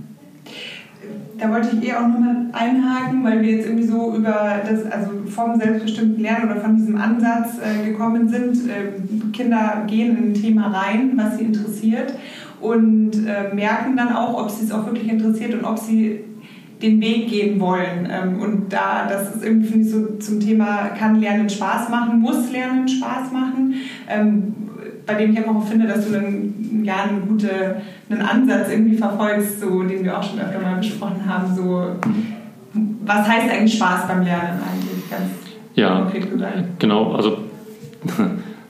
Da 1.42 1.50
wollte 1.50 1.70
ich 1.76 1.88
eh 1.88 1.94
auch 1.94 2.06
nochmal 2.06 2.36
einhaken, 2.52 3.24
weil 3.24 3.42
wir 3.42 3.50
jetzt 3.50 3.66
irgendwie 3.66 3.86
so 3.86 4.14
über 4.14 4.60
das, 4.64 4.84
also 4.92 5.10
vom 5.26 5.58
selbstbestimmten 5.58 6.22
Lernen 6.22 6.48
oder 6.48 6.60
von 6.60 6.76
diesem 6.76 6.96
Ansatz 6.96 7.58
äh, 7.58 7.84
gekommen 7.84 8.28
sind. 8.28 8.56
Ähm, 8.70 9.32
Kinder 9.32 9.82
gehen 9.88 10.16
in 10.16 10.30
ein 10.30 10.34
Thema 10.34 10.68
rein, 10.68 11.14
was 11.16 11.38
sie 11.38 11.44
interessiert 11.46 12.14
und 12.60 13.26
äh, 13.26 13.52
merken 13.52 13.96
dann 13.96 14.14
auch, 14.14 14.40
ob 14.40 14.50
sie 14.50 14.66
es 14.66 14.70
auch 14.70 14.86
wirklich 14.86 15.10
interessiert 15.10 15.54
und 15.54 15.64
ob 15.64 15.80
sie 15.80 16.20
den 16.80 17.00
Weg 17.00 17.28
gehen 17.28 17.58
wollen. 17.58 18.08
Ähm, 18.08 18.40
und 18.40 18.72
da, 18.72 19.08
das 19.08 19.34
ist 19.34 19.44
irgendwie, 19.44 19.66
finde 19.66 19.84
ich, 19.84 19.92
so 19.92 20.06
zum 20.18 20.38
Thema, 20.38 20.90
kann 20.96 21.20
Lernen 21.20 21.50
Spaß 21.50 21.88
machen, 21.88 22.20
muss 22.20 22.52
Lernen 22.52 22.86
Spaß 22.86 23.32
machen. 23.32 23.74
Ähm, 24.08 24.54
bei 25.06 25.14
dem 25.14 25.32
ich 25.32 25.38
einfach 25.38 25.56
auch 25.56 25.66
finde, 25.66 25.86
dass 25.86 26.08
du 26.08 26.16
einen, 26.16 26.61
ja, 26.84 27.04
eine 27.08 27.20
gute, 27.20 27.76
einen 28.10 28.22
Ansatz 28.22 28.70
irgendwie 28.70 28.96
verfolgst, 28.96 29.60
so, 29.60 29.82
den 29.82 30.04
wir 30.04 30.18
auch 30.18 30.22
schon 30.22 30.38
öfter 30.40 30.60
mal 30.60 30.76
besprochen 30.76 31.22
haben. 31.26 31.54
So, 31.54 31.86
was 33.04 33.28
heißt 33.28 33.50
eigentlich 33.50 33.74
Spaß 33.74 34.08
beim 34.08 34.22
Lernen 34.24 34.60
eigentlich? 34.60 35.10
Ganz 35.10 35.22
Ja, 35.74 36.00
konkret 36.00 36.30
gesagt. 36.30 36.56
genau. 36.78 37.12
Also 37.12 37.38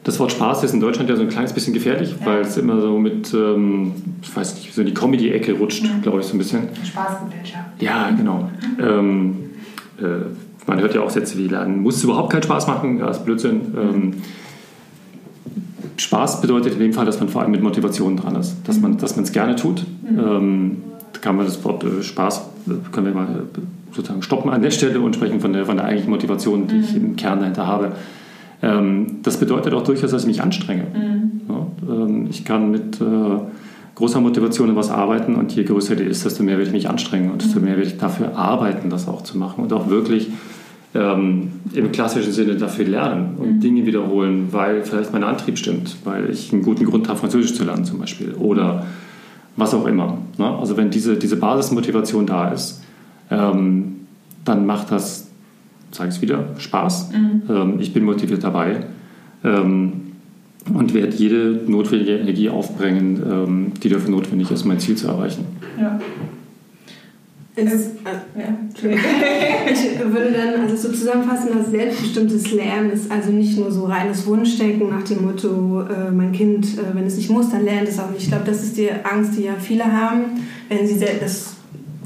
das 0.04 0.18
Wort 0.18 0.32
Spaß 0.32 0.64
ist 0.64 0.74
in 0.74 0.80
Deutschland 0.80 1.08
ja 1.08 1.16
so 1.16 1.22
ein 1.22 1.28
kleines 1.28 1.52
bisschen 1.52 1.72
gefährlich, 1.74 2.14
Ja. 2.20 2.26
weil 2.26 2.40
es 2.40 2.56
immer 2.56 2.80
so 2.80 2.98
mit, 2.98 3.32
ähm, 3.34 3.92
ich 4.22 4.34
weiß 4.34 4.54
nicht, 4.56 4.74
so 4.74 4.80
in 4.80 4.88
die 4.88 4.94
Comedy-Ecke 4.94 5.52
rutscht, 5.54 5.84
Mhm. 5.84 6.02
glaube 6.02 6.20
ich, 6.20 6.26
so 6.26 6.34
ein 6.34 6.38
bisschen. 6.38 6.68
Spaßgesellschaft. 6.84 7.80
Ja, 7.80 8.10
genau. 8.10 8.48
Ähm, 8.80 9.36
äh, 9.98 10.04
man 10.66 10.80
hört 10.80 10.94
ja 10.94 11.00
auch 11.02 11.10
Sätze 11.10 11.36
wie 11.38 11.48
Lernen 11.48 11.80
muss 11.82 12.02
überhaupt 12.04 12.32
keinen 12.32 12.42
Spaß 12.44 12.66
machen, 12.68 12.98
ja, 12.98 13.08
ist 13.10 13.24
Blödsinn. 13.24 13.60
Ähm, 13.76 14.14
Spaß 15.96 16.40
bedeutet 16.40 16.74
in 16.74 16.78
dem 16.78 16.92
Fall, 16.92 17.06
dass 17.06 17.20
man 17.20 17.28
vor 17.28 17.42
allem 17.42 17.50
mit 17.50 17.62
Motivation 17.62 18.16
dran 18.16 18.36
ist, 18.36 18.56
dass 18.64 18.80
man 18.80 18.96
es 18.96 19.32
gerne 19.32 19.56
tut. 19.56 19.84
Ähm, 20.08 20.78
da 21.12 21.20
kann 21.20 21.36
man 21.36 21.46
das 21.46 21.62
Wort 21.64 21.84
äh, 21.84 22.02
Spaß, 22.02 22.48
äh, 22.68 22.70
können 22.90 23.06
wir 23.06 23.14
mal 23.14 23.26
äh, 23.26 23.94
sozusagen 23.94 24.22
stoppen 24.22 24.50
an 24.50 24.62
der 24.62 24.70
Stelle 24.70 25.00
und 25.00 25.14
sprechen 25.14 25.40
von 25.40 25.52
der, 25.52 25.66
von 25.66 25.76
der 25.76 25.86
eigentlichen 25.86 26.10
Motivation, 26.10 26.66
die 26.66 26.78
ich 26.78 26.96
im 26.96 27.16
Kern 27.16 27.40
dahinter 27.40 27.66
habe. 27.66 27.92
Ähm, 28.62 29.18
das 29.22 29.36
bedeutet 29.38 29.74
auch 29.74 29.84
durchaus, 29.84 30.10
dass 30.10 30.22
ich 30.22 30.28
mich 30.28 30.42
anstrenge. 30.42 30.86
Ja, 31.48 31.66
ähm, 31.92 32.26
ich 32.30 32.44
kann 32.44 32.70
mit 32.70 33.00
äh, 33.00 33.04
großer 33.94 34.20
Motivation 34.20 34.70
in 34.70 34.76
was 34.76 34.90
arbeiten 34.90 35.34
und 35.34 35.54
je 35.54 35.64
größer 35.64 35.96
die 35.96 36.04
ist, 36.04 36.24
desto 36.24 36.42
mehr 36.42 36.56
werde 36.56 36.68
ich 36.68 36.72
mich 36.72 36.88
anstrengen 36.88 37.30
und 37.30 37.42
desto 37.42 37.60
mehr 37.60 37.76
werde 37.76 37.88
ich 37.88 37.98
dafür 37.98 38.36
arbeiten, 38.36 38.88
das 38.88 39.08
auch 39.08 39.22
zu 39.22 39.36
machen 39.36 39.62
und 39.62 39.72
auch 39.72 39.88
wirklich 39.88 40.30
ähm, 40.94 41.52
im 41.72 41.92
klassischen 41.92 42.32
Sinne 42.32 42.56
dafür 42.56 42.84
lernen 42.84 43.36
und 43.38 43.60
Dinge 43.60 43.86
wiederholen, 43.86 44.48
weil 44.50 44.82
vielleicht 44.82 45.12
mein 45.12 45.24
Antrieb 45.24 45.58
stimmt, 45.58 45.96
weil 46.04 46.30
ich 46.30 46.52
einen 46.52 46.62
guten 46.62 46.84
Grund 46.84 47.08
habe, 47.08 47.18
Französisch 47.18 47.54
zu 47.54 47.64
lernen 47.64 47.84
zum 47.84 47.98
Beispiel 47.98 48.34
oder 48.34 48.84
was 49.56 49.74
auch 49.74 49.86
immer. 49.86 50.18
Ne? 50.38 50.46
Also 50.46 50.76
wenn 50.76 50.90
diese, 50.90 51.16
diese 51.16 51.36
Basismotivation 51.36 52.26
da 52.26 52.48
ist, 52.48 52.82
ähm, 53.30 53.96
dann 54.44 54.66
macht 54.66 54.90
das, 54.90 55.28
sage 55.92 56.10
ich 56.10 56.16
es 56.16 56.22
wieder, 56.22 56.44
Spaß. 56.58 57.10
Ähm, 57.48 57.74
ich 57.78 57.92
bin 57.92 58.04
motiviert 58.04 58.44
dabei 58.44 58.84
ähm, 59.44 59.92
und 60.72 60.94
werde 60.94 61.16
jede 61.16 61.60
notwendige 61.66 62.18
Energie 62.18 62.48
aufbringen, 62.50 63.22
ähm, 63.30 63.72
die 63.82 63.88
dafür 63.88 64.10
notwendig 64.10 64.50
ist, 64.50 64.64
mein 64.64 64.78
Ziel 64.78 64.96
zu 64.96 65.08
erreichen. 65.08 65.44
Ja. 65.80 65.98
Ist, 67.54 67.90
Ja. 68.34 68.56
Ich 69.70 69.98
würde 70.12 70.32
dann 70.32 70.62
also 70.62 70.74
so 70.74 70.90
zusammenfassen, 70.90 71.48
dass 71.56 71.70
selbstbestimmtes 71.70 72.52
Lernen 72.52 72.90
ist 72.92 73.10
also 73.10 73.30
nicht 73.30 73.58
nur 73.58 73.70
so 73.70 73.84
reines 73.84 74.26
Wunschdenken 74.26 74.88
nach 74.88 75.02
dem 75.02 75.26
Motto, 75.26 75.82
äh, 75.82 76.10
mein 76.10 76.32
Kind, 76.32 76.64
äh, 76.78 76.94
wenn 76.94 77.04
es 77.06 77.16
nicht 77.16 77.28
muss, 77.28 77.50
dann 77.50 77.64
lernt 77.64 77.88
es 77.88 77.98
auch 77.98 78.10
nicht. 78.10 78.22
Ich 78.22 78.28
glaube, 78.28 78.44
das 78.46 78.62
ist 78.62 78.78
die 78.78 78.88
Angst, 78.90 79.36
die 79.36 79.42
ja 79.42 79.54
viele 79.60 79.84
haben. 79.84 80.24
Wenn 80.70 80.86
sie 80.86 80.94
sel 80.94 81.18
das 81.20 81.54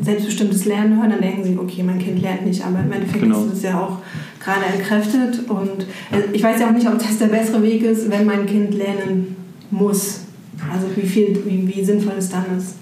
selbstbestimmtes 0.02 0.64
Lernen 0.64 0.98
hören, 0.98 1.10
dann 1.10 1.20
denken 1.20 1.44
sie, 1.44 1.56
okay, 1.56 1.82
mein 1.84 1.98
Kind 2.00 2.20
lernt 2.20 2.44
nicht. 2.44 2.64
Aber 2.64 2.80
im 2.80 2.90
Endeffekt 2.90 3.22
Genau. 3.22 3.44
ist 3.44 3.54
es 3.54 3.62
ja 3.62 3.80
auch 3.80 3.98
gerade 4.42 4.66
entkräftet. 4.74 5.48
Und 5.48 5.84
äh, 6.10 6.22
ich 6.32 6.42
weiß 6.42 6.60
ja 6.60 6.68
auch 6.68 6.74
nicht, 6.74 6.88
ob 6.88 6.98
das 6.98 7.18
der 7.18 7.26
bessere 7.26 7.62
Weg 7.62 7.82
ist, 7.84 8.10
wenn 8.10 8.26
mein 8.26 8.46
Kind 8.46 8.74
lernen 8.74 9.36
muss. 9.70 10.22
Also 10.72 10.88
wie, 10.96 11.06
viel, 11.06 11.40
wie, 11.46 11.72
wie 11.72 11.84
sinnvoll 11.84 12.14
es 12.18 12.30
dann 12.30 12.44
ist. 12.58 12.74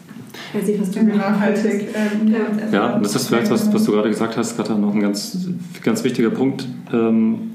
Weiß 0.55 0.67
nicht, 0.67 0.81
was 0.81 0.91
du 0.91 1.03
nachhaltig. 1.03 1.89
Ähm, 1.95 2.33
Ja. 2.33 2.73
Ja, 2.73 2.95
und 2.95 3.05
das 3.05 3.17
ist 3.17 3.29
vielleicht, 3.29 3.51
was, 3.51 3.73
was 3.73 3.85
du 3.85 3.93
gerade 3.93 4.09
gesagt 4.09 4.37
hast, 4.37 4.57
gerade 4.57 4.75
noch 4.75 4.95
ein 4.95 5.01
ganz, 5.01 5.49
ganz 5.83 6.05
wichtiger 6.05 6.31
Punkt. 6.31 6.67
Ähm, 6.93 7.51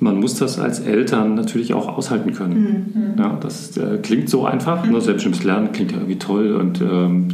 man 0.00 0.20
muss 0.20 0.36
das 0.36 0.58
als 0.58 0.80
Eltern 0.80 1.34
natürlich 1.34 1.74
auch 1.74 1.88
aushalten 1.88 2.32
können. 2.32 3.16
Ja, 3.18 3.36
das 3.40 3.76
äh, 3.76 3.98
klingt 3.98 4.28
so 4.28 4.44
einfach, 4.46 4.84
ne? 4.84 4.92
selbstbestimmtes 5.00 5.44
Lernen 5.44 5.72
klingt 5.72 5.90
ja 5.90 5.98
irgendwie 5.98 6.18
toll 6.18 6.54
und 6.54 6.80
ähm, 6.80 7.28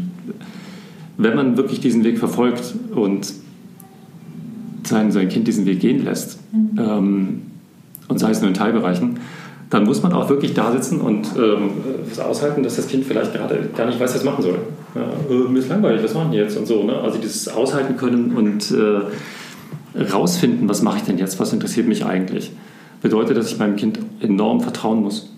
wenn 1.17 1.37
man 1.37 1.57
wirklich 1.57 1.81
diesen 1.81 2.05
Weg 2.05 2.19
verfolgt 2.19 2.75
und 2.95 3.33
sein, 4.85 5.13
sein 5.13 5.29
Kind 5.29 5.47
diesen 5.47 5.67
Weg 5.67 5.81
gehen 5.81 6.05
lässt, 6.05 6.39
mhm. 6.53 6.79
ähm, 6.79 7.43
und 8.09 8.19
sei 8.19 8.31
es 8.31 8.41
nur 8.41 8.49
in 8.49 8.55
Teilbereichen, 8.55 9.19
dann 9.71 9.85
muss 9.85 10.03
man 10.03 10.13
auch 10.13 10.29
wirklich 10.29 10.55
da 10.55 10.73
sitzen 10.73 11.01
und 11.01 11.29
ähm, 11.37 11.71
aushalten, 12.23 12.63
dass 12.63 12.77
das 12.77 12.87
Kind 12.87 13.05
vielleicht 13.05 13.33
gerade 13.33 13.69
gar 13.77 13.87
nicht 13.87 13.99
weiß, 13.99 14.11
was 14.11 14.17
es 14.17 14.25
machen 14.25 14.43
soll. 14.43 14.59
Ja, 14.95 15.03
äh, 15.31 15.49
mir 15.49 15.59
ist 15.59 15.69
langweilig, 15.69 16.03
was 16.03 16.15
machen 16.15 16.33
die 16.33 16.39
jetzt 16.39 16.57
und 16.57 16.67
so. 16.67 16.85
Ne? 16.85 16.95
Also 17.01 17.19
dieses 17.19 17.49
Aushalten 17.49 17.97
können 17.97 18.37
und 18.37 18.71
äh, 18.71 20.01
rausfinden, 20.01 20.69
was 20.69 20.83
mache 20.83 20.99
ich 20.99 21.03
denn 21.05 21.19
jetzt, 21.19 21.41
was 21.41 21.53
interessiert 21.53 21.89
mich 21.89 22.05
eigentlich, 22.05 22.53
bedeutet, 23.01 23.37
dass 23.37 23.51
ich 23.51 23.59
meinem 23.59 23.77
Kind 23.77 23.99
enorm 24.21 24.61
vertrauen 24.61 25.03
muss. 25.03 25.31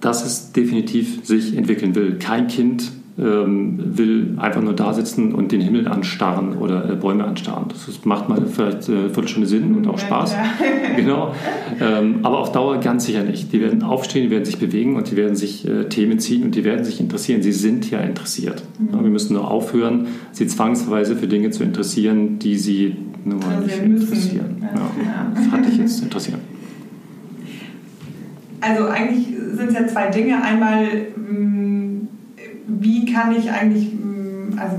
Dass 0.00 0.24
es 0.24 0.52
definitiv 0.52 1.26
sich 1.26 1.56
entwickeln 1.56 1.94
will. 1.94 2.18
Kein 2.18 2.48
Kind 2.48 2.90
will 3.16 4.34
einfach 4.38 4.62
nur 4.62 4.72
da 4.72 4.92
sitzen 4.92 5.34
und 5.34 5.52
den 5.52 5.60
Himmel 5.60 5.88
anstarren 5.88 6.56
oder 6.56 6.88
äh, 6.88 6.94
Bäume 6.94 7.24
anstarren. 7.24 7.66
Das 7.68 8.04
macht 8.04 8.28
mal 8.28 8.40
vielleicht 8.46 8.88
äh, 8.88 9.08
Viertelstunde 9.08 9.46
Sinn 9.46 9.74
und 9.74 9.86
auch 9.88 9.98
Spaß. 9.98 10.32
Ja. 10.32 10.44
genau. 10.96 11.34
Ähm, 11.80 12.20
aber 12.22 12.38
auf 12.38 12.52
Dauer 12.52 12.78
ganz 12.80 13.06
sicher 13.06 13.22
nicht. 13.22 13.52
Die 13.52 13.60
werden 13.60 13.82
aufstehen, 13.82 14.24
die 14.24 14.30
werden 14.30 14.44
sich 14.44 14.58
bewegen 14.58 14.96
und 14.96 15.10
die 15.10 15.16
werden 15.16 15.36
sich 15.36 15.66
äh, 15.68 15.84
Themen 15.88 16.18
ziehen 16.18 16.44
und 16.44 16.54
die 16.54 16.64
werden 16.64 16.84
sich 16.84 17.00
interessieren. 17.00 17.42
Sie 17.42 17.52
sind 17.52 17.90
ja 17.90 17.98
interessiert. 17.98 18.62
Mhm. 18.78 19.02
wir 19.02 19.10
müssen 19.10 19.34
nur 19.34 19.50
aufhören, 19.50 20.06
sie 20.32 20.46
zwangsweise 20.46 21.16
für 21.16 21.26
Dinge 21.26 21.50
zu 21.50 21.62
interessieren, 21.62 22.38
die 22.38 22.56
sie 22.56 22.96
nur 23.24 23.44
also 23.44 23.64
nicht 23.64 23.82
interessieren. 23.82 24.56
Ja. 24.60 24.68
Ja. 24.76 25.32
Das 25.34 25.50
hat 25.50 25.66
dich 25.66 25.78
jetzt 25.78 26.02
interessieren. 26.02 26.40
Also 28.60 28.86
eigentlich 28.86 29.26
sind 29.52 29.68
es 29.68 29.74
ja 29.74 29.86
zwei 29.86 30.06
Dinge. 30.08 30.42
Einmal 30.42 30.86
mm, 31.16 31.59
wie 32.80 33.04
kann 33.04 33.34
ich 33.36 33.50
eigentlich, 33.50 33.92
mm, 33.92 34.58
also 34.58 34.76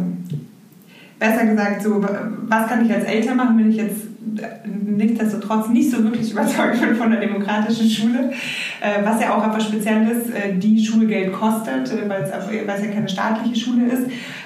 besser 1.20 1.46
gesagt, 1.46 1.84
so, 1.84 2.04
was 2.48 2.68
kann 2.68 2.86
ich 2.86 2.94
als 2.94 3.06
Eltern 3.06 3.38
machen, 3.38 3.58
wenn 3.60 3.70
ich 3.70 3.78
jetzt 3.78 4.08
nichtsdestotrotz 4.66 5.70
nicht 5.70 5.92
so 5.92 6.04
wirklich 6.04 6.32
überzeugt 6.32 6.82
bin 6.82 6.96
von 6.96 7.12
der 7.12 7.20
demokratischen 7.20 7.90
Schule, 7.90 8.32
äh, 8.82 9.04
was 9.04 9.22
ja 9.22 9.36
auch 9.36 9.44
aber 9.44 9.60
speziell 9.60 10.08
ist, 10.08 10.30
äh, 10.30 10.58
die 10.58 10.84
Schulgeld 10.84 11.34
kostet, 11.34 11.92
äh, 11.92 12.10
weil 12.10 12.24
es 12.24 12.86
ja 12.86 12.92
keine 12.92 13.10
staatliche 13.10 13.56
Schule 13.56 13.86
ist 13.86 14.04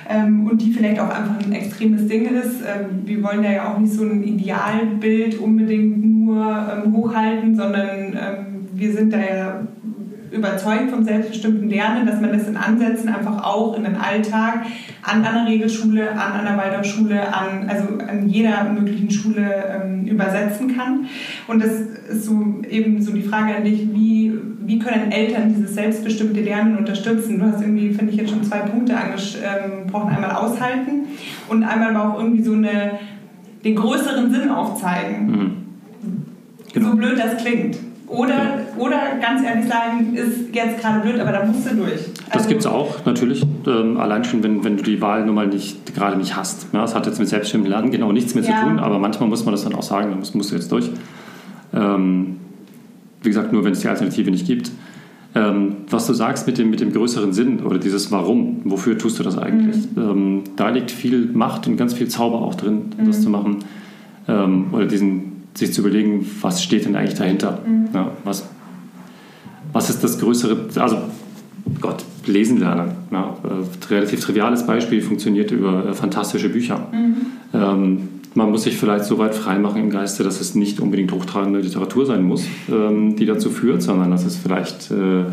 ähm, 0.10 0.48
und 0.48 0.62
die 0.62 0.72
vielleicht 0.72 1.00
auch 1.00 1.10
einfach 1.10 1.46
ein 1.46 1.52
extremes 1.52 2.08
Ding 2.08 2.26
ist. 2.26 2.62
Ähm, 2.62 3.02
wir 3.06 3.22
wollen 3.24 3.44
ja 3.44 3.74
auch 3.74 3.80
nicht 3.80 3.94
so 3.94 4.04
ein 4.04 4.24
Idealbild 4.24 5.40
unbedingt 5.40 6.04
nur 6.04 6.46
ähm, 6.46 6.94
hochhalten, 6.94 7.56
sondern 7.56 8.18
wir 8.74 8.94
sind 8.94 9.14
da 9.14 9.18
ja 9.18 9.68
überzeugt 10.36 10.90
vom 10.92 11.04
selbstbestimmten 11.04 11.70
Lernen, 11.70 12.06
dass 12.06 12.22
man 12.22 12.34
das 12.34 12.48
in 12.48 12.58
Ansätzen 12.58 13.10
einfach 13.10 13.44
auch 13.44 13.76
in 13.78 13.84
den 13.84 13.96
Alltag 13.96 14.66
an 15.02 15.24
einer 15.24 15.48
Regelschule, 15.48 16.12
an 16.12 16.34
einer 16.34 16.58
Waldorfschule, 16.58 17.34
an, 17.34 17.70
also 17.70 17.86
an 18.08 18.28
jeder 18.28 18.64
möglichen 18.66 19.10
Schule 19.10 19.82
ähm, 19.84 20.06
übersetzen 20.06 20.76
kann. 20.76 21.06
Und 21.48 21.64
das 21.64 21.72
ist 21.72 22.26
so 22.26 22.62
eben 22.70 23.02
so 23.02 23.14
die 23.14 23.22
Frage 23.22 23.56
an 23.56 23.64
dich, 23.64 23.88
wie, 23.94 24.34
wie 24.66 24.80
können 24.80 25.12
Eltern 25.12 25.54
dieses 25.54 25.76
selbstbestimmte 25.76 26.42
Lernen 26.42 26.78
unterstützen? 26.78 27.40
Du 27.40 27.46
hast 27.46 27.62
irgendwie, 27.62 27.94
finde 27.94 28.12
ich, 28.12 28.18
jetzt 28.18 28.32
schon 28.32 28.44
zwei 28.44 28.60
Punkte 28.60 28.98
angesprochen. 28.98 30.10
Einmal 30.10 30.32
aushalten 30.32 31.06
und 31.48 31.64
einmal 31.64 31.96
aber 31.96 32.14
auch 32.14 32.20
irgendwie 32.20 32.44
so 32.44 32.54
eine, 32.54 33.00
den 33.64 33.76
größeren 33.76 34.32
Sinn 34.32 34.50
aufzeigen. 34.50 35.28
Mhm. 35.28 35.52
Genau. 36.74 36.90
So 36.90 36.98
blöd 36.98 37.18
das 37.18 37.38
klingt. 37.38 37.78
Oder, 38.08 38.60
oder 38.78 39.00
ganz 39.20 39.44
ehrlich 39.44 39.68
sagen, 39.68 40.16
ist 40.16 40.54
jetzt 40.54 40.80
gerade 40.80 41.00
blöd, 41.00 41.20
aber 41.20 41.32
da 41.32 41.46
musst 41.46 41.70
du 41.70 41.76
durch. 41.76 41.94
Also 41.94 42.14
das 42.34 42.48
gibt 42.48 42.62
es 42.62 42.68
auch, 42.68 43.04
natürlich. 43.06 43.44
Ähm, 43.66 43.98
allein 43.98 44.24
schon, 44.24 44.44
wenn, 44.44 44.64
wenn 44.64 44.78
du 44.78 44.84
die 44.84 45.02
Wahl 45.02 45.26
nun 45.26 45.34
mal 45.34 45.48
nicht, 45.48 45.96
gerade 45.96 46.16
nicht 46.16 46.36
hast. 46.36 46.68
Ja, 46.72 46.82
das 46.82 46.94
hat 46.94 47.08
jetzt 47.08 47.18
mit 47.18 47.28
selbstständigem 47.28 47.72
Lernen 47.72 47.92
genau 47.92 48.12
nichts 48.12 48.36
mehr 48.36 48.44
ja. 48.44 48.60
zu 48.60 48.66
tun, 48.66 48.80
aber 48.80 49.00
manchmal 49.00 49.28
muss 49.28 49.44
man 49.44 49.54
das 49.54 49.64
dann 49.64 49.74
auch 49.74 49.84
sagen, 49.84 50.12
dann 50.12 50.20
musst, 50.20 50.36
musst 50.36 50.52
du 50.52 50.56
jetzt 50.56 50.72
durch. 50.72 50.90
Ähm, 51.74 52.38
wie 53.24 53.30
gesagt, 53.30 53.52
nur 53.52 53.64
wenn 53.66 53.74
es 53.74 53.80
die 53.80 53.88
Alternative 53.88 54.30
nicht 54.30 54.46
gibt. 54.46 54.72
Ähm, 55.34 55.78
was 55.90 56.08
du 56.08 56.14
sagst 56.14 56.48
mit 56.48 56.58
dem, 56.58 56.70
mit 56.70 56.80
dem 56.80 56.94
größeren 56.94 57.34
Sinn 57.34 57.60
oder 57.62 57.78
dieses 57.78 58.12
Warum, 58.12 58.62
wofür 58.64 58.98
tust 58.98 59.20
du 59.20 59.24
das 59.24 59.38
eigentlich? 59.38 59.78
Mhm. 59.96 60.02
Ähm, 60.02 60.44
da 60.56 60.70
liegt 60.70 60.92
viel 60.92 61.26
Macht 61.34 61.68
und 61.68 61.76
ganz 61.76 61.94
viel 61.94 62.08
Zauber 62.08 62.42
auch 62.42 62.56
drin, 62.56 62.92
mhm. 62.98 63.08
das 63.08 63.22
zu 63.22 63.30
machen. 63.30 63.58
Ähm, 64.28 64.68
oder 64.72 64.86
diesen 64.86 65.35
sich 65.56 65.74
zu 65.74 65.82
überlegen, 65.82 66.26
was 66.42 66.62
steht 66.62 66.86
denn 66.86 66.96
eigentlich 66.96 67.18
dahinter? 67.18 67.60
Mhm. 67.66 67.90
Ja, 67.94 68.12
was, 68.24 68.46
was 69.74 69.90
ist 69.90 70.04
das 70.04 70.20
größere, 70.20 70.70
also 70.76 70.98
Gott, 71.82 72.04
lesen 72.28 72.60
lernen. 72.60 72.92
Ja, 73.12 73.38
äh, 73.44 73.94
relativ 73.94 74.20
triviales 74.20 74.66
Beispiel 74.66 75.02
funktioniert 75.02 75.52
über 75.52 75.88
äh, 75.90 75.94
fantastische 75.94 76.50
Bücher. 76.50 76.88
Mhm. 76.92 77.16
Ähm, 77.54 78.10
man 78.34 78.52
muss 78.52 78.64
sich 78.64 78.78
vielleicht 78.78 79.06
so 79.06 79.18
weit 79.18 79.34
freimachen 79.34 79.82
im 79.82 79.90
Geiste, 79.90 80.24
dass 80.24 80.42
es 80.42 80.56
nicht 80.56 80.80
unbedingt 80.80 81.12
hochtragende 81.12 81.60
Literatur 81.60 82.06
sein 82.06 82.24
muss, 82.24 82.46
ähm, 82.70 83.16
die 83.16 83.26
dazu 83.26 83.50
führt, 83.50 83.82
sondern 83.82 84.12
dass 84.12 84.26
es 84.26 84.36
vielleicht 84.36 84.92
äh, 84.92 85.24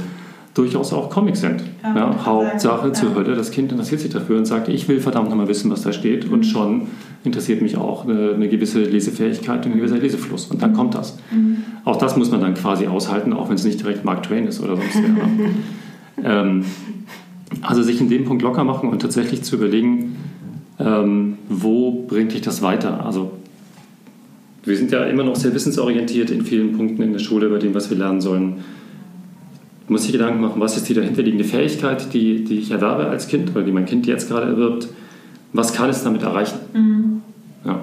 durchaus 0.54 0.92
auch 0.92 1.08
Comics 1.08 1.40
sind. 1.40 1.62
Ja, 1.82 1.96
ja, 1.96 2.26
Hauptsache 2.26 2.88
ja. 2.88 2.92
zur 2.92 3.14
Hölle, 3.14 3.34
das 3.34 3.50
Kind 3.50 3.72
interessiert 3.72 4.00
sich 4.00 4.10
dafür 4.10 4.36
und 4.36 4.44
sagt, 4.44 4.68
ich 4.68 4.86
will 4.88 5.00
verdammt 5.00 5.30
nochmal 5.30 5.48
wissen, 5.48 5.70
was 5.70 5.82
da 5.82 5.92
steht 5.92 6.26
mhm. 6.26 6.34
und 6.34 6.44
schon 6.44 6.82
interessiert 7.24 7.62
mich 7.62 7.76
auch 7.76 8.06
eine, 8.06 8.32
eine, 8.34 8.48
gewisse 8.48 8.82
Lesefähigkeit 8.82 9.64
und 9.64 9.72
ein 9.72 9.78
gewisser 9.78 9.98
Lesefluss 9.98 10.46
und 10.46 10.60
dann 10.60 10.72
mhm. 10.72 10.76
kommt 10.76 10.94
das. 10.94 11.18
Mhm. 11.30 11.58
Auch 11.84 11.96
das 11.96 12.16
muss 12.16 12.30
man 12.30 12.40
dann 12.40 12.54
quasi 12.54 12.86
aushalten, 12.86 13.32
auch 13.32 13.48
wenn 13.48 13.54
es 13.54 13.64
nicht 13.64 13.80
direkt 13.80 14.04
Mark 14.04 14.24
Twain 14.24 14.46
ist 14.46 14.60
oder 14.60 14.76
sonst 14.76 14.98
wer. 16.16 16.24
ähm, 16.42 16.64
also 17.62 17.82
sich 17.82 18.00
in 18.00 18.10
dem 18.10 18.24
Punkt 18.24 18.42
locker 18.42 18.64
machen 18.64 18.90
und 18.90 19.00
tatsächlich 19.00 19.42
zu 19.42 19.56
überlegen, 19.56 20.16
ähm, 20.78 21.38
wo 21.48 22.04
bringt 22.06 22.32
dich 22.32 22.42
das 22.42 22.60
weiter? 22.60 23.06
Also 23.06 23.32
wir 24.64 24.76
sind 24.76 24.90
ja 24.90 25.04
immer 25.04 25.24
noch 25.24 25.36
sehr 25.36 25.54
wissensorientiert 25.54 26.30
in 26.30 26.44
vielen 26.44 26.76
Punkten 26.76 27.02
in 27.02 27.12
der 27.12 27.20
Schule 27.20 27.48
bei 27.48 27.58
dem, 27.58 27.74
was 27.74 27.88
wir 27.88 27.96
lernen 27.96 28.20
sollen 28.20 28.56
muss 29.92 30.02
sich 30.02 30.12
Gedanken 30.12 30.40
machen, 30.40 30.60
was 30.60 30.76
ist 30.76 30.88
die 30.88 30.94
dahinterliegende 30.94 31.44
Fähigkeit, 31.44 32.12
die, 32.12 32.42
die 32.44 32.58
ich 32.58 32.70
erwerbe 32.70 33.06
als 33.06 33.28
Kind 33.28 33.50
oder 33.50 33.62
die 33.62 33.70
mein 33.70 33.86
Kind 33.86 34.06
jetzt 34.06 34.28
gerade 34.28 34.46
erwirbt. 34.46 34.88
Was 35.52 35.72
kann 35.72 35.90
es 35.90 36.02
damit 36.02 36.22
erreichen? 36.22 36.58
Mhm. 36.72 37.22
Ja. 37.64 37.80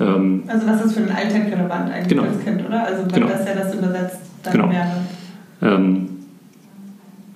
Ähm, 0.00 0.44
also 0.46 0.66
was 0.66 0.84
ist 0.86 0.94
für 0.94 1.00
den 1.00 1.10
Alltag 1.10 1.46
relevant 1.52 1.90
eigentlich 1.90 2.08
genau. 2.08 2.22
für 2.22 2.28
das 2.28 2.44
Kind, 2.44 2.66
oder? 2.66 2.84
Also 2.84 3.02
wenn 3.02 3.12
genau. 3.12 3.26
das 3.26 3.46
ja 3.46 3.54
das 3.54 3.74
übersetzt, 3.74 4.20
dann 4.42 4.52
genau. 4.52 4.70
wäre... 4.70 4.90
Ähm, 5.62 6.08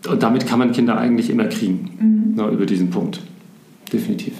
und 0.08 0.22
damit 0.22 0.46
kann 0.46 0.60
man 0.60 0.72
Kinder 0.72 0.96
eigentlich 0.96 1.28
immer 1.28 1.46
kriegen, 1.46 1.90
mhm. 1.98 2.32
na, 2.36 2.48
über 2.48 2.64
diesen 2.66 2.88
Punkt. 2.88 3.20
Definitiv. 3.92 4.34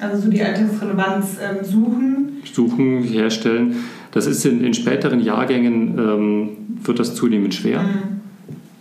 Also 0.00 0.22
so 0.22 0.30
die 0.30 0.42
Alltagsrelevanz 0.42 1.38
ähm, 1.40 1.64
suchen. 1.64 2.28
Suchen, 2.52 3.02
herstellen. 3.02 3.76
Das 4.10 4.26
ist 4.26 4.44
in, 4.44 4.64
in 4.64 4.74
späteren 4.74 5.20
Jahrgängen, 5.20 5.96
ähm, 5.98 6.48
wird 6.82 6.98
das 6.98 7.14
zunehmend 7.14 7.54
schwer. 7.54 7.82
Mhm 7.82 8.19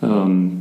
ähm, 0.02 0.60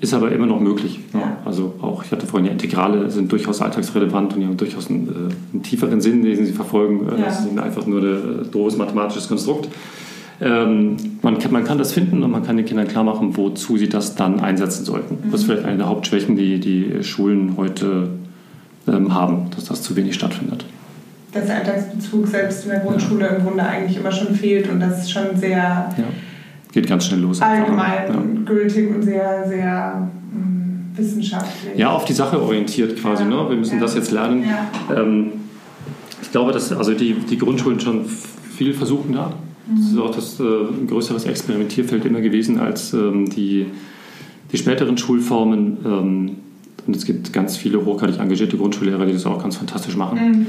ist 0.00 0.14
aber 0.14 0.32
immer 0.32 0.46
noch 0.46 0.60
möglich. 0.60 1.00
Ja. 1.12 1.36
Also 1.44 1.74
auch, 1.82 2.04
ich 2.04 2.10
hatte 2.10 2.26
vorhin 2.26 2.46
ja, 2.46 2.52
Integrale 2.52 3.10
sind 3.10 3.30
durchaus 3.30 3.60
alltagsrelevant 3.60 4.34
und 4.34 4.40
die 4.40 4.46
haben 4.46 4.56
durchaus 4.56 4.88
einen, 4.88 5.08
äh, 5.08 5.52
einen 5.52 5.62
tieferen 5.62 6.00
Sinn, 6.00 6.22
den 6.22 6.44
sie 6.46 6.52
verfolgen. 6.52 7.06
Äh, 7.08 7.20
ja. 7.20 7.26
Das 7.26 7.44
ist 7.44 7.58
einfach 7.58 7.86
nur 7.86 8.00
ein 8.00 8.06
äh, 8.06 8.46
doofes 8.50 8.78
mathematisches 8.78 9.28
Konstrukt. 9.28 9.68
Ähm, 10.40 10.96
man, 11.20 11.38
kann, 11.38 11.52
man 11.52 11.64
kann 11.64 11.76
das 11.76 11.92
finden 11.92 12.22
und 12.22 12.30
man 12.30 12.42
kann 12.42 12.56
den 12.56 12.64
Kindern 12.64 12.88
klar 12.88 13.04
machen, 13.04 13.36
wozu 13.36 13.76
sie 13.76 13.90
das 13.90 14.14
dann 14.14 14.40
einsetzen 14.40 14.86
sollten. 14.86 15.16
Mhm. 15.16 15.30
Das 15.30 15.40
ist 15.40 15.46
vielleicht 15.46 15.66
eine 15.66 15.76
der 15.76 15.88
Hauptschwächen, 15.88 16.34
die 16.34 16.58
die 16.58 17.04
Schulen 17.04 17.58
heute 17.58 18.08
ähm, 18.88 19.12
haben, 19.12 19.50
dass 19.54 19.66
das 19.66 19.82
zu 19.82 19.96
wenig 19.96 20.14
stattfindet. 20.14 20.64
Dass 21.32 21.44
der 21.44 21.56
Alltagsbezug 21.56 22.26
selbst 22.26 22.64
in 22.64 22.70
der 22.70 22.80
Grundschule 22.80 23.26
ja. 23.26 23.34
im 23.34 23.44
Grunde 23.44 23.64
eigentlich 23.64 23.98
immer 23.98 24.12
schon 24.12 24.34
fehlt 24.34 24.70
und 24.70 24.80
das 24.80 25.02
ist 25.02 25.12
schon 25.12 25.36
sehr... 25.36 25.58
Ja 25.58 26.04
Geht 26.72 26.86
ganz 26.86 27.06
schnell 27.06 27.20
los. 27.20 27.40
Allgemein 27.40 28.44
gültig 28.44 28.94
und 28.94 29.02
sehr, 29.02 29.46
sehr 29.48 30.08
mh, 30.32 30.96
wissenschaftlich. 30.98 31.76
Ja, 31.76 31.90
auf 31.90 32.04
die 32.04 32.12
Sache 32.12 32.40
orientiert 32.40 32.96
quasi. 33.00 33.24
Ne? 33.24 33.36
Wir 33.48 33.56
müssen 33.56 33.80
das 33.80 33.94
jetzt 33.94 34.10
lernen. 34.10 34.44
Ähm, 34.94 35.32
ich 36.22 36.30
glaube, 36.30 36.52
dass 36.52 36.72
also 36.72 36.94
die, 36.94 37.14
die 37.14 37.38
Grundschulen 37.38 37.80
schon 37.80 38.04
viel 38.04 38.72
versuchen 38.72 39.14
da. 39.14 39.32
Mhm. 39.66 39.76
Das 39.76 39.86
ist 39.86 39.98
auch 39.98 40.14
das, 40.14 40.40
äh, 40.40 40.42
ein 40.44 40.86
größeres 40.86 41.24
Experimentierfeld 41.24 42.04
immer 42.04 42.20
gewesen 42.20 42.60
als 42.60 42.92
ähm, 42.92 43.28
die, 43.28 43.66
die 44.52 44.56
späteren 44.56 44.96
Schulformen. 44.96 45.78
Ähm, 45.84 46.30
und 46.86 46.96
es 46.96 47.04
gibt 47.04 47.32
ganz 47.32 47.56
viele 47.56 47.84
hochgradig 47.84 48.18
engagierte 48.18 48.56
Grundschullehrer, 48.56 49.06
die 49.06 49.12
das 49.12 49.26
auch 49.26 49.42
ganz 49.42 49.56
fantastisch 49.56 49.96
machen. 49.96 50.46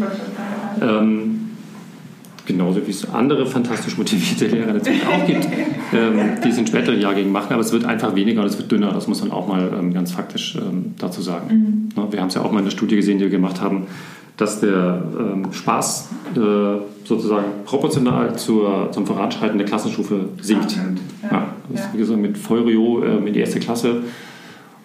Mhm, 0.79 1.30
genauso 2.45 2.85
wie 2.85 2.91
es 2.91 3.09
andere 3.09 3.45
fantastisch 3.45 3.97
motivierte 3.97 4.47
Lehrer 4.47 4.73
natürlich 4.73 5.05
auch 5.05 5.25
gibt, 5.25 5.45
ähm, 5.93 6.19
die 6.43 6.49
es 6.49 6.57
in 6.57 6.67
späteren 6.67 6.99
Jahrgängen 6.99 7.31
machen, 7.31 7.53
aber 7.53 7.61
es 7.61 7.71
wird 7.71 7.85
einfach 7.85 8.15
weniger 8.15 8.41
und 8.41 8.47
es 8.47 8.57
wird 8.57 8.71
dünner, 8.71 8.91
das 8.91 9.07
muss 9.07 9.21
man 9.21 9.31
auch 9.31 9.47
mal 9.47 9.71
ähm, 9.77 9.93
ganz 9.93 10.11
faktisch 10.11 10.55
ähm, 10.55 10.93
dazu 10.97 11.21
sagen. 11.21 11.91
Mhm. 11.95 12.11
Wir 12.11 12.19
haben 12.19 12.27
es 12.27 12.35
ja 12.35 12.41
auch 12.41 12.51
mal 12.51 12.59
in 12.59 12.65
der 12.65 12.71
Studie 12.71 12.95
gesehen, 12.95 13.17
die 13.17 13.25
wir 13.25 13.31
gemacht 13.31 13.61
haben, 13.61 13.87
dass 14.37 14.59
der 14.59 15.03
ähm, 15.19 15.53
Spaß 15.53 16.09
äh, 16.35 16.39
sozusagen 17.03 17.45
proportional 17.65 18.37
zur, 18.37 18.91
zum 18.91 19.05
Voranschreiten 19.05 19.57
der 19.57 19.67
Klassenstufe 19.67 20.29
sinkt. 20.41 20.75
Ja. 20.75 21.29
Ja, 21.29 21.53
ja. 21.75 21.89
Wie 21.93 21.97
gesagt, 21.97 22.19
mit 22.19 22.37
Feurio 22.37 23.03
äh, 23.03 23.27
in 23.27 23.33
die 23.33 23.39
erste 23.39 23.59
Klasse 23.59 24.01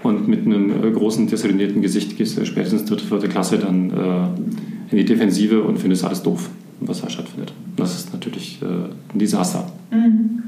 und 0.02 0.28
mit 0.28 0.44
einem 0.44 0.84
äh, 0.84 0.90
großen 0.90 1.26
desillusionierten 1.26 1.82
Gesicht 1.82 2.16
gehst 2.16 2.36
du 2.36 2.44
spätestens 2.44 2.84
dritte, 2.84 3.04
vierte 3.04 3.28
Klasse 3.28 3.58
dann 3.58 3.90
äh, 3.90 4.92
in 4.92 4.98
die 4.98 5.04
Defensive 5.04 5.62
und 5.62 5.78
findest 5.78 6.04
alles 6.04 6.22
doof. 6.22 6.50
Was 6.80 7.00
da 7.00 7.10
stattfindet. 7.10 7.52
Das 7.76 7.94
ist 7.94 8.12
natürlich 8.12 8.60
äh, 8.62 8.66
ein 8.66 9.18
Desaster. 9.18 9.66
Mhm. 9.90 10.44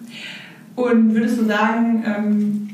Und 0.77 1.15
würdest 1.15 1.41
du 1.41 1.45
sagen, 1.45 2.05
ähm, 2.07 2.69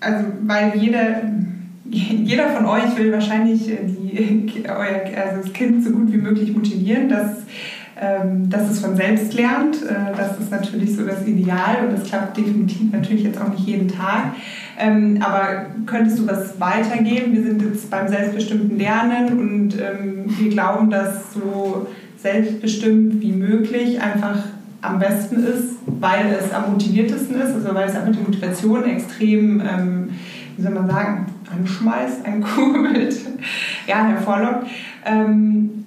also 0.00 0.26
weil 0.42 0.76
jeder, 0.76 1.22
jeder 1.90 2.48
von 2.50 2.66
euch 2.66 2.96
will 2.96 3.12
wahrscheinlich 3.12 3.64
die, 3.64 4.64
euer, 4.68 5.02
also 5.24 5.42
das 5.42 5.52
Kind 5.52 5.84
so 5.84 5.90
gut 5.90 6.12
wie 6.12 6.18
möglich 6.18 6.52
motivieren, 6.52 7.08
dass, 7.08 7.44
ähm, 8.00 8.50
dass 8.50 8.70
es 8.70 8.80
von 8.80 8.96
selbst 8.96 9.34
lernt. 9.34 9.82
Äh, 9.82 10.16
das 10.16 10.40
ist 10.40 10.50
natürlich 10.50 10.96
so 10.96 11.06
das 11.06 11.26
Ideal 11.26 11.86
und 11.86 11.96
das 11.96 12.08
klappt 12.08 12.36
definitiv 12.36 12.92
natürlich 12.92 13.22
jetzt 13.22 13.40
auch 13.40 13.50
nicht 13.50 13.66
jeden 13.66 13.88
Tag. 13.88 14.34
Ähm, 14.76 15.18
aber 15.22 15.66
könntest 15.86 16.18
du 16.18 16.26
was 16.26 16.58
weitergeben? 16.58 17.32
Wir 17.32 17.42
sind 17.44 17.62
jetzt 17.62 17.88
beim 17.88 18.08
selbstbestimmten 18.08 18.76
Lernen 18.76 19.38
und 19.38 19.74
ähm, 19.80 20.24
wir 20.26 20.50
glauben, 20.50 20.90
dass 20.90 21.32
so 21.32 21.86
selbstbestimmt 22.24 23.20
wie 23.20 23.32
möglich 23.32 24.00
einfach 24.00 24.38
am 24.80 24.98
besten 24.98 25.44
ist, 25.44 25.76
weil 25.86 26.34
es 26.40 26.52
am 26.54 26.72
motiviertesten 26.72 27.36
ist, 27.36 27.52
also 27.52 27.74
weil 27.74 27.86
es 27.86 27.94
einfach 27.94 28.12
die 28.12 28.22
Motivation 28.22 28.84
extrem, 28.84 29.60
ähm, 29.60 30.08
wie 30.56 30.62
soll 30.62 30.72
man 30.72 30.86
sagen, 30.86 31.26
anschmeißt, 31.54 32.24
ankurbelt, 32.26 33.14
ja, 33.86 34.06
hervorlockt. 34.06 34.66
Ähm, 35.04 35.84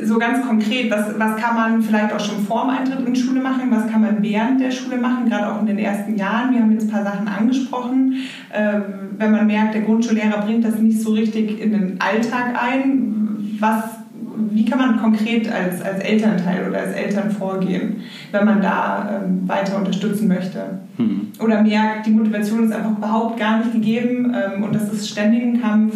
so 0.00 0.16
ganz 0.16 0.46
konkret, 0.46 0.92
was, 0.92 1.18
was 1.18 1.36
kann 1.36 1.56
man 1.56 1.82
vielleicht 1.82 2.12
auch 2.12 2.20
schon 2.20 2.44
vor 2.44 2.62
dem 2.62 2.70
Eintritt 2.70 3.04
in 3.04 3.12
die 3.12 3.20
Schule 3.20 3.40
machen, 3.40 3.68
was 3.70 3.90
kann 3.90 4.02
man 4.02 4.22
während 4.22 4.60
der 4.60 4.70
Schule 4.70 4.96
machen, 4.96 5.28
gerade 5.28 5.52
auch 5.52 5.60
in 5.60 5.66
den 5.66 5.78
ersten 5.78 6.16
Jahren. 6.16 6.54
Wir 6.54 6.60
haben 6.60 6.70
jetzt 6.70 6.84
ein 6.84 6.90
paar 6.90 7.04
Sachen 7.04 7.26
angesprochen. 7.26 8.14
Ähm, 8.52 8.82
wenn 9.18 9.32
man 9.32 9.46
merkt, 9.48 9.74
der 9.74 9.82
Grundschullehrer 9.82 10.42
bringt 10.42 10.64
das 10.64 10.78
nicht 10.78 11.00
so 11.00 11.12
richtig 11.12 11.60
in 11.60 11.72
den 11.72 12.00
Alltag 12.00 12.54
ein, 12.62 13.56
was 13.58 14.03
wie 14.50 14.64
kann 14.64 14.78
man 14.78 15.00
konkret 15.00 15.50
als, 15.50 15.82
als 15.82 16.00
Elternteil 16.00 16.68
oder 16.68 16.80
als 16.80 16.92
Eltern 16.92 17.30
vorgehen, 17.30 18.02
wenn 18.32 18.44
man 18.44 18.60
da 18.60 19.22
ähm, 19.24 19.48
weiter 19.48 19.78
unterstützen 19.78 20.28
möchte? 20.28 20.80
Mhm. 20.98 21.28
Oder 21.40 21.62
merkt, 21.62 22.06
die 22.06 22.10
Motivation 22.10 22.64
ist 22.64 22.72
einfach 22.72 22.96
überhaupt 22.96 23.38
gar 23.38 23.58
nicht 23.58 23.72
gegeben 23.72 24.34
ähm, 24.34 24.62
und 24.64 24.74
das 24.74 24.92
ist 24.92 25.08
ständig 25.08 25.42
ein 25.42 25.60
Kampf. 25.60 25.94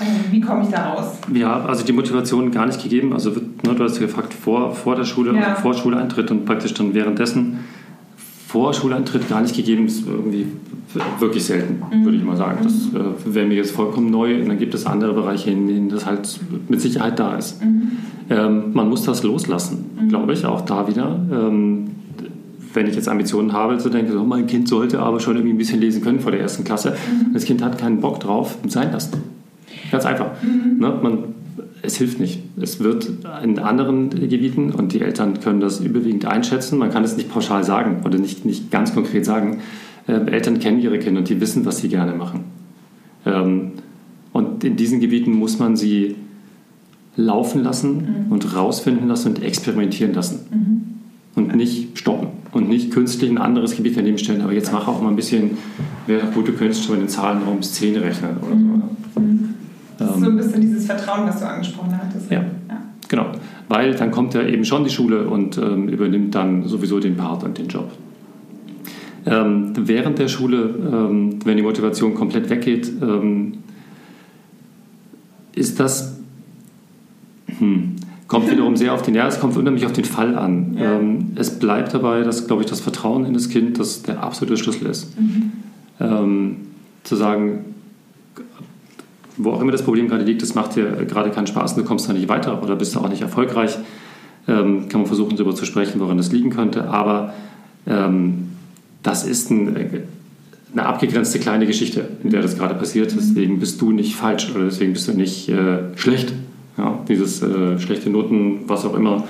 Ähm, 0.00 0.06
wie 0.30 0.40
komme 0.40 0.62
ich 0.64 0.70
da 0.70 0.92
raus? 0.92 1.18
Ja, 1.32 1.64
also 1.64 1.84
die 1.84 1.92
Motivation 1.92 2.50
gar 2.50 2.66
nicht 2.66 2.82
gegeben. 2.82 3.12
Also 3.12 3.30
ne, 3.30 3.74
du 3.74 3.84
hast 3.84 4.00
gefragt 4.00 4.34
vor, 4.34 4.74
vor 4.74 4.96
der 4.96 5.04
Schule, 5.04 5.34
ja. 5.36 5.54
vor 5.54 5.74
Schuleintritt 5.74 6.30
und 6.30 6.44
praktisch 6.44 6.74
dann 6.74 6.94
währenddessen 6.94 7.60
vor 8.48 8.72
Schuleintritt 8.72 9.28
gar 9.28 9.40
nicht 9.40 9.56
gegeben 9.56 9.86
ist 9.86 10.06
irgendwie 10.06 10.46
wirklich 11.18 11.44
selten, 11.44 11.82
mhm. 11.90 12.04
würde 12.04 12.16
ich 12.16 12.24
mal 12.24 12.36
sagen. 12.36 12.58
Das 12.62 12.74
äh, 12.74 13.34
wäre 13.34 13.46
mir 13.46 13.54
jetzt 13.54 13.72
vollkommen 13.72 14.10
neu. 14.10 14.40
Und 14.40 14.48
dann 14.48 14.58
gibt 14.58 14.74
es 14.74 14.86
andere 14.86 15.12
Bereiche, 15.12 15.50
in 15.50 15.66
denen 15.66 15.88
das 15.88 16.06
halt 16.06 16.40
mit 16.68 16.80
Sicherheit 16.80 17.18
da 17.18 17.36
ist. 17.36 17.62
Mhm. 17.62 17.92
Ähm, 18.30 18.62
man 18.72 18.88
muss 18.88 19.02
das 19.04 19.22
loslassen, 19.22 19.84
mhm. 20.00 20.08
glaube 20.08 20.32
ich, 20.32 20.44
auch 20.44 20.62
da 20.62 20.88
wieder. 20.88 21.20
Ähm, 21.30 21.90
wenn 22.72 22.86
ich 22.88 22.96
jetzt 22.96 23.08
Ambitionen 23.08 23.52
habe, 23.52 23.78
zu 23.78 23.88
denken, 23.88 24.12
so, 24.12 24.24
mein 24.24 24.46
Kind 24.46 24.68
sollte 24.68 24.98
aber 24.98 25.20
schon 25.20 25.36
irgendwie 25.36 25.54
ein 25.54 25.58
bisschen 25.58 25.80
lesen 25.80 26.02
können 26.02 26.20
vor 26.20 26.32
der 26.32 26.40
ersten 26.40 26.64
Klasse. 26.64 26.90
Mhm. 26.90 27.32
Das 27.32 27.44
Kind 27.44 27.62
hat 27.62 27.78
keinen 27.78 28.00
Bock 28.00 28.20
drauf, 28.20 28.58
sein 28.66 28.90
lassen. 28.90 29.22
Ganz 29.92 30.04
einfach. 30.06 30.30
Mhm. 30.42 30.80
Ne? 30.80 30.98
Man 31.02 31.18
es 31.84 31.96
hilft 31.96 32.18
nicht. 32.18 32.40
Es 32.60 32.80
wird 32.80 33.10
in 33.42 33.58
anderen 33.58 34.10
Gebieten 34.10 34.72
und 34.72 34.92
die 34.92 35.00
Eltern 35.00 35.40
können 35.40 35.60
das 35.60 35.80
überwiegend 35.80 36.24
einschätzen. 36.24 36.78
Man 36.78 36.90
kann 36.90 37.04
es 37.04 37.16
nicht 37.16 37.30
pauschal 37.30 37.62
sagen 37.62 38.02
oder 38.04 38.18
nicht, 38.18 38.44
nicht 38.44 38.70
ganz 38.70 38.94
konkret 38.94 39.24
sagen. 39.24 39.60
Ähm, 40.08 40.28
Eltern 40.28 40.58
kennen 40.58 40.80
ihre 40.80 40.98
Kinder 40.98 41.20
und 41.20 41.28
die 41.28 41.40
wissen, 41.40 41.64
was 41.64 41.78
sie 41.78 41.88
gerne 41.88 42.12
machen. 42.12 42.44
Ähm, 43.26 43.72
und 44.32 44.64
in 44.64 44.76
diesen 44.76 45.00
Gebieten 45.00 45.32
muss 45.32 45.58
man 45.58 45.76
sie 45.76 46.16
laufen 47.16 47.62
lassen 47.62 48.26
mhm. 48.26 48.32
und 48.32 48.56
rausfinden 48.56 49.08
lassen 49.08 49.28
und 49.28 49.42
experimentieren 49.42 50.12
lassen. 50.14 50.40
Mhm. 50.50 51.42
Und 51.42 51.56
nicht 51.56 51.98
stoppen 51.98 52.28
und 52.52 52.68
nicht 52.68 52.92
künstlich 52.92 53.30
ein 53.30 53.38
anderes 53.38 53.76
Gebiet 53.76 53.96
daneben 53.96 54.18
stellen. 54.18 54.42
Aber 54.42 54.52
jetzt 54.52 54.72
mach 54.72 54.86
auch 54.86 55.02
mal 55.02 55.08
ein 55.08 55.16
bisschen, 55.16 55.56
wäre 56.06 56.26
gut, 56.28 56.46
du 56.46 56.52
könntest 56.52 56.84
schon 56.84 56.96
in 56.96 57.02
den 57.02 57.08
Zahlenraum 57.08 57.58
bis 57.58 57.72
10 57.74 57.96
rechnen 57.96 58.36
oder 58.36 58.50
so. 58.50 59.20
Mhm. 59.20 59.54
Das 59.98 60.10
ist 60.10 60.20
so 60.20 60.26
ein 60.26 60.36
bisschen 60.36 60.60
dieses 60.60 60.86
Vertrauen, 60.86 61.26
was 61.26 61.40
du 61.40 61.48
angesprochen 61.48 61.96
hattest. 61.96 62.30
Ja, 62.30 62.40
ja. 62.40 62.82
genau. 63.08 63.26
Weil 63.68 63.94
dann 63.94 64.10
kommt 64.10 64.34
er 64.34 64.48
eben 64.48 64.64
schon 64.64 64.84
die 64.84 64.90
Schule 64.90 65.28
und 65.28 65.56
ähm, 65.58 65.88
übernimmt 65.88 66.34
dann 66.34 66.66
sowieso 66.66 67.00
den 67.00 67.16
Part 67.16 67.44
und 67.44 67.56
den 67.58 67.68
Job. 67.68 67.90
Ähm, 69.26 69.72
während 69.76 70.18
der 70.18 70.28
Schule, 70.28 70.74
ähm, 70.92 71.38
wenn 71.44 71.56
die 71.56 71.62
Motivation 71.62 72.14
komplett 72.14 72.50
weggeht, 72.50 72.90
ähm, 73.00 73.58
ist 75.54 75.80
das, 75.80 76.18
hm, 77.58 77.96
kommt 78.28 78.50
wiederum 78.50 78.76
sehr 78.76 78.92
auf 78.92 79.02
den, 79.02 79.14
ja, 79.14 79.26
es 79.26 79.40
kommt 79.40 79.56
unheimlich 79.56 79.86
auf 79.86 79.92
den 79.92 80.04
Fall 80.04 80.36
an. 80.36 80.76
Ja. 80.78 80.98
Ähm, 80.98 81.32
es 81.36 81.58
bleibt 81.58 81.94
dabei, 81.94 82.22
dass, 82.22 82.46
glaube 82.46 82.62
ich, 82.62 82.68
das 82.68 82.80
Vertrauen 82.80 83.24
in 83.24 83.34
das 83.34 83.48
Kind 83.48 83.78
das 83.78 84.02
der 84.02 84.22
absolute 84.22 84.56
Schlüssel 84.56 84.88
ist. 84.88 85.18
Mhm. 85.18 85.52
Ähm, 86.00 86.56
zu 87.04 87.16
sagen, 87.16 87.66
wo 89.36 89.50
auch 89.50 89.60
immer 89.60 89.72
das 89.72 89.82
Problem 89.82 90.08
gerade 90.08 90.24
liegt, 90.24 90.42
es 90.42 90.54
macht 90.54 90.76
dir 90.76 90.84
gerade 91.06 91.30
keinen 91.30 91.46
Spaß 91.46 91.72
und 91.72 91.82
du 91.82 91.84
kommst 91.84 92.08
da 92.08 92.12
nicht 92.12 92.28
weiter 92.28 92.62
oder 92.62 92.76
bist 92.76 92.94
da 92.96 93.00
auch 93.00 93.08
nicht 93.08 93.22
erfolgreich, 93.22 93.76
ähm, 94.48 94.88
kann 94.88 95.00
man 95.00 95.06
versuchen, 95.06 95.36
darüber 95.36 95.54
zu 95.54 95.64
sprechen, 95.64 96.00
woran 96.00 96.16
das 96.16 96.32
liegen 96.32 96.50
könnte. 96.50 96.88
Aber 96.88 97.32
ähm, 97.86 98.43
das 99.04 99.24
ist 99.24 99.50
ein, 99.50 99.76
eine 100.72 100.86
abgegrenzte 100.86 101.38
kleine 101.38 101.66
Geschichte, 101.66 102.08
in 102.24 102.30
der 102.30 102.42
das 102.42 102.58
gerade 102.58 102.74
passiert. 102.74 103.12
Mhm. 103.12 103.18
Deswegen 103.18 103.60
bist 103.60 103.80
du 103.80 103.92
nicht 103.92 104.16
falsch 104.16 104.50
oder 104.52 104.64
deswegen 104.64 104.92
bist 104.94 105.06
du 105.06 105.12
nicht 105.12 105.48
äh, 105.48 105.96
schlecht. 105.96 106.32
Ja, 106.76 106.98
dieses 107.08 107.40
äh, 107.40 107.78
schlechte 107.78 108.10
Noten, 108.10 108.62
was 108.66 108.84
auch 108.84 108.96
immer, 108.96 109.22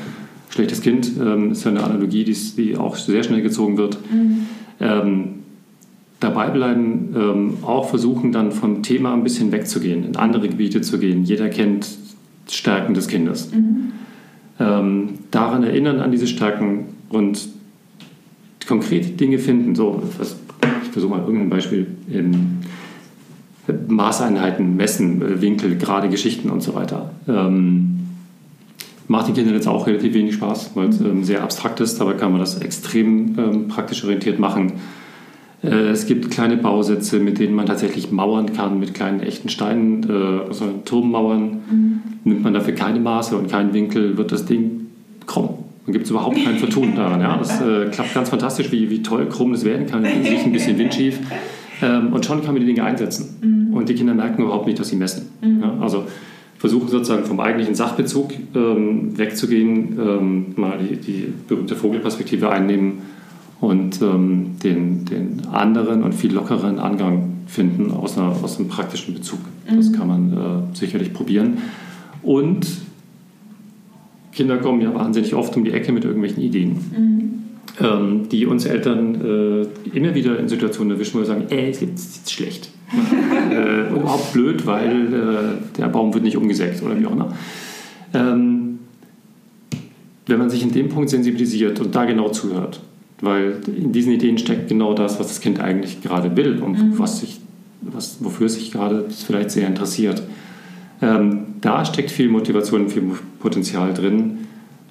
schlechtes 0.48 0.80
Kind, 0.80 1.10
ähm, 1.20 1.52
ist 1.52 1.64
ja 1.64 1.72
eine 1.72 1.84
Analogie, 1.84 2.24
die, 2.24 2.32
die, 2.56 2.76
auch 2.76 2.96
sehr 2.96 3.22
schnell 3.22 3.42
gezogen 3.42 3.76
wird. 3.76 3.98
Mhm. 4.10 4.46
Ähm, 4.80 5.24
dabei 6.20 6.48
bleiben, 6.48 7.14
ähm, 7.14 7.54
auch 7.62 7.90
versuchen 7.90 8.32
dann 8.32 8.50
vom 8.50 8.82
Thema 8.82 9.12
ein 9.12 9.22
bisschen 9.22 9.52
wegzugehen, 9.52 10.04
in 10.04 10.16
andere 10.16 10.48
Gebiete 10.48 10.80
zu 10.80 10.98
gehen. 10.98 11.24
Jeder 11.24 11.50
kennt 11.50 11.86
Stärken 12.48 12.94
des 12.94 13.08
Kindes. 13.08 13.50
Mhm. 13.52 13.92
Ähm, 14.58 15.08
daran 15.30 15.64
erinnern 15.64 16.00
an 16.00 16.12
diese 16.12 16.28
Stärken 16.28 16.86
und 17.10 17.48
konkret 18.66 19.18
Dinge 19.20 19.38
finden. 19.38 19.74
So, 19.74 20.02
was, 20.18 20.36
ich 20.84 20.90
versuche 20.90 21.10
mal 21.10 21.20
irgendein 21.20 21.50
Beispiel. 21.50 21.86
Ähm, 22.12 22.58
Maßeinheiten, 23.88 24.76
Messen, 24.76 25.22
äh, 25.22 25.40
Winkel, 25.40 25.76
gerade 25.76 26.08
Geschichten 26.08 26.50
und 26.50 26.62
so 26.62 26.74
weiter. 26.74 27.12
Ähm, 27.26 28.00
macht 29.08 29.28
den 29.28 29.34
Kindern 29.34 29.54
jetzt 29.54 29.68
auch 29.68 29.86
relativ 29.86 30.14
wenig 30.14 30.34
Spaß, 30.34 30.72
weil 30.74 30.88
es 30.88 31.00
ähm, 31.00 31.24
sehr 31.24 31.42
abstrakt 31.42 31.80
ist. 31.80 32.00
Dabei 32.00 32.14
kann 32.14 32.30
man 32.30 32.40
das 32.40 32.58
extrem 32.58 33.38
ähm, 33.38 33.68
praktisch 33.68 34.04
orientiert 34.04 34.38
machen 34.38 34.72
äh, 35.64 35.88
es 35.90 36.06
gibt 36.06 36.30
kleine 36.30 36.56
Bausätze, 36.56 37.18
mit 37.18 37.38
denen 37.38 37.54
man 37.54 37.66
tatsächlich 37.66 38.12
mauern 38.12 38.52
kann, 38.52 38.78
mit 38.78 38.94
kleinen 38.94 39.20
echten 39.20 39.48
Steinen, 39.48 40.08
äh, 40.08 40.48
also 40.48 40.66
Turmmauern. 40.84 41.42
Mhm. 41.70 42.02
Nimmt 42.24 42.42
man 42.42 42.54
dafür 42.54 42.74
keine 42.74 43.00
Maße 43.00 43.36
und 43.36 43.50
keinen 43.50 43.72
Winkel, 43.72 44.16
wird 44.16 44.32
das 44.32 44.44
Ding 44.44 44.86
krumm. 45.26 45.63
Dann 45.86 45.92
gibt 45.92 46.04
es 46.06 46.10
überhaupt 46.10 46.42
kein 46.42 46.56
Vertun 46.56 46.94
daran. 46.94 47.20
Ja? 47.20 47.36
Das 47.36 47.60
äh, 47.60 47.86
klappt 47.90 48.14
ganz 48.14 48.30
fantastisch, 48.30 48.72
wie, 48.72 48.88
wie 48.88 49.02
toll 49.02 49.26
krumm 49.28 49.52
das 49.52 49.64
werden 49.64 49.86
kann, 49.86 50.04
sich 50.04 50.44
ein 50.44 50.52
bisschen 50.52 50.78
windschief. 50.78 51.18
Ähm, 51.82 52.12
und 52.12 52.24
schon 52.24 52.42
kann 52.42 52.54
man 52.54 52.60
die 52.60 52.66
Dinge 52.66 52.84
einsetzen. 52.84 53.36
Mhm. 53.42 53.74
Und 53.74 53.88
die 53.88 53.94
Kinder 53.94 54.14
merken 54.14 54.42
überhaupt 54.42 54.66
nicht, 54.66 54.78
dass 54.78 54.88
sie 54.88 54.96
messen. 54.96 55.28
Mhm. 55.42 55.60
Ja? 55.60 55.74
Also 55.80 56.04
versuchen 56.58 56.88
sozusagen 56.88 57.24
vom 57.24 57.40
eigentlichen 57.40 57.74
Sachbezug 57.74 58.32
ähm, 58.54 59.18
wegzugehen, 59.18 59.98
ähm, 59.98 60.46
mal 60.56 60.78
die, 60.78 60.96
die 60.96 61.32
berühmte 61.46 61.76
Vogelperspektive 61.76 62.48
einnehmen 62.48 63.02
und 63.60 64.00
ähm, 64.00 64.52
den, 64.62 65.04
den 65.04 65.46
anderen 65.52 66.02
und 66.02 66.14
viel 66.14 66.32
lockeren 66.32 66.78
Angang 66.78 67.30
finden 67.46 67.90
aus, 67.90 68.16
einer, 68.16 68.28
aus 68.42 68.58
einem 68.58 68.68
praktischen 68.68 69.12
Bezug. 69.12 69.40
Mhm. 69.70 69.76
Das 69.76 69.92
kann 69.92 70.08
man 70.08 70.32
äh, 70.32 70.76
sicherlich 70.76 71.12
probieren. 71.12 71.58
Und 72.22 72.66
Kinder 74.34 74.58
kommen 74.58 74.80
ja 74.80 74.94
wahnsinnig 74.94 75.34
oft 75.34 75.56
um 75.56 75.64
die 75.64 75.72
Ecke 75.72 75.92
mit 75.92 76.04
irgendwelchen 76.04 76.42
Ideen, 76.42 76.70
mhm. 76.70 77.42
ähm, 77.80 78.28
die 78.30 78.46
uns 78.46 78.66
Eltern 78.66 79.14
äh, 79.14 79.96
immer 79.96 80.14
wieder 80.14 80.38
in 80.38 80.48
Situationen 80.48 80.92
erwischen, 80.92 81.14
wo 81.14 81.18
wir 81.20 81.26
sagen, 81.26 81.44
ey, 81.50 81.70
es 81.70 81.82
ist 81.82 82.30
schlecht. 82.30 82.70
äh, 83.50 83.90
überhaupt 83.90 84.32
blöd, 84.32 84.66
weil 84.66 85.12
äh, 85.12 85.78
der 85.78 85.88
Baum 85.88 86.12
wird 86.14 86.24
nicht 86.24 86.36
umgesägt 86.36 86.82
oder 86.82 86.98
wie 86.98 87.06
auch 87.06 87.12
immer. 87.12 87.34
Ähm, 88.12 88.78
wenn 90.26 90.38
man 90.38 90.50
sich 90.50 90.62
in 90.62 90.72
dem 90.72 90.88
Punkt 90.88 91.10
sensibilisiert 91.10 91.80
und 91.80 91.94
da 91.94 92.04
genau 92.04 92.28
zuhört, 92.30 92.80
weil 93.20 93.60
in 93.66 93.92
diesen 93.92 94.12
Ideen 94.12 94.38
steckt 94.38 94.68
genau 94.68 94.94
das, 94.94 95.18
was 95.18 95.28
das 95.28 95.40
Kind 95.40 95.60
eigentlich 95.60 96.02
gerade 96.02 96.36
will 96.36 96.60
und 96.60 96.72
mhm. 96.72 96.98
was 96.98 97.20
sich, 97.20 97.40
was, 97.82 98.18
wofür 98.20 98.46
es 98.46 98.54
sich 98.54 98.70
gerade 98.70 99.06
vielleicht 99.10 99.50
sehr 99.50 99.66
interessiert. 99.66 100.22
Ähm, 101.04 101.38
da 101.60 101.84
steckt 101.84 102.10
viel 102.10 102.28
Motivation, 102.28 102.88
viel 102.88 103.02
Potenzial 103.40 103.92
drin. 103.92 104.38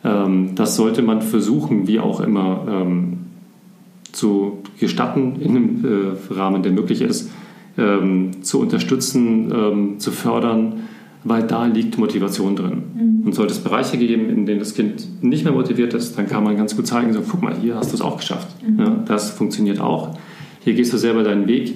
Ähm, 0.04 0.52
das 0.56 0.76
sollte 0.76 1.02
man 1.02 1.22
versuchen, 1.22 1.88
wie 1.88 2.00
auch 2.00 2.20
immer, 2.20 2.66
ähm, 2.70 3.18
zu 4.12 4.60
gestatten, 4.80 5.42
in 5.42 5.50
einem 5.56 5.86
äh, 5.86 6.34
Rahmen, 6.34 6.62
der 6.62 6.72
möglich 6.72 7.02
ist, 7.02 7.32
ähm, 7.80 8.44
zu 8.44 8.60
unterstützen, 8.60 9.52
ähm, 9.52 10.00
zu 10.00 10.12
fördern, 10.12 10.82
weil 11.24 11.48
da 11.48 11.66
liegt 11.66 11.98
Motivation 11.98 12.56
drin. 12.56 12.84
Mhm. 12.94 13.26
Und 13.26 13.34
sollte 13.34 13.54
es 13.54 13.60
Bereiche 13.60 13.98
geben, 13.98 14.30
in 14.30 14.46
denen 14.46 14.60
das 14.60 14.76
Kind 14.76 15.24
nicht 15.24 15.46
mehr 15.46 15.54
motiviert 15.54 15.96
ist, 15.96 16.16
dann 16.18 16.28
kann 16.28 16.44
man 16.44 16.56
ganz 16.58 16.76
gut 16.76 16.86
zeigen, 16.86 17.12
so 17.14 17.22
guck 17.28 17.42
mal, 17.42 17.56
hier 17.60 17.76
hast 17.76 17.92
du 17.92 17.96
es 17.96 18.02
auch 18.02 18.18
geschafft. 18.18 18.50
Mhm. 18.62 18.80
Ja, 18.80 19.04
das 19.08 19.32
funktioniert 19.32 19.80
auch. 19.80 20.16
Hier 20.64 20.76
gehst 20.76 20.94
du 20.94 20.98
selber 20.98 21.24
deinen 21.24 21.48
Weg. 21.48 21.74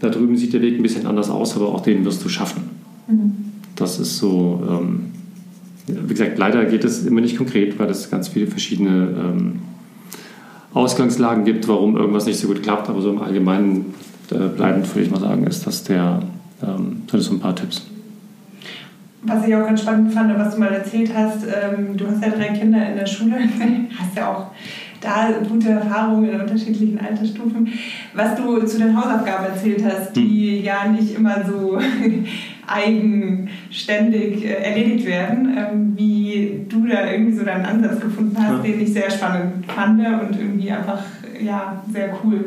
Da 0.00 0.10
drüben 0.10 0.36
sieht 0.36 0.52
der 0.52 0.60
Weg 0.60 0.76
ein 0.76 0.82
bisschen 0.82 1.06
anders 1.06 1.30
aus, 1.30 1.56
aber 1.56 1.68
auch 1.68 1.80
den 1.80 2.04
wirst 2.04 2.22
du 2.22 2.28
schaffen. 2.28 2.62
Mhm. 3.08 3.49
Das 3.80 3.98
ist 3.98 4.18
so, 4.18 4.62
ähm, 4.68 5.06
wie 5.86 6.12
gesagt, 6.12 6.38
leider 6.38 6.66
geht 6.66 6.84
es 6.84 7.06
immer 7.06 7.22
nicht 7.22 7.38
konkret, 7.38 7.78
weil 7.78 7.88
es 7.88 8.10
ganz 8.10 8.28
viele 8.28 8.46
verschiedene 8.46 9.08
ähm, 9.18 9.60
Ausgangslagen 10.74 11.44
gibt, 11.44 11.66
warum 11.66 11.96
irgendwas 11.96 12.26
nicht 12.26 12.38
so 12.38 12.46
gut 12.46 12.62
klappt, 12.62 12.90
aber 12.90 13.00
so 13.00 13.10
im 13.10 13.22
Allgemeinen 13.22 13.94
äh, 14.30 14.48
bleibend 14.54 14.86
würde 14.94 15.06
ich 15.06 15.10
mal 15.10 15.20
sagen, 15.20 15.46
ist 15.46 15.66
das 15.66 15.82
der, 15.84 16.20
ähm, 16.62 17.02
sind 17.10 17.22
so 17.22 17.32
ein 17.32 17.40
paar 17.40 17.56
Tipps. 17.56 17.86
Was 19.22 19.46
ich 19.46 19.54
auch 19.54 19.64
ganz 19.64 19.80
spannend 19.80 20.12
fand, 20.12 20.38
was 20.38 20.54
du 20.54 20.60
mal 20.60 20.72
erzählt 20.72 21.12
hast, 21.14 21.44
ähm, 21.44 21.96
du 21.96 22.06
hast 22.06 22.22
ja 22.22 22.30
drei 22.30 22.48
Kinder 22.48 22.86
in 22.86 22.96
der 22.96 23.06
Schule, 23.06 23.36
hast 23.98 24.16
ja 24.16 24.30
auch 24.30 24.46
da 25.00 25.30
gute 25.48 25.70
Erfahrungen 25.70 26.30
in 26.30 26.40
unterschiedlichen 26.40 26.98
Altersstufen. 27.00 27.68
Was 28.14 28.36
du 28.36 28.60
zu 28.64 28.78
den 28.78 28.96
Hausaufgaben 28.96 29.46
erzählt 29.46 29.82
hast, 29.84 30.14
die 30.14 30.58
hm. 30.58 30.64
ja 30.64 30.88
nicht 30.88 31.14
immer 31.16 31.44
so 31.46 31.78
eigenständig 32.70 34.44
äh, 34.44 34.62
erledigt 34.62 35.06
werden, 35.06 35.56
ähm, 35.56 35.92
wie 35.96 36.66
du 36.68 36.86
da 36.86 37.10
irgendwie 37.10 37.32
so 37.36 37.44
deinen 37.44 37.64
Ansatz 37.64 38.00
gefunden 38.00 38.36
hast, 38.38 38.64
ja. 38.64 38.72
den 38.72 38.80
ich 38.80 38.92
sehr 38.92 39.10
spannend 39.10 39.66
fand 39.66 40.00
und 40.00 40.38
irgendwie 40.38 40.70
einfach 40.70 41.02
ja, 41.44 41.82
sehr 41.92 42.16
cool. 42.22 42.44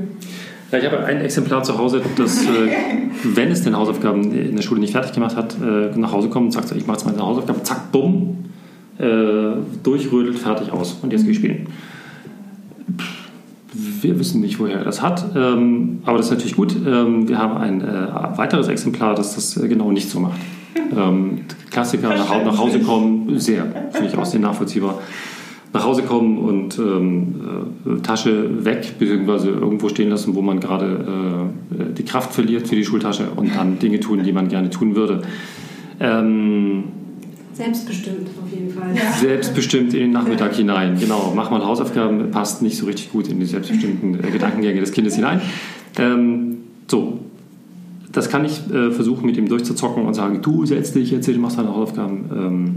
Ja, 0.71 0.79
ich 0.79 0.85
habe 0.85 1.05
ein 1.05 1.21
Exemplar 1.21 1.63
zu 1.63 1.77
Hause, 1.77 2.01
das, 2.17 2.43
äh, 2.43 2.47
wenn 3.23 3.51
es 3.51 3.63
den 3.63 3.75
Hausaufgaben 3.75 4.31
in 4.31 4.55
der 4.55 4.63
Schule 4.63 4.79
nicht 4.79 4.93
fertig 4.93 5.11
gemacht 5.13 5.35
hat, 5.35 5.55
äh, 5.61 5.97
nach 5.97 6.13
Hause 6.13 6.29
kommt 6.29 6.45
und 6.45 6.51
sagt, 6.51 6.71
ich 6.71 6.87
mache 6.87 6.97
jetzt 6.97 7.05
meine 7.05 7.19
Hausaufgaben, 7.19 7.63
zack, 7.63 7.91
bumm, 7.91 8.37
durchrödelt, 9.81 10.37
fertig 10.37 10.71
aus 10.71 10.99
und 11.01 11.11
jetzt 11.11 11.23
gehe 11.23 11.31
ich 11.31 11.37
spielen. 11.37 11.67
Wir 13.73 14.19
wissen 14.19 14.41
nicht, 14.41 14.59
woher 14.59 14.79
er 14.79 14.83
das 14.83 15.01
hat, 15.01 15.35
ähm, 15.35 15.99
aber 16.05 16.17
das 16.17 16.27
ist 16.27 16.31
natürlich 16.31 16.55
gut. 16.55 16.75
Ähm, 16.75 17.27
wir 17.27 17.39
haben 17.39 17.57
ein 17.57 17.81
äh, 17.81 18.37
weiteres 18.37 18.67
Exemplar, 18.67 19.15
das 19.15 19.35
das 19.35 19.57
äh, 19.57 19.67
genau 19.67 19.91
nicht 19.91 20.09
so 20.09 20.19
macht. 20.19 20.39
Ähm, 20.95 21.41
Klassiker, 21.71 22.09
nach, 22.09 22.29
nach 22.43 22.57
Hause 22.57 22.79
kommen, 22.79 23.39
sehr, 23.39 23.65
finde 23.91 24.09
ich 24.09 24.17
auch 24.17 24.25
sehr 24.25 24.39
nachvollziehbar 24.39 24.99
nach 25.73 25.85
Hause 25.85 26.03
kommen 26.03 26.37
und 26.37 26.77
ähm, 26.77 27.35
äh, 27.85 27.99
Tasche 28.01 28.63
weg, 28.63 28.93
beziehungsweise 28.99 29.49
irgendwo 29.49 29.89
stehen 29.89 30.09
lassen, 30.09 30.35
wo 30.35 30.41
man 30.41 30.59
gerade 30.59 31.49
äh, 31.75 31.93
die 31.93 32.05
Kraft 32.05 32.31
verliert 32.31 32.67
für 32.67 32.75
die 32.75 32.85
Schultasche 32.85 33.29
und 33.35 33.55
dann 33.55 33.79
Dinge 33.79 33.99
tun, 33.99 34.23
die 34.23 34.31
man 34.31 34.49
gerne 34.49 34.69
tun 34.69 34.95
würde. 34.95 35.23
Ähm, 35.99 36.83
Selbstbestimmt 37.53 38.29
auf 38.43 38.51
jeden 38.51 38.71
Fall. 38.71 38.95
Ja. 38.95 39.11
Selbstbestimmt 39.13 39.93
in 39.93 39.99
den 39.99 40.11
Nachmittag 40.11 40.55
hinein. 40.55 40.97
Genau, 40.99 41.33
mach 41.35 41.51
mal 41.51 41.63
Hausaufgaben, 41.63 42.31
passt 42.31 42.63
nicht 42.63 42.77
so 42.77 42.87
richtig 42.87 43.11
gut 43.11 43.27
in 43.27 43.39
die 43.39 43.45
selbstbestimmten 43.45 44.23
äh, 44.23 44.31
Gedankengänge 44.31 44.79
des 44.79 44.91
Kindes 44.91 45.15
hinein. 45.15 45.39
Ähm, 45.99 46.57
so, 46.87 47.19
das 48.11 48.29
kann 48.29 48.43
ich 48.43 48.59
äh, 48.71 48.91
versuchen, 48.91 49.25
mit 49.25 49.37
ihm 49.37 49.47
durchzuzocken 49.47 50.03
und 50.03 50.15
sagen, 50.15 50.41
du 50.41 50.65
setz 50.65 50.93
dich 50.93 51.11
jetzt, 51.11 51.27
du 51.27 51.33
machst 51.37 51.57
deine 51.57 51.69
Hausaufgaben. 51.69 52.25
Ähm, 52.35 52.75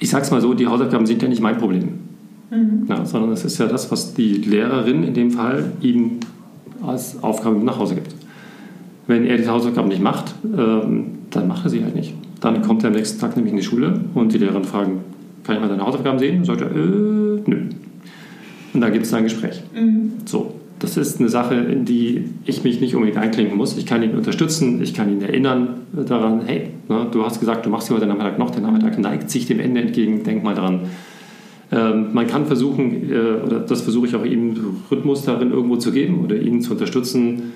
ich 0.00 0.10
sage 0.10 0.24
es 0.24 0.30
mal 0.30 0.40
so, 0.40 0.54
die 0.54 0.66
Hausaufgaben 0.66 1.06
sind 1.06 1.22
ja 1.22 1.28
nicht 1.28 1.42
mein 1.42 1.58
Problem. 1.58 1.88
Mhm. 2.50 2.86
Ja, 2.88 3.04
sondern 3.04 3.30
es 3.32 3.44
ist 3.44 3.58
ja 3.58 3.66
das, 3.66 3.90
was 3.90 4.14
die 4.14 4.34
Lehrerin 4.34 5.04
in 5.04 5.14
dem 5.14 5.30
Fall 5.30 5.72
ihm 5.80 6.18
als 6.84 7.22
Aufgabe 7.22 7.56
nach 7.56 7.78
Hause 7.78 7.96
gibt. 7.96 8.14
Wenn 9.06 9.24
er 9.26 9.36
die 9.36 9.48
Hausaufgaben 9.48 9.88
nicht 9.88 10.02
macht, 10.02 10.34
ähm, 10.44 11.06
dann 11.30 11.48
macht 11.48 11.64
er 11.64 11.70
sie 11.70 11.82
halt 11.82 11.94
nicht. 11.94 12.14
Dann 12.40 12.62
kommt 12.62 12.84
er 12.84 12.88
am 12.88 12.96
nächsten 12.96 13.20
Tag 13.20 13.36
nämlich 13.36 13.52
in 13.52 13.58
die 13.58 13.64
Schule 13.64 14.00
und 14.14 14.32
die 14.32 14.38
Lehrerin 14.38 14.64
fragt, 14.64 14.90
kann 15.44 15.56
ich 15.56 15.60
mal 15.60 15.68
deine 15.68 15.84
Hausaufgaben 15.84 16.18
sehen? 16.18 16.38
Und 16.38 16.44
sagt 16.44 16.60
er, 16.60 16.70
äh, 16.70 16.74
nö. 16.74 17.62
Und 18.74 18.80
dann 18.80 18.92
gibt 18.92 19.06
es 19.06 19.14
ein 19.14 19.24
Gespräch. 19.24 19.62
Mhm. 19.74 20.12
So, 20.26 20.54
das 20.78 20.96
ist 20.96 21.18
eine 21.18 21.28
Sache, 21.28 21.54
in 21.54 21.84
die 21.84 22.24
ich 22.44 22.64
mich 22.64 22.80
nicht 22.80 22.94
unbedingt 22.94 23.18
einklinken 23.18 23.56
muss. 23.56 23.76
Ich 23.76 23.86
kann 23.86 24.02
ihn 24.02 24.14
unterstützen, 24.14 24.82
ich 24.82 24.94
kann 24.94 25.10
ihn 25.10 25.22
erinnern 25.22 25.68
daran, 25.92 26.42
hey, 26.46 26.70
ne, 26.88 27.06
du 27.10 27.24
hast 27.24 27.40
gesagt, 27.40 27.66
du 27.66 27.70
machst 27.70 27.88
hier 27.88 27.96
heute 27.96 28.06
Nachmittag 28.06 28.38
noch, 28.38 28.50
der 28.50 28.62
Nachmittag 28.62 28.98
neigt 28.98 29.30
sich 29.30 29.46
dem 29.46 29.58
Ende 29.58 29.80
entgegen, 29.80 30.22
denk 30.22 30.44
mal 30.44 30.54
dran. 30.54 30.82
Ähm, 31.70 32.08
man 32.12 32.26
kann 32.26 32.46
versuchen, 32.46 33.10
äh, 33.10 33.44
oder 33.44 33.60
das 33.60 33.82
versuche 33.82 34.06
ich 34.06 34.14
auch 34.14 34.24
ihm, 34.24 34.54
Rhythmus 34.90 35.24
darin 35.24 35.50
irgendwo 35.50 35.76
zu 35.76 35.92
geben 35.92 36.24
oder 36.24 36.36
ihn 36.36 36.62
zu 36.62 36.72
unterstützen, 36.72 37.52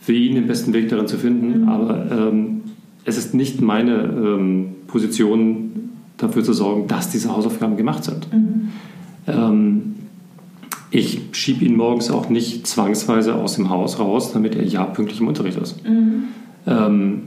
für 0.00 0.12
ihn 0.12 0.34
den 0.34 0.46
besten 0.46 0.72
Weg 0.72 0.88
darin 0.88 1.06
zu 1.06 1.18
finden. 1.18 1.62
Mhm. 1.62 1.68
Aber 1.68 2.06
ähm, 2.10 2.62
es 3.04 3.18
ist 3.18 3.34
nicht 3.34 3.60
meine 3.60 4.02
ähm, 4.04 4.68
Position, 4.86 5.90
dafür 6.16 6.44
zu 6.44 6.52
sorgen, 6.52 6.86
dass 6.86 7.10
diese 7.10 7.34
Hausaufgaben 7.34 7.76
gemacht 7.76 8.04
sind. 8.04 8.32
Mhm. 8.32 8.68
Ähm, 9.26 9.94
ich 10.90 11.20
schiebe 11.32 11.64
ihn 11.64 11.76
morgens 11.76 12.10
auch 12.10 12.28
nicht 12.28 12.66
zwangsweise 12.66 13.34
aus 13.34 13.56
dem 13.56 13.68
Haus 13.68 13.98
raus, 13.98 14.32
damit 14.32 14.54
er 14.54 14.64
ja 14.64 14.84
pünktlich 14.84 15.20
im 15.20 15.28
Unterricht 15.28 15.58
ist. 15.58 15.84
Mhm. 15.84 16.24
Ähm, 16.66 17.22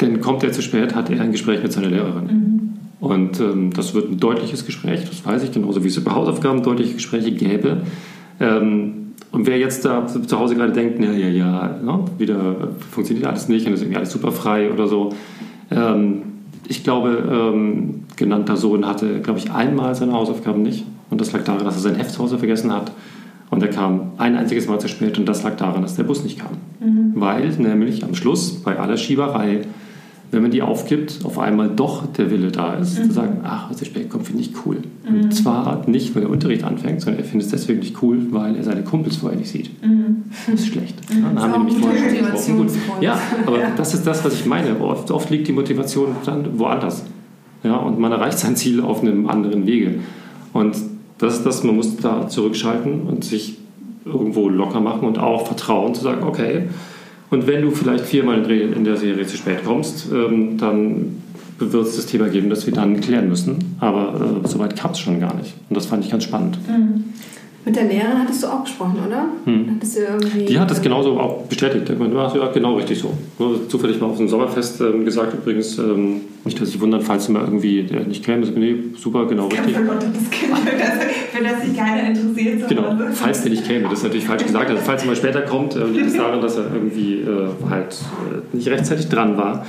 denn 0.00 0.20
kommt 0.20 0.42
er 0.42 0.52
zu 0.52 0.62
spät, 0.62 0.94
hat 0.94 1.10
er 1.10 1.20
ein 1.20 1.32
Gespräch 1.32 1.62
mit 1.62 1.72
seiner 1.72 1.88
Lehrerin. 1.88 2.24
Mhm. 2.24 2.60
Und 3.00 3.40
ähm, 3.40 3.72
das 3.74 3.94
wird 3.94 4.10
ein 4.10 4.18
deutliches 4.18 4.64
Gespräch, 4.64 5.04
das 5.04 5.24
weiß 5.24 5.42
ich, 5.44 5.52
genauso 5.52 5.84
wie 5.84 5.88
es 5.88 5.96
über 5.96 6.14
Hausaufgaben 6.14 6.62
deutliche 6.62 6.94
Gespräche 6.94 7.30
gäbe. 7.32 7.82
Ähm, 8.40 9.07
und 9.30 9.46
wer 9.46 9.58
jetzt 9.58 9.84
da 9.84 10.06
zu 10.06 10.38
Hause 10.38 10.54
gerade 10.54 10.72
denkt, 10.72 11.00
ja, 11.00 11.12
ja, 11.12 11.28
ja, 11.28 11.78
ne, 11.82 12.04
wieder 12.16 12.68
funktioniert 12.90 13.26
alles 13.26 13.48
nicht 13.48 13.66
und 13.66 13.74
ist 13.74 13.82
irgendwie 13.82 13.98
alles 13.98 14.10
super 14.10 14.32
frei 14.32 14.72
oder 14.72 14.86
so. 14.86 15.14
Ähm, 15.70 16.22
ich 16.66 16.84
glaube, 16.84 17.22
ähm, 17.30 18.04
genannter 18.16 18.56
Sohn 18.56 18.86
hatte, 18.86 19.20
glaube 19.20 19.38
ich, 19.38 19.50
einmal 19.50 19.94
seine 19.94 20.12
Hausaufgaben 20.12 20.62
nicht. 20.62 20.84
Und 21.10 21.20
das 21.20 21.32
lag 21.32 21.42
daran, 21.44 21.64
dass 21.64 21.76
er 21.76 21.80
sein 21.80 21.94
Heft 21.94 22.10
zu 22.10 22.22
Hause 22.22 22.38
vergessen 22.38 22.72
hat. 22.72 22.92
Und 23.50 23.62
er 23.62 23.68
kam 23.68 24.12
ein 24.18 24.36
einziges 24.36 24.68
Mal 24.68 24.78
zu 24.78 24.88
spät 24.88 25.18
und 25.18 25.26
das 25.26 25.42
lag 25.42 25.56
daran, 25.56 25.80
dass 25.80 25.96
der 25.96 26.04
Bus 26.04 26.22
nicht 26.22 26.38
kam. 26.38 26.52
Mhm. 26.80 27.12
Weil 27.14 27.48
nämlich 27.58 28.04
am 28.04 28.14
Schluss 28.14 28.62
bei 28.62 28.78
aller 28.78 28.98
Schieberei, 28.98 29.62
wenn 30.30 30.42
man 30.42 30.50
die 30.50 30.60
aufgibt, 30.60 31.20
auf 31.24 31.38
einmal 31.38 31.70
doch 31.70 32.06
der 32.12 32.30
Wille 32.30 32.50
da 32.50 32.74
ist, 32.74 32.98
mhm. 32.98 33.04
zu 33.04 33.12
sagen, 33.12 33.40
ach, 33.44 33.70
was 33.70 33.80
er 33.80 33.86
spät 33.86 34.10
kommt, 34.10 34.26
finde 34.26 34.42
ich 34.42 34.52
cool. 34.66 34.76
Mhm. 35.08 35.22
Und 35.22 35.34
zwar 35.34 35.88
nicht, 35.88 36.14
weil 36.14 36.22
der 36.22 36.30
Unterricht 36.30 36.64
anfängt, 36.64 37.00
sondern 37.00 37.22
er 37.22 37.24
findet 37.24 37.46
es 37.46 37.52
deswegen 37.52 37.80
nicht 37.80 38.02
cool, 38.02 38.26
weil 38.30 38.56
er 38.56 38.62
seine 38.62 38.82
Kumpels 38.82 39.16
vorher 39.16 39.38
nicht 39.38 39.50
sieht. 39.50 39.82
Mhm. 39.82 40.24
Das 40.50 40.60
ist 40.60 40.66
schlecht. 40.68 40.96
Mhm. 41.08 41.22
Dann 41.22 41.40
haben 41.40 41.52
wir 41.52 41.58
nämlich 41.58 41.78
vorher 41.78 42.36
schon 42.36 42.62
gesprochen. 42.66 43.02
Ja, 43.02 43.18
aber 43.46 43.60
ja. 43.60 43.70
das 43.76 43.94
ist 43.94 44.06
das, 44.06 44.24
was 44.24 44.34
ich 44.34 44.44
meine. 44.44 44.78
Oft, 44.80 45.10
oft 45.10 45.30
liegt 45.30 45.48
die 45.48 45.52
Motivation 45.52 46.08
dann 46.26 46.58
woanders. 46.58 47.04
Ja, 47.64 47.76
und 47.76 47.98
man 47.98 48.12
erreicht 48.12 48.38
sein 48.38 48.54
Ziel 48.54 48.80
auf 48.80 49.00
einem 49.00 49.28
anderen 49.28 49.66
Wege. 49.66 49.94
Und 50.52 50.76
das 51.18 51.38
ist 51.38 51.46
das, 51.46 51.64
man 51.64 51.76
muss 51.76 51.96
da 51.96 52.28
zurückschalten 52.28 53.02
und 53.02 53.24
sich 53.24 53.56
irgendwo 54.04 54.48
locker 54.48 54.80
machen 54.80 55.06
und 55.06 55.18
auch 55.18 55.46
vertrauen, 55.46 55.94
zu 55.94 56.02
sagen, 56.02 56.22
okay, 56.22 56.68
und 57.30 57.46
wenn 57.46 57.62
du 57.62 57.70
vielleicht 57.70 58.06
viermal 58.06 58.50
in 58.50 58.84
der 58.84 58.96
Serie 58.96 59.26
zu 59.26 59.36
spät 59.36 59.64
kommst, 59.64 60.08
ähm, 60.12 60.56
dann 60.58 61.22
wird 61.58 61.86
es 61.86 61.96
das 61.96 62.06
Thema 62.06 62.28
geben, 62.28 62.50
das 62.50 62.66
wir 62.66 62.72
dann 62.72 63.00
klären 63.00 63.28
müssen. 63.28 63.76
Aber 63.80 64.40
äh, 64.44 64.48
soweit 64.48 64.76
kam 64.76 64.92
es 64.92 64.98
schon 65.00 65.20
gar 65.20 65.34
nicht. 65.34 65.54
Und 65.68 65.76
das 65.76 65.86
fand 65.86 66.04
ich 66.04 66.10
ganz 66.10 66.24
spannend. 66.24 66.58
Mhm. 66.68 67.04
Mit 67.68 67.76
der 67.76 67.84
Lehrerin 67.84 68.18
hattest 68.18 68.42
du 68.42 68.46
auch 68.46 68.64
gesprochen, 68.64 68.96
oder? 69.06 69.26
Hm. 69.44 69.78
Die 70.48 70.58
hat 70.58 70.70
das 70.70 70.80
genauso 70.80 71.20
auch 71.20 71.42
bestätigt. 71.42 71.90
Ich 71.90 71.98
meine, 71.98 72.14
ja, 72.14 72.50
genau 72.50 72.76
richtig 72.76 72.98
so. 72.98 73.12
Zufällig 73.68 74.00
mal 74.00 74.06
auf 74.06 74.16
dem 74.16 74.26
Sommerfest 74.26 74.80
ähm, 74.80 75.04
gesagt 75.04 75.34
übrigens, 75.34 75.76
ähm, 75.76 76.22
nicht, 76.46 76.58
dass 76.58 76.70
ich 76.70 76.80
wundern, 76.80 77.02
falls 77.02 77.26
du 77.26 77.32
mal 77.32 77.44
irgendwie 77.44 77.80
äh, 77.80 78.06
nicht 78.06 78.24
käme. 78.24 78.46
Nee, 78.46 78.76
super, 78.96 79.26
genau 79.26 79.48
richtig. 79.48 79.76
Für 79.76 79.84
Gott, 79.84 79.98
das 79.98 80.30
kind, 80.30 80.58
für 80.58 80.76
das, 80.78 80.92
für 81.30 81.44
das 81.44 81.62
sich 81.62 81.76
keiner 81.76 82.08
interessiert. 82.08 82.60
So 82.62 82.68
genau, 82.68 82.96
falls 83.12 83.42
der 83.42 83.50
nicht 83.50 83.66
käme. 83.66 83.84
Das 83.90 83.98
ist 83.98 84.04
natürlich 84.04 84.24
falsch 84.24 84.44
gesagt. 84.44 84.70
Also, 84.70 84.82
falls 84.82 85.02
er 85.02 85.08
mal 85.08 85.16
später 85.16 85.42
kommt, 85.42 85.76
äh, 85.76 85.84
liegt 85.84 86.06
es 86.06 86.16
daran, 86.16 86.40
dass 86.40 86.56
er 86.56 86.72
irgendwie 86.72 87.16
äh, 87.16 87.48
halt 87.68 87.98
äh, 88.32 88.56
nicht 88.56 88.68
rechtzeitig 88.68 89.10
dran 89.10 89.36
war. 89.36 89.66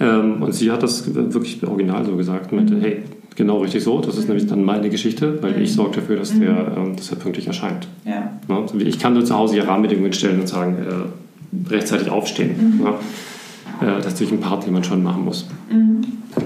Ähm, 0.00 0.42
und 0.42 0.52
sie 0.52 0.72
hat 0.72 0.82
das 0.82 1.14
wirklich 1.14 1.64
original 1.64 2.04
so 2.04 2.16
gesagt. 2.16 2.50
Und 2.50 2.58
meinte, 2.58 2.74
mhm. 2.74 2.80
hey, 2.80 3.02
Genau 3.36 3.58
richtig 3.58 3.84
so. 3.84 4.00
Das 4.00 4.16
ist 4.16 4.28
nämlich 4.28 4.46
dann 4.46 4.64
meine 4.64 4.88
Geschichte, 4.88 5.42
weil 5.42 5.60
ich 5.60 5.74
sorge 5.74 5.96
dafür, 5.96 6.16
dass, 6.16 6.36
der, 6.38 6.52
mhm. 6.52 6.76
ähm, 6.76 6.96
dass 6.96 7.10
er 7.10 7.16
pünktlich 7.18 7.46
erscheint. 7.46 7.86
Ja. 8.04 8.32
Ne? 8.48 8.64
Ich 8.82 8.98
kann 8.98 9.12
nur 9.12 9.24
zu 9.24 9.36
Hause 9.36 9.58
ja 9.58 9.64
Rahmenbedingungen 9.64 10.14
stellen 10.14 10.40
und 10.40 10.48
sagen, 10.48 10.76
äh, 10.78 11.72
rechtzeitig 11.72 12.10
aufstehen. 12.10 12.78
Mhm. 12.78 12.84
Ne? 12.84 12.90
Äh, 13.82 13.96
das 13.96 13.98
ist 13.98 14.12
natürlich 14.12 14.32
ein 14.32 14.40
Part, 14.40 14.66
den 14.66 14.72
man 14.72 14.84
schon 14.84 15.02
machen 15.02 15.24
muss. 15.24 15.46
Mhm. 15.70 16.02
Ja. 16.34 16.42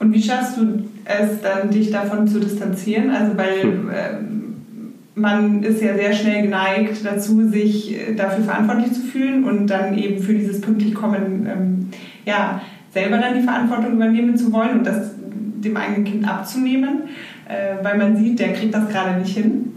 Und 0.00 0.12
wie 0.12 0.22
schaffst 0.22 0.56
du 0.58 0.84
es 1.04 1.40
dann, 1.42 1.70
dich 1.70 1.90
davon 1.90 2.26
zu 2.26 2.40
distanzieren? 2.40 3.10
Also, 3.10 3.36
weil 3.36 3.62
hm. 3.62 3.90
äh, 3.90 5.18
man 5.18 5.62
ist 5.62 5.82
ja 5.82 5.94
sehr 5.94 6.12
schnell 6.12 6.42
geneigt 6.42 7.04
dazu, 7.04 7.48
sich 7.48 7.96
äh, 7.96 8.14
dafür 8.14 8.44
verantwortlich 8.44 8.92
zu 8.92 9.00
fühlen 9.00 9.44
und 9.44 9.66
dann 9.66 9.96
eben 9.98 10.22
für 10.22 10.34
dieses 10.34 10.60
pünktlich 10.60 10.94
kommen, 10.94 11.48
ähm, 11.50 11.88
ja, 12.24 12.60
selber 12.92 13.18
dann 13.18 13.34
die 13.34 13.42
Verantwortung 13.42 13.94
übernehmen 13.94 14.36
zu 14.36 14.52
wollen 14.52 14.78
und 14.78 14.86
das 14.86 15.17
dem 15.64 15.76
eigenen 15.76 16.04
Kind 16.04 16.28
abzunehmen, 16.28 17.02
äh, 17.48 17.82
weil 17.82 17.98
man 17.98 18.16
sieht, 18.16 18.38
der 18.38 18.52
kriegt 18.52 18.74
das 18.74 18.88
gerade 18.88 19.20
nicht 19.20 19.36
hin. 19.36 19.72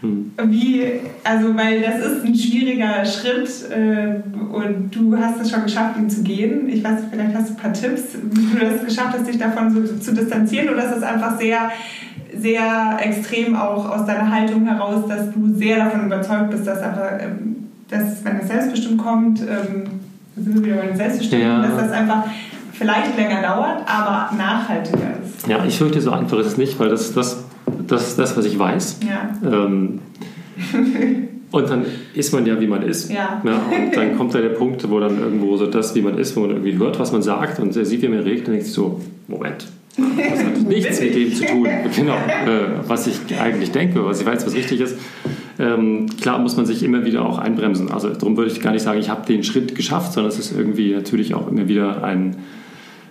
Hm. 0.00 0.30
Wie, 0.44 0.84
also, 1.24 1.56
weil 1.56 1.80
das 1.80 1.98
ist 1.98 2.24
ein 2.24 2.34
schwieriger 2.34 3.04
Schritt 3.04 3.48
äh, 3.70 4.20
und 4.54 4.90
du 4.94 5.16
hast 5.16 5.40
es 5.40 5.50
schon 5.50 5.64
geschafft, 5.64 5.98
ihn 5.98 6.08
zu 6.08 6.22
gehen. 6.22 6.68
Ich 6.68 6.84
weiß, 6.84 7.00
vielleicht 7.10 7.34
hast 7.34 7.48
du 7.48 7.54
ein 7.54 7.56
paar 7.56 7.72
Tipps, 7.72 8.16
wie 8.22 8.58
du 8.58 8.64
das 8.64 8.84
geschafft 8.84 9.14
hast, 9.18 9.26
dich 9.26 9.38
davon 9.38 9.70
so 9.70 9.96
zu 9.96 10.14
distanzieren 10.14 10.68
oder 10.68 10.84
ist 10.84 10.98
es 10.98 11.02
einfach 11.02 11.38
sehr, 11.38 11.70
sehr 12.36 12.98
extrem 13.00 13.56
auch 13.56 13.90
aus 13.90 14.06
deiner 14.06 14.30
Haltung 14.30 14.66
heraus, 14.66 15.04
dass 15.08 15.32
du 15.32 15.52
sehr 15.54 15.84
davon 15.84 16.06
überzeugt 16.06 16.50
bist, 16.50 16.66
dass 16.66 16.80
einfach, 16.80 17.10
ähm, 17.20 17.56
dass, 17.88 18.24
wenn 18.24 18.36
es 18.36 18.46
selbstbestimmt 18.46 18.98
kommt, 18.98 19.40
ähm, 19.40 19.84
sind 20.36 20.54
wir 20.54 20.64
wieder 20.64 20.76
bei 20.76 20.86
den 20.86 20.96
Selbstbestimmten, 20.96 21.48
ja. 21.48 21.62
dass 21.62 21.76
das 21.76 21.90
einfach 21.90 22.24
vielleicht 22.72 23.16
länger 23.16 23.42
dauert, 23.42 23.82
aber 23.86 24.30
nachhaltiger 24.36 25.10
ist. 25.17 25.17
Ja, 25.46 25.64
ich 25.64 25.78
fürchte, 25.78 26.00
so 26.00 26.10
einfach 26.10 26.38
ist 26.38 26.46
es 26.46 26.56
nicht, 26.56 26.78
weil 26.80 26.88
das, 26.88 27.12
das 27.12 27.44
das 27.88 28.08
ist 28.08 28.18
das, 28.18 28.36
was 28.36 28.44
ich 28.44 28.58
weiß. 28.58 29.00
Ja. 29.06 29.64
Ähm, 29.64 30.00
und 31.50 31.70
dann 31.70 31.84
ist 32.14 32.32
man 32.32 32.46
ja, 32.46 32.60
wie 32.60 32.66
man 32.66 32.82
ist. 32.82 33.10
Ja. 33.10 33.40
ja. 33.44 33.52
und 33.52 33.96
dann 33.96 34.16
kommt 34.16 34.34
da 34.34 34.40
der 34.40 34.50
Punkt, 34.50 34.88
wo 34.88 35.00
dann 35.00 35.18
irgendwo 35.18 35.56
so 35.56 35.66
das, 35.66 35.94
wie 35.94 36.02
man 36.02 36.18
ist, 36.18 36.36
wo 36.36 36.40
man 36.40 36.50
irgendwie 36.50 36.76
hört, 36.76 36.98
was 36.98 37.12
man 37.12 37.22
sagt 37.22 37.58
und 37.58 37.74
er 37.76 37.84
sieht, 37.84 38.02
wie 38.02 38.08
man 38.08 38.20
redet 38.20 38.46
und 38.46 38.52
denkt 38.52 38.66
sich 38.66 38.74
so, 38.74 39.00
Moment, 39.26 39.66
das 39.96 40.44
hat 40.44 40.62
nichts 40.68 41.00
mit 41.00 41.14
dem 41.14 41.34
zu 41.34 41.46
tun, 41.46 41.68
genau, 41.96 42.14
äh, 42.14 42.86
was 42.86 43.06
ich 43.06 43.18
eigentlich 43.40 43.72
denke, 43.72 44.04
was 44.04 44.20
ich 44.20 44.26
weiß, 44.26 44.46
was 44.46 44.54
richtig 44.54 44.80
ist. 44.80 44.96
Ähm, 45.58 46.06
klar 46.20 46.38
muss 46.38 46.56
man 46.56 46.66
sich 46.66 46.84
immer 46.84 47.04
wieder 47.04 47.24
auch 47.24 47.38
einbremsen. 47.38 47.90
Also 47.90 48.10
darum 48.10 48.36
würde 48.36 48.50
ich 48.50 48.60
gar 48.60 48.72
nicht 48.72 48.82
sagen, 48.82 49.00
ich 49.00 49.08
habe 49.08 49.26
den 49.26 49.42
Schritt 49.42 49.74
geschafft, 49.74 50.12
sondern 50.12 50.30
es 50.30 50.38
ist 50.38 50.56
irgendwie 50.56 50.94
natürlich 50.94 51.34
auch 51.34 51.48
immer 51.48 51.66
wieder 51.66 52.04
ein 52.04 52.36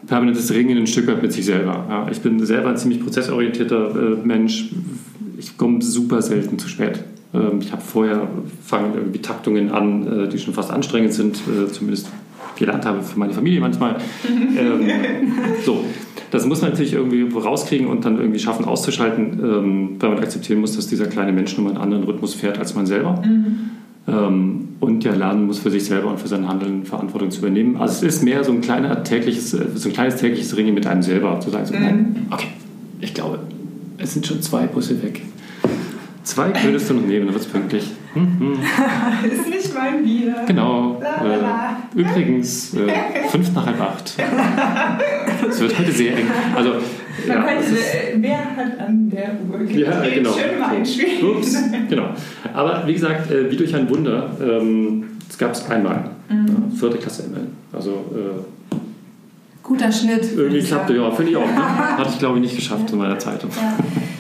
permanentes 0.08 0.51
Ringen 0.51 0.78
ein 0.78 0.88
Stück 0.88 1.08
weit 1.08 1.22
mit 1.22 1.34
sich 1.34 1.45
selber. 1.45 1.86
Ja, 1.89 2.08
ich 2.10 2.22
bin 2.22 2.43
selber 2.45 2.70
ein 2.70 2.78
ziemlich 2.78 3.01
prozessorientierter 3.01 3.91
äh, 3.95 4.26
Mensch. 4.26 4.70
Ich 5.38 5.58
komme 5.58 5.82
super 5.82 6.22
selten 6.22 6.58
zu 6.58 6.68
spät. 6.68 7.03
Ähm, 7.34 7.60
ich 7.62 7.72
habe 7.72 7.82
vorher 7.82 8.28
fangen 8.66 8.93
irgendwie 8.95 9.20
Taktungen 9.20 9.72
an, 9.72 10.26
äh, 10.26 10.30
die 10.30 10.39
schon 10.39 10.53
fast 10.53 10.72
anstrengend 10.72 11.14
sind, 11.14 11.38
äh, 11.38 11.72
zumindest 11.72 12.10
gelernt 12.58 12.86
habe 12.86 13.03
für 13.03 13.20
meine 13.20 13.34
Familie 13.34 13.60
manchmal. 13.60 13.97
ähm, 14.58 14.89
so, 15.66 15.84
das 16.32 16.45
muss 16.45 16.62
man 16.62 16.72
natürlich 16.72 16.93
irgendwie 16.93 17.28
rauskriegen 17.38 17.88
und 17.88 18.05
dann 18.05 18.18
irgendwie 18.18 18.39
schaffen 18.39 18.66
auszuschalten, 18.66 19.39
ähm, 19.43 19.89
weil 19.99 20.10
man 20.10 20.20
akzeptieren 20.20 20.62
muss, 20.62 20.76
dass 20.76 20.88
dieser 20.88 21.05
kleine 21.05 21.34
Mensch 21.34 21.58
nur 21.58 21.68
einen 21.68 21.78
anderen 21.78 22.03
Rhythmus 22.03 22.34
fährt 22.34 22.58
als 22.58 22.74
man 22.74 22.86
selber. 22.86 23.22
Mhm 23.26 23.76
und 24.80 25.03
ja 25.03 25.14
lernen 25.14 25.45
muss, 25.45 25.60
für 25.60 25.70
sich 25.70 25.86
selber 25.86 26.10
und 26.10 26.20
für 26.20 26.28
sein 26.28 26.47
Handeln 26.47 26.86
Verantwortung 26.86 27.30
zu 27.30 27.39
übernehmen. 27.39 27.76
Also 27.76 28.05
es 28.05 28.16
ist 28.16 28.24
mehr 28.24 28.43
so 28.43 28.53
ein, 28.53 28.62
kleiner 28.62 29.03
tägliches, 29.03 29.53
äh, 29.53 29.66
so 29.76 29.89
ein 29.89 29.93
kleines 29.93 30.16
tägliches 30.16 30.55
Ringen 30.55 30.74
mit 30.74 30.88
einem 30.88 31.01
selber, 31.01 31.39
zu 31.41 31.49
sagen, 31.49 31.66
so, 31.66 31.74
mhm. 31.74 32.28
okay, 32.32 32.47
ich 33.01 33.14
glaube, 33.14 33.39
es 33.97 34.14
sind 34.14 34.26
schon 34.26 34.41
zwei 34.41 34.68
Busse 34.68 35.01
weg. 35.03 35.22
Zwei 36.28 36.51
könntest 36.51 36.89
du 36.89 36.95
noch 36.95 37.07
nehmen, 37.07 37.25
dann 37.28 37.34
wird 37.34 37.45
es 37.45 37.49
pünktlich. 37.49 37.86
Mhm. 38.13 38.59
ist 39.32 39.49
nicht 39.49 39.73
mein 39.73 40.03
Bier. 40.03 40.36
Genau. 40.45 41.01
Äh, 41.01 41.97
übrigens, 41.97 42.73
äh, 42.73 43.30
fünf 43.30 43.53
nach 43.53 43.65
halb 43.65 43.80
acht. 43.80 44.13
Es 45.49 45.61
wird 45.61 45.80
heute 45.80 45.91
sehr 45.93 46.17
eng. 46.17 46.25
Also, 46.53 46.71
Man 46.71 47.38
ja, 47.38 47.43
könnte, 47.43 47.78
wer 48.17 48.39
hat 48.39 48.78
an 48.78 49.09
der 49.09 49.38
Uhr 49.49 49.59
gedreht? 49.59 49.88
Ja, 49.88 50.01
genau. 50.01 50.34
Schön 50.34 50.59
mal 50.59 50.75
einspielen. 50.75 51.38
Ups, 51.38 51.57
genau. 51.89 52.09
Aber 52.53 52.84
wie 52.86 52.93
gesagt, 52.93 53.32
äh, 53.32 53.49
wie 53.49 53.55
durch 53.55 53.73
ein 53.73 53.89
Wunder, 53.89 54.30
ähm, 54.41 55.05
es 55.30 55.38
gab 55.38 55.53
es 55.53 55.69
einmal. 55.69 56.09
Mhm. 56.28 56.73
vierte 56.78 56.97
Klasse 56.97 57.23
immerhin. 57.28 57.51
Also, 57.71 57.91
äh, 58.13 58.75
Guter 59.63 59.91
Schnitt. 59.93 60.28
Irgendwie 60.36 60.61
klappte, 60.61 60.93
ja, 60.93 61.09
finde 61.11 61.32
ich 61.32 61.38
auch. 61.38 61.47
Hatte 61.97 62.09
ich, 62.11 62.19
glaube 62.19 62.36
ich, 62.36 62.41
nicht 62.41 62.55
geschafft 62.57 62.91
in 62.91 62.97
meiner 62.97 63.17
Zeitung. 63.17 63.49
Ja. 63.55 63.78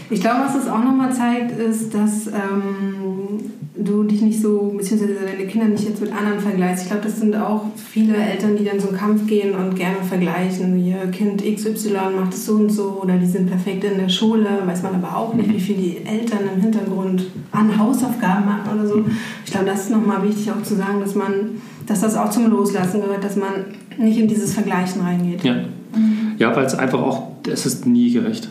Ich 0.09 0.21
glaube, 0.21 0.41
was 0.45 0.55
es 0.55 0.69
auch 0.69 0.83
nochmal 0.83 1.11
zeigt, 1.13 1.59
ist, 1.59 1.93
dass 1.93 2.27
ähm, 2.27 3.39
du 3.77 4.03
dich 4.03 4.21
nicht 4.21 4.41
so, 4.41 4.73
beziehungsweise 4.77 5.15
deine 5.15 5.47
Kinder 5.47 5.67
nicht 5.67 5.87
jetzt 5.87 6.01
mit 6.01 6.11
anderen 6.11 6.39
vergleichst. 6.39 6.83
Ich 6.83 6.89
glaube, 6.89 7.03
das 7.03 7.19
sind 7.19 7.35
auch 7.35 7.65
viele 7.75 8.15
Eltern, 8.15 8.55
die 8.57 8.63
dann 8.63 8.79
so 8.79 8.89
einen 8.89 8.97
Kampf 8.97 9.27
gehen 9.27 9.53
und 9.53 9.75
gerne 9.75 9.97
vergleichen. 10.07 10.85
Ihr 10.85 11.07
Kind 11.11 11.43
XY 11.43 11.91
macht 12.19 12.33
es 12.33 12.45
so 12.45 12.53
und 12.53 12.71
so 12.71 12.99
oder 13.03 13.17
die 13.17 13.25
sind 13.25 13.49
perfekt 13.49 13.83
in 13.83 13.97
der 13.97 14.09
Schule, 14.09 14.47
weiß 14.65 14.83
man 14.83 14.95
aber 14.95 15.17
auch 15.17 15.33
nicht, 15.33 15.49
mhm. 15.49 15.53
wie 15.53 15.59
viel 15.59 15.75
die 15.75 15.97
Eltern 16.05 16.39
im 16.55 16.61
Hintergrund 16.61 17.25
an 17.51 17.77
Hausaufgaben 17.77 18.45
machen 18.45 18.79
oder 18.79 18.87
so. 18.87 18.97
Mhm. 18.97 19.11
Ich 19.45 19.51
glaube, 19.51 19.65
das 19.65 19.81
ist 19.81 19.91
nochmal 19.91 20.23
wichtig 20.23 20.51
auch 20.51 20.63
zu 20.63 20.75
sagen, 20.75 20.99
dass 21.01 21.15
man, 21.15 21.61
dass 21.85 22.01
das 22.01 22.15
auch 22.15 22.29
zum 22.29 22.49
Loslassen 22.49 23.01
gehört, 23.01 23.23
dass 23.23 23.35
man 23.35 23.65
nicht 23.97 24.17
in 24.17 24.27
dieses 24.27 24.53
Vergleichen 24.53 25.01
reingeht. 25.01 25.43
Ja, 25.43 25.53
mhm. 25.53 26.35
ja 26.37 26.55
weil 26.55 26.65
es 26.65 26.75
einfach 26.75 27.01
auch, 27.01 27.27
es 27.51 27.65
ist 27.65 27.85
nie 27.85 28.11
gerecht 28.11 28.49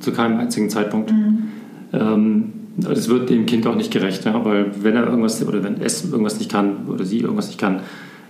zu 0.00 0.12
keinem 0.12 0.38
einzigen 0.38 0.70
Zeitpunkt. 0.70 1.12
Mhm. 1.12 1.38
Ähm, 1.92 2.52
das 2.76 3.08
wird 3.08 3.28
dem 3.28 3.46
Kind 3.46 3.66
auch 3.66 3.74
nicht 3.74 3.90
gerecht, 3.90 4.24
ja, 4.24 4.44
weil 4.44 4.70
wenn 4.82 4.94
er 4.94 5.06
irgendwas 5.06 5.46
oder 5.46 5.64
wenn 5.64 5.80
es 5.80 6.10
irgendwas 6.10 6.38
nicht 6.38 6.50
kann 6.50 6.86
oder 6.86 7.04
sie 7.04 7.20
irgendwas 7.20 7.48
nicht 7.48 7.58
kann, 7.58 7.80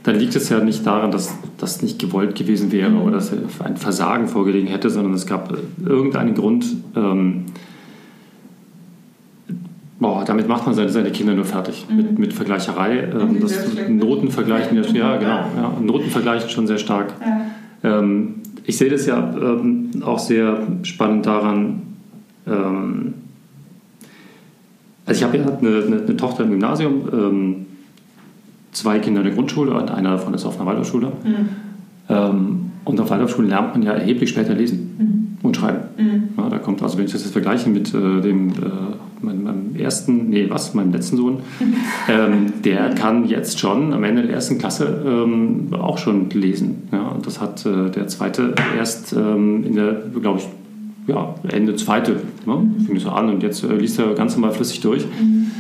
dann 0.05 0.17
liegt 0.17 0.35
es 0.37 0.49
ja 0.49 0.61
nicht 0.61 0.87
daran, 0.87 1.11
dass 1.11 1.37
das 1.59 1.83
nicht 1.83 1.99
gewollt 1.99 2.35
gewesen 2.35 2.73
wäre 2.73 2.91
mhm. 2.91 3.03
oder 3.03 3.17
dass 3.17 3.33
er 3.33 3.67
ein 3.67 3.77
Versagen 3.77 4.27
vorgelegen 4.27 4.69
hätte, 4.69 4.89
sondern 4.89 5.13
es 5.13 5.27
gab 5.27 5.55
irgendeinen 5.85 6.35
Grund. 6.35 6.67
Ähm, 6.97 7.45
boah, 9.99 10.25
damit 10.25 10.49
macht 10.49 10.65
man 10.65 10.75
seine, 10.75 10.89
seine 10.89 11.11
Kinder 11.11 11.35
nur 11.35 11.45
fertig 11.45 11.87
mhm. 11.91 11.97
mit, 11.97 12.19
mit 12.19 12.33
Vergleicherei. 12.33 13.09
Ähm, 13.13 13.41
das 13.41 13.67
Notenvergleichen, 13.89 14.77
ja, 14.77 14.83
ja, 14.93 15.17
genau, 15.17 15.45
ja, 15.57 15.77
Notenvergleichen 15.83 16.49
schon 16.49 16.67
sehr 16.67 16.79
stark. 16.79 17.13
Ja. 17.21 17.99
Ähm, 17.99 18.37
ich 18.69 18.77
sehe 18.77 18.91
das 18.91 19.07
ja 19.07 19.19
ähm, 19.35 19.91
auch 20.03 20.19
sehr 20.19 20.59
spannend 20.83 21.25
daran, 21.25 21.83
ähm, 22.47 23.15
also 25.07 25.19
ich 25.19 25.25
habe 25.25 25.39
ja 25.39 25.45
eine, 25.45 25.85
eine, 25.87 26.03
eine, 26.03 26.17
Tochter 26.19 26.45
im 26.45 26.51
Gymnasium, 26.51 27.09
ähm, 27.11 27.67
zwei 28.73 28.99
Kinder 28.99 29.21
in 29.23 29.27
der 29.27 29.35
Grundschule 29.35 29.73
und 29.73 29.91
einer 29.91 30.11
davon 30.11 30.35
ist 30.35 30.45
auf 30.45 30.57
einer 30.57 30.67
Waldorfschule. 30.67 31.07
Mhm. 31.07 31.49
Ähm, 32.11 32.71
und 32.85 33.01
auf 33.01 33.09
Waldorfschulen 33.09 33.49
lernt 33.49 33.73
man 33.73 33.83
ja 33.83 33.95
erheblich 33.95 34.29
später 34.29 34.53
lesen 34.53 34.97
mhm. 34.99 35.18
Und 35.43 35.57
schreiben. 35.57 35.81
Mhm. 35.97 36.29
Ja, 36.37 36.49
da 36.49 36.59
kommt, 36.59 36.83
also 36.83 36.99
wenn 36.99 37.07
ich 37.07 37.13
das 37.13 37.23
jetzt 37.23 37.33
vergleiche 37.33 37.69
mit 37.71 37.95
äh, 37.95 38.21
dem, 38.21 38.51
äh, 38.51 38.55
meinem, 39.21 39.45
meinem, 39.45 39.77
ersten, 39.77 40.31
nee, 40.31 40.47
was, 40.49 40.75
meinem 40.75 40.93
letzten 40.93 41.17
Sohn, 41.17 41.41
ähm, 42.09 42.53
der 42.65 42.91
kann 42.91 43.27
jetzt 43.27 43.59
schon 43.59 43.93
am 43.93 44.05
Ende 44.05 44.23
der 44.23 44.33
ersten 44.33 44.59
Klasse 44.59 45.03
ähm, 45.07 45.69
auch 45.75 45.99
schon 45.99 46.31
lesen. 46.31 46.89
Ja, 46.93 47.09
und 47.09 47.27
das 47.27 47.41
hat 47.41 47.65
äh, 47.67 47.91
der 47.91 48.09
zweite 48.09 48.55
erst 48.77 49.13
ähm, 49.13 49.65
in 49.65 49.75
der, 49.75 50.03
glaube 50.21 50.41
ich, 50.41 50.49
ja, 51.07 51.35
Ende 51.49 51.75
zweite, 51.77 52.21
ne? 52.45 52.57
Mhm. 52.57 52.81
fing 52.85 52.99
so 52.99 53.11
an 53.11 53.31
und 53.31 53.43
jetzt 53.43 53.65
äh, 53.65 53.75
liest 53.75 53.99
er 53.99 54.15
ganz 54.15 54.37
normal 54.37 54.53
flüssig 54.53 54.81
durch. 54.81 55.07
Mhm. 55.07 55.51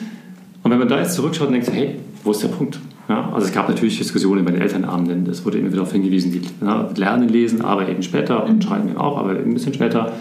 Und 0.63 0.71
wenn 0.71 0.79
man 0.79 0.89
da 0.89 0.99
jetzt 0.99 1.15
zurückschaut 1.15 1.47
und 1.47 1.55
denkt, 1.55 1.73
hey, 1.73 1.97
wo 2.25 2.33
ist 2.33 2.43
der 2.43 2.49
Punkt? 2.49 2.79
Ja, 3.09 3.31
also 3.33 3.47
es 3.47 3.53
gab 3.53 3.69
natürlich 3.69 3.97
Diskussionen 3.99 4.45
bei 4.45 4.51
den 4.51 4.61
Elternabenden, 4.61 5.27
es 5.31 5.45
wurde 5.45 5.59
immer 5.59 5.69
wieder 5.69 5.79
darauf 5.79 5.93
hingewiesen, 5.93 6.31
die 6.31 6.43
na, 6.61 6.91
lernen 6.95 7.29
lesen, 7.29 7.63
aber 7.63 7.89
eben 7.89 8.03
später 8.03 8.45
und 8.45 8.57
mhm. 8.57 8.63
schreiben 8.63 8.89
eben 8.91 8.99
auch, 8.99 9.17
aber 9.17 9.33
eben 9.33 9.51
ein 9.51 9.55
bisschen 9.55 9.73
später. 9.73 10.13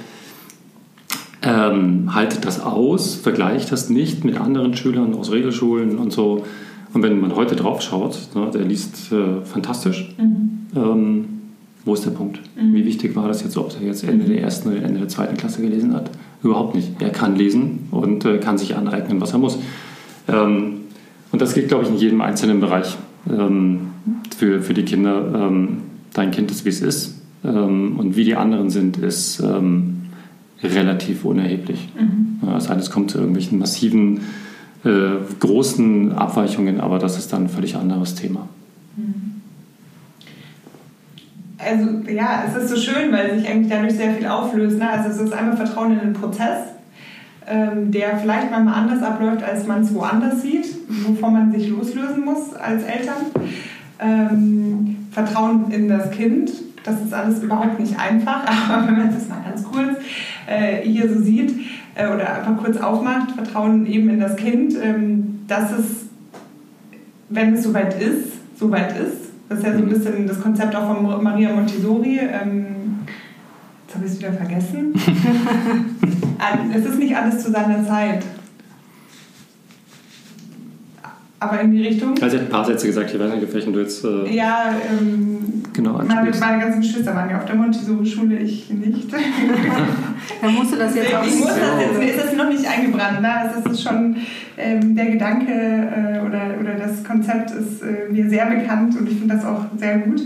Ähm, 1.43 2.15
haltet 2.15 2.45
das 2.45 2.61
aus, 2.61 3.15
vergleicht 3.15 3.71
das 3.71 3.89
nicht 3.89 4.23
mit 4.23 4.39
anderen 4.39 4.75
Schülern 4.75 5.13
aus 5.15 5.31
Regelschulen 5.31 5.97
und 5.97 6.11
so. 6.11 6.45
Und 6.93 7.03
wenn 7.03 7.19
man 7.19 7.35
heute 7.35 7.55
drauf 7.55 7.81
schaut, 7.81 8.17
ne, 8.33 8.49
der 8.53 8.63
liest 8.63 9.11
äh, 9.11 9.41
fantastisch. 9.43 10.15
Mhm. 10.17 10.65
Ähm, 10.75 11.25
wo 11.85 11.93
ist 11.93 12.05
der 12.05 12.11
Punkt? 12.11 12.39
Mhm. 12.55 12.73
Wie 12.73 12.85
wichtig 12.85 13.15
war 13.15 13.27
das 13.27 13.43
jetzt, 13.43 13.57
ob 13.57 13.71
er 13.79 13.85
jetzt 13.85 14.03
Ende 14.03 14.25
der 14.25 14.41
ersten 14.41 14.69
oder 14.69 14.81
Ende 14.81 14.99
der 14.99 15.07
zweiten 15.09 15.37
Klasse 15.37 15.61
gelesen 15.61 15.93
hat? 15.93 16.09
Überhaupt 16.41 16.75
nicht. 16.75 17.01
Er 17.01 17.09
kann 17.09 17.35
lesen 17.35 17.87
und 17.91 18.25
äh, 18.25 18.37
kann 18.37 18.57
sich 18.57 18.75
aneignen, 18.75 19.21
was 19.21 19.33
er 19.33 19.39
muss. 19.39 19.59
Ähm, 20.27 20.76
und 21.31 21.41
das 21.41 21.53
gilt, 21.53 21.67
glaube 21.67 21.83
ich, 21.83 21.89
in 21.89 21.97
jedem 21.97 22.21
einzelnen 22.21 22.59
Bereich 22.59 22.97
ähm, 23.29 23.87
für, 24.37 24.61
für 24.61 24.73
die 24.73 24.83
Kinder. 24.83 25.33
Ähm, 25.35 25.81
dein 26.13 26.31
Kind 26.31 26.51
ist, 26.51 26.65
wie 26.65 26.69
es 26.69 26.81
ist. 26.81 27.21
Ähm, 27.43 27.99
und 27.99 28.15
wie 28.15 28.23
die 28.23 28.35
anderen 28.35 28.69
sind, 28.69 28.97
ist 28.97 29.39
ähm, 29.39 30.03
relativ 30.63 31.25
unerheblich. 31.25 31.89
Mhm. 31.99 32.39
Das 32.53 32.69
heißt, 32.69 32.81
es 32.81 32.91
kommt 32.91 33.11
zu 33.11 33.17
irgendwelchen 33.17 33.59
massiven, 33.59 34.21
äh, 34.83 35.17
großen 35.39 36.13
Abweichungen, 36.13 36.79
aber 36.79 36.99
das 36.99 37.17
ist 37.17 37.33
dann 37.33 37.43
ein 37.43 37.49
völlig 37.49 37.75
anderes 37.75 38.15
Thema. 38.15 38.47
also 41.59 42.09
ja, 42.09 42.43
es 42.47 42.63
ist 42.63 42.69
so 42.69 42.75
schön, 42.77 43.11
weil 43.11 43.37
sich 43.37 43.49
eigentlich 43.49 43.69
dadurch 43.69 43.93
sehr 43.93 44.13
viel 44.13 44.27
auflöst. 44.27 44.77
Ne? 44.77 44.89
Also 44.89 45.09
es 45.09 45.19
ist 45.19 45.33
einmal 45.33 45.57
Vertrauen 45.57 45.93
in 45.93 45.99
den 45.99 46.13
Prozess, 46.13 46.59
der 47.49 48.17
vielleicht 48.17 48.51
manchmal 48.51 48.73
anders 48.73 49.01
abläuft, 49.01 49.41
als 49.41 49.65
man 49.67 49.81
es 49.81 49.93
woanders 49.93 50.41
sieht, 50.41 50.67
wovon 51.05 51.33
man 51.33 51.51
sich 51.51 51.69
loslösen 51.69 52.25
muss 52.25 52.53
als 52.53 52.83
Eltern. 52.83 53.15
Ähm, 53.99 54.97
Vertrauen 55.11 55.71
in 55.71 55.87
das 55.87 56.11
Kind, 56.11 56.51
das 56.83 57.01
ist 57.01 57.13
alles 57.13 57.41
überhaupt 57.41 57.79
nicht 57.79 57.97
einfach, 57.99 58.45
aber 58.69 58.87
wenn 58.87 58.97
man 58.97 59.09
es 59.09 59.27
mal 59.29 59.41
ganz 59.43 59.63
kurz 59.63 59.97
äh, 60.45 60.81
hier 60.81 61.11
so 61.11 61.21
sieht 61.21 61.53
äh, 61.95 62.07
oder 62.07 62.35
einfach 62.35 62.63
kurz 62.63 62.77
aufmacht, 62.77 63.31
Vertrauen 63.31 63.85
eben 63.85 64.09
in 64.09 64.19
das 64.19 64.35
Kind, 64.35 64.73
ähm, 64.81 65.39
dass 65.47 65.71
es, 65.71 65.85
wenn 67.29 67.53
es 67.53 67.63
soweit 67.63 68.01
ist, 68.01 68.33
soweit 68.59 68.91
ist, 68.99 69.27
das 69.49 69.59
ist 69.59 69.65
ja 69.65 69.71
so 69.73 69.79
ein 69.79 69.85
mhm. 69.85 69.89
bisschen 69.89 70.27
das 70.27 70.41
Konzept 70.41 70.75
auch 70.75 70.93
von 70.93 71.23
Maria 71.23 71.53
Montessori. 71.53 72.19
Ähm, 72.19 72.65
habe 73.97 74.05
ich 74.05 74.13
es 74.13 74.19
wieder 74.19 74.33
vergessen. 74.33 74.93
es 76.75 76.85
ist 76.85 76.99
nicht 76.99 77.15
alles 77.15 77.43
zu 77.43 77.51
seiner 77.51 77.85
Zeit. 77.85 78.23
aber 81.39 81.61
in 81.61 81.71
die 81.71 81.85
Richtung. 81.85 82.15
Also 82.21 82.29
sie 82.29 82.37
hat 82.37 82.47
ein 82.47 82.49
paar 82.49 82.65
Sätze 82.65 82.87
gesagt, 82.87 83.13
ich 83.13 83.19
weiß 83.19 83.33
nicht, 83.33 83.43
auf 83.43 83.53
welchen 83.53 83.73
du 83.73 83.79
jetzt... 83.79 84.03
Äh, 84.03 84.33
ja, 84.33 84.73
ähm, 84.89 85.63
genau, 85.71 85.93
meine, 85.93 86.31
meine 86.39 86.59
ganzen 86.59 86.81
Geschwister 86.81 87.13
waren 87.13 87.29
ja 87.29 87.37
auf 87.37 87.45
der 87.45 87.55
Montessori-Schule, 87.55 88.37
ich 88.39 88.69
nicht. 88.71 89.13
da 90.41 90.49
musst 90.49 90.73
du 90.73 90.77
das 90.77 90.95
jetzt 90.95 91.13
auch 91.13 91.25
Ich 91.25 91.35
muss 91.35 91.47
das 91.49 91.57
jetzt, 91.79 91.99
mir 91.99 92.09
ist 92.09 92.25
das 92.25 92.33
noch 92.33 92.49
nicht 92.49 92.67
eingebrannt. 92.67 93.21
Ne? 93.21 93.31
Also 93.31 93.61
das 93.61 93.73
ist 93.73 93.83
schon, 93.83 94.15
ähm, 94.57 94.95
der 94.95 95.05
Gedanke 95.11 95.51
äh, 95.51 96.25
oder, 96.25 96.59
oder 96.59 96.73
das 96.73 97.03
Konzept 97.03 97.51
ist 97.51 97.83
äh, 97.83 98.11
mir 98.11 98.27
sehr 98.27 98.47
bekannt 98.47 98.97
und 98.99 99.07
ich 99.07 99.19
finde 99.19 99.35
das 99.35 99.45
auch 99.45 99.65
sehr 99.77 99.99
gut. 99.99 100.21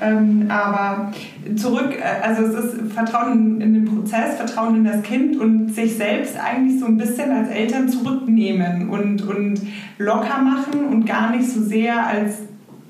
Ähm, 0.00 0.46
aber 0.48 1.12
zurück, 1.56 1.96
äh, 1.98 2.22
also 2.22 2.42
es 2.42 2.64
ist 2.64 2.92
Vertrauen 2.92 3.60
in 3.60 3.74
den 3.74 3.84
Prozess, 3.84 4.36
Vertrauen 4.36 4.76
in 4.76 4.84
das 4.84 5.02
Kind 5.02 5.36
und 5.38 5.74
sich 5.74 5.96
selbst 5.96 6.36
eigentlich 6.38 6.80
so 6.80 6.86
ein 6.86 6.96
bisschen 6.96 7.30
als 7.30 7.48
Eltern 7.48 7.88
zurücknehmen 7.88 8.90
und, 8.90 9.22
und 9.22 9.60
locker 9.98 10.42
machen 10.42 10.86
und 10.90 11.06
gar 11.06 11.30
nicht 11.30 11.48
so 11.48 11.62
sehr 11.62 12.06
als 12.06 12.40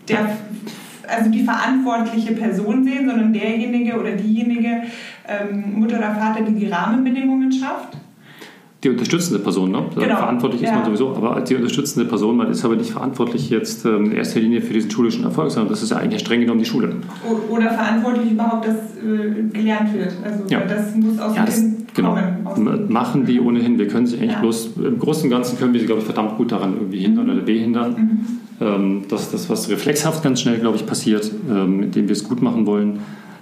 der, 0.09 0.29
also 1.09 1.31
die 1.31 1.45
verantwortliche 1.45 2.33
Person 2.33 2.85
sehen, 2.85 3.09
sondern 3.09 3.33
derjenige 3.33 3.99
oder 3.99 4.13
diejenige 4.13 4.83
ähm, 5.29 5.81
Mutter 5.81 5.99
oder 5.99 6.15
Vater, 6.15 6.43
die 6.43 6.55
die 6.55 6.67
Rahmenbedingungen 6.67 7.53
schafft 7.53 7.97
die 8.87 8.91
unterstützende 8.91 9.39
Person. 9.41 9.73
Ne? 9.73 9.83
Genau. 9.95 10.17
Verantwortlich 10.17 10.63
ist 10.63 10.69
ja. 10.69 10.77
man 10.77 10.85
sowieso, 10.85 11.15
aber 11.15 11.35
als 11.35 11.49
die 11.49 11.57
unterstützende 11.57 12.09
Person, 12.09 12.37
man 12.37 12.51
ist 12.51 12.65
aber 12.65 12.77
nicht 12.77 12.91
verantwortlich 12.93 13.51
jetzt 13.51 13.85
ähm, 13.85 14.07
in 14.07 14.13
erster 14.13 14.41
Linie 14.41 14.63
für 14.63 14.73
diesen 14.73 14.91
schulischen 14.91 15.25
Erfolg, 15.25 15.51
sondern 15.51 15.71
das 15.71 15.83
ist 15.83 15.91
ja 15.91 15.97
eigentlich 15.97 16.21
streng 16.21 16.41
genommen 16.41 16.61
die 16.61 16.65
Schule. 16.67 16.95
Oder 17.51 17.71
verantwortlich 17.71 18.31
überhaupt, 18.33 18.67
dass 18.67 18.77
äh, 18.77 19.43
gelernt 19.53 19.93
wird. 19.93 20.13
Also 20.25 20.45
Ja. 20.49 20.61
das 20.61 20.95
muss 20.95 21.19
aus 21.19 21.35
Ja, 21.37 21.43
dem 21.43 21.47
das, 21.47 21.61
Kind 21.61 21.95
genau. 21.95 22.17
kommen. 22.45 22.87
Machen 22.93 23.27
die 23.27 23.41
ohnehin. 23.41 23.79
Wir 23.79 23.89
können 23.89 24.07
sie 24.07 24.17
eigentlich 24.17 24.33
Ja. 24.33 24.41
bloß, 24.41 24.71
im 24.77 24.99
Großen 24.99 25.25
und 25.25 25.31
Ganzen 25.31 25.59
können 25.59 25.73
wir 25.73 25.81
sie, 25.81 25.87
glaube 25.87 26.01
ich, 26.01 26.07
verdammt 26.07 26.37
gut 26.37 26.53
daran 26.53 26.75
irgendwie 26.75 26.99
hindern 27.01 27.29
oder 27.31 27.41
behindern. 27.43 27.91
Mhm. 28.61 28.67
Ähm, 28.67 29.03
das 29.09 29.23
ist 29.23 29.35
das, 29.35 29.51
was 29.51 29.69
reflexhaft 29.69 30.23
ganz 30.23 30.41
schnell, 30.41 30.59
glaube 30.59 30.77
ich, 30.77 30.87
passiert, 30.87 31.31
ähm, 31.51 31.83
indem 31.83 32.07
wir 32.09 32.13
es 32.13 32.25
gut 32.25 32.41
machen 32.41 32.67
wollen. 32.67 33.01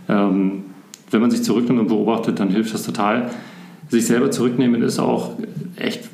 Ähm, 0.08 0.62
wenn 1.10 1.20
man 1.20 1.30
sich 1.30 1.42
zurücknimmt 1.44 1.80
und 1.80 1.88
beobachtet, 1.88 2.40
dann 2.40 2.48
hilft 2.48 2.74
das 2.74 2.82
total. 2.82 3.30
Sich 3.88 4.06
selber 4.06 4.30
zurücknehmen 4.30 4.82
ist 4.82 4.98
auch 4.98 5.32
echt 5.76 6.08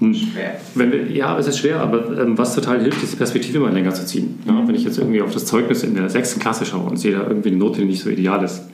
Schwer. 0.00 0.56
wenn 0.74 0.92
wir, 0.92 1.10
ja, 1.10 1.38
es 1.38 1.46
ist 1.46 1.58
schwer, 1.58 1.80
aber 1.80 2.20
ähm, 2.20 2.36
was 2.36 2.54
total 2.54 2.80
hilft, 2.82 3.02
ist 3.02 3.12
die 3.12 3.16
Perspektive 3.16 3.60
mal 3.60 3.72
länger 3.72 3.94
zu 3.94 4.04
ziehen. 4.04 4.38
Ja, 4.46 4.66
wenn 4.66 4.74
ich 4.74 4.84
jetzt 4.84 4.98
irgendwie 4.98 5.22
auf 5.22 5.32
das 5.32 5.46
Zeugnis 5.46 5.82
in 5.82 5.94
der 5.94 6.10
sechsten 6.10 6.40
Klasse 6.40 6.66
schaue 6.66 6.90
und 6.90 6.96
sehe 6.98 7.12
da 7.16 7.22
irgendwie 7.26 7.50
eine 7.50 7.58
Note, 7.58 7.80
die 7.80 7.86
nicht 7.86 8.02
so 8.02 8.10
ideal 8.10 8.42
ist. 8.44 8.64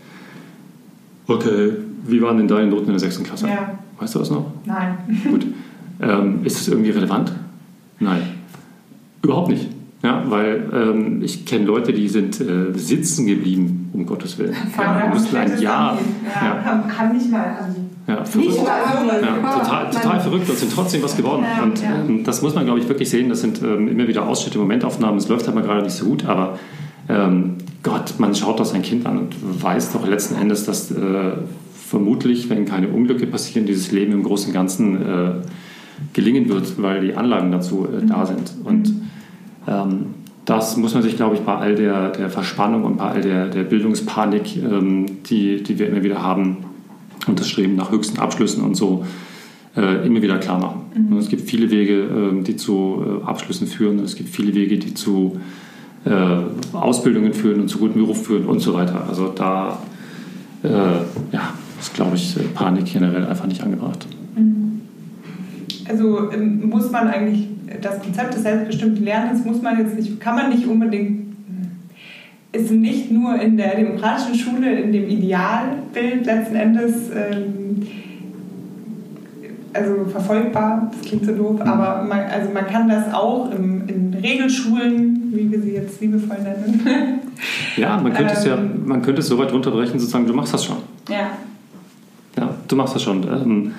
Okay, 1.26 1.72
wie 2.06 2.20
waren 2.22 2.38
denn 2.38 2.48
deine 2.48 2.68
Noten 2.68 2.86
in 2.86 2.92
der 2.92 2.98
sechsten 2.98 3.22
Klasse? 3.22 3.46
Ja. 3.46 3.78
Weißt 3.98 4.14
du 4.14 4.18
das 4.18 4.30
noch? 4.30 4.46
Nein. 4.64 4.96
Gut. 5.30 5.46
Ähm, 6.02 6.40
ist 6.44 6.58
das 6.58 6.68
irgendwie 6.68 6.90
relevant? 6.90 7.32
Nein. 8.00 8.22
Überhaupt 9.22 9.50
nicht. 9.50 9.68
Ja, 10.02 10.24
weil 10.28 10.68
ähm, 10.72 11.22
ich 11.22 11.44
kenne 11.44 11.66
Leute, 11.66 11.92
die 11.92 12.08
sind 12.08 12.40
äh, 12.40 12.72
sitzen 12.74 13.26
geblieben, 13.26 13.90
um 13.92 14.06
Gottes 14.06 14.38
Willen. 14.38 14.54
Ja, 14.78 15.10
mussten 15.12 15.36
ein 15.36 15.60
Jahr. 15.60 15.98
Ja, 15.98 15.98
Ja, 16.34 16.64
Haben, 16.64 16.98
haben 16.98 17.16
nicht 17.16 17.30
mal 17.30 17.44
Abi. 17.44 17.79
Ja, 18.06 18.24
verrückt. 18.24 18.56
Ja, 18.56 19.58
total, 19.58 19.90
total 19.90 20.20
verrückt 20.20 20.50
und 20.50 20.58
sind 20.58 20.72
trotzdem 20.72 21.02
was 21.02 21.16
geworden. 21.16 21.44
Und 21.62 21.82
ähm, 21.82 22.24
das 22.24 22.42
muss 22.42 22.54
man, 22.54 22.64
glaube 22.64 22.80
ich, 22.80 22.88
wirklich 22.88 23.10
sehen. 23.10 23.28
Das 23.28 23.40
sind 23.40 23.62
ähm, 23.62 23.88
immer 23.88 24.08
wieder 24.08 24.26
Ausschnitte, 24.26 24.58
Momentaufnahmen. 24.58 25.18
Es 25.18 25.28
läuft 25.28 25.46
halt 25.46 25.54
mal 25.54 25.62
gerade 25.62 25.82
nicht 25.82 25.94
so 25.94 26.06
gut, 26.06 26.26
aber 26.26 26.58
ähm, 27.08 27.56
Gott, 27.82 28.14
man 28.18 28.34
schaut 28.34 28.60
doch 28.60 28.64
sein 28.64 28.82
Kind 28.82 29.06
an 29.06 29.18
und 29.18 29.62
weiß 29.62 29.92
doch 29.92 30.06
letzten 30.06 30.36
Endes, 30.36 30.64
dass 30.64 30.90
äh, 30.90 31.32
vermutlich, 31.72 32.48
wenn 32.50 32.66
keine 32.66 32.88
Unglücke 32.88 33.26
passieren, 33.26 33.66
dieses 33.66 33.90
Leben 33.90 34.12
im 34.12 34.22
Großen 34.22 34.48
und 34.48 34.54
Ganzen 34.54 35.02
äh, 35.02 35.30
gelingen 36.12 36.48
wird, 36.48 36.80
weil 36.80 37.00
die 37.00 37.14
Anlagen 37.14 37.50
dazu 37.50 37.86
äh, 37.86 38.04
da 38.06 38.26
sind. 38.26 38.52
Und 38.64 38.94
ähm, 39.66 40.06
das 40.44 40.76
muss 40.76 40.94
man 40.94 41.02
sich, 41.02 41.16
glaube 41.16 41.36
ich, 41.36 41.42
bei 41.42 41.54
all 41.54 41.74
der, 41.74 42.10
der 42.10 42.30
Verspannung 42.30 42.84
und 42.84 42.96
bei 42.96 43.04
all 43.04 43.20
der, 43.20 43.48
der 43.48 43.62
Bildungspanik, 43.64 44.56
ähm, 44.56 45.22
die, 45.26 45.62
die 45.62 45.78
wir 45.78 45.88
immer 45.88 46.02
wieder 46.02 46.22
haben, 46.22 46.58
und 47.26 47.38
das 47.38 47.48
Streben 47.48 47.76
nach 47.76 47.90
höchsten 47.90 48.18
Abschlüssen 48.18 48.62
und 48.62 48.74
so, 48.74 49.04
äh, 49.76 50.06
immer 50.06 50.22
wieder 50.22 50.38
klar 50.38 50.58
machen. 50.58 50.80
Und 51.10 51.18
es 51.18 51.28
gibt 51.28 51.48
viele 51.48 51.70
Wege, 51.70 52.02
ähm, 52.02 52.44
die 52.44 52.56
zu 52.56 53.04
äh, 53.22 53.24
Abschlüssen 53.24 53.66
führen, 53.66 54.00
es 54.00 54.16
gibt 54.16 54.28
viele 54.28 54.54
Wege, 54.54 54.78
die 54.78 54.94
zu 54.94 55.40
äh, 56.04 56.10
Ausbildungen 56.72 57.34
führen 57.34 57.60
und 57.60 57.68
zu 57.68 57.78
gutem 57.78 58.00
Beruf 58.00 58.26
führen 58.26 58.46
und 58.46 58.60
so 58.60 58.74
weiter. 58.74 59.06
Also 59.08 59.28
da 59.28 59.78
äh, 60.62 60.68
ja, 61.32 61.54
ist, 61.78 61.94
glaube 61.94 62.16
ich, 62.16 62.36
äh, 62.36 62.40
Panik 62.54 62.86
generell 62.86 63.26
einfach 63.26 63.46
nicht 63.46 63.62
angebracht. 63.62 64.06
Also 65.88 66.30
ähm, 66.32 66.68
muss 66.68 66.90
man 66.90 67.08
eigentlich 67.08 67.48
das 67.80 68.00
Konzept 68.02 68.34
des 68.34 68.42
selbstbestimmten 68.42 69.04
Lernens 69.04 69.44
muss 69.44 69.62
man 69.62 69.78
jetzt 69.78 69.96
nicht, 69.96 70.20
kann 70.20 70.34
man 70.34 70.50
nicht 70.50 70.66
unbedingt, 70.66 71.29
ist 72.52 72.70
nicht 72.72 73.10
nur 73.12 73.40
in 73.40 73.56
der 73.56 73.76
demokratischen 73.76 74.34
Schule, 74.34 74.80
in 74.80 74.92
dem 74.92 75.08
Idealbild 75.08 76.26
letzten 76.26 76.56
Endes 76.56 76.94
ähm, 77.14 77.86
also 79.72 80.04
verfolgbar, 80.10 80.90
das 80.92 81.08
klingt 81.08 81.24
so 81.24 81.32
doof, 81.32 81.60
aber 81.60 82.02
man, 82.02 82.18
also 82.20 82.50
man 82.52 82.66
kann 82.66 82.88
das 82.88 83.14
auch 83.14 83.52
im, 83.52 83.86
in 83.88 84.12
Regelschulen, 84.20 85.30
wie 85.32 85.48
wir 85.50 85.60
sie 85.62 85.74
jetzt 85.74 86.00
liebevoll 86.00 86.38
nennen. 86.42 87.20
Ja, 87.76 87.96
man 88.00 88.12
könnte 88.12 88.34
es 88.34 88.44
ja, 88.44 88.56
Ähm. 88.56 88.82
man 88.84 89.00
könnte 89.00 89.20
es 89.20 89.28
so 89.28 89.38
weit 89.38 89.52
runterbrechen, 89.52 89.98
sozusagen, 90.00 90.26
du 90.26 90.34
machst 90.34 90.52
das 90.52 90.64
schon. 90.64 90.78
ja, 91.08 91.30
Ja, 92.36 92.54
du 92.66 92.76
machst 92.76 92.96
das 92.96 93.02
schon. 93.02 93.22
Ähm, 93.22 93.72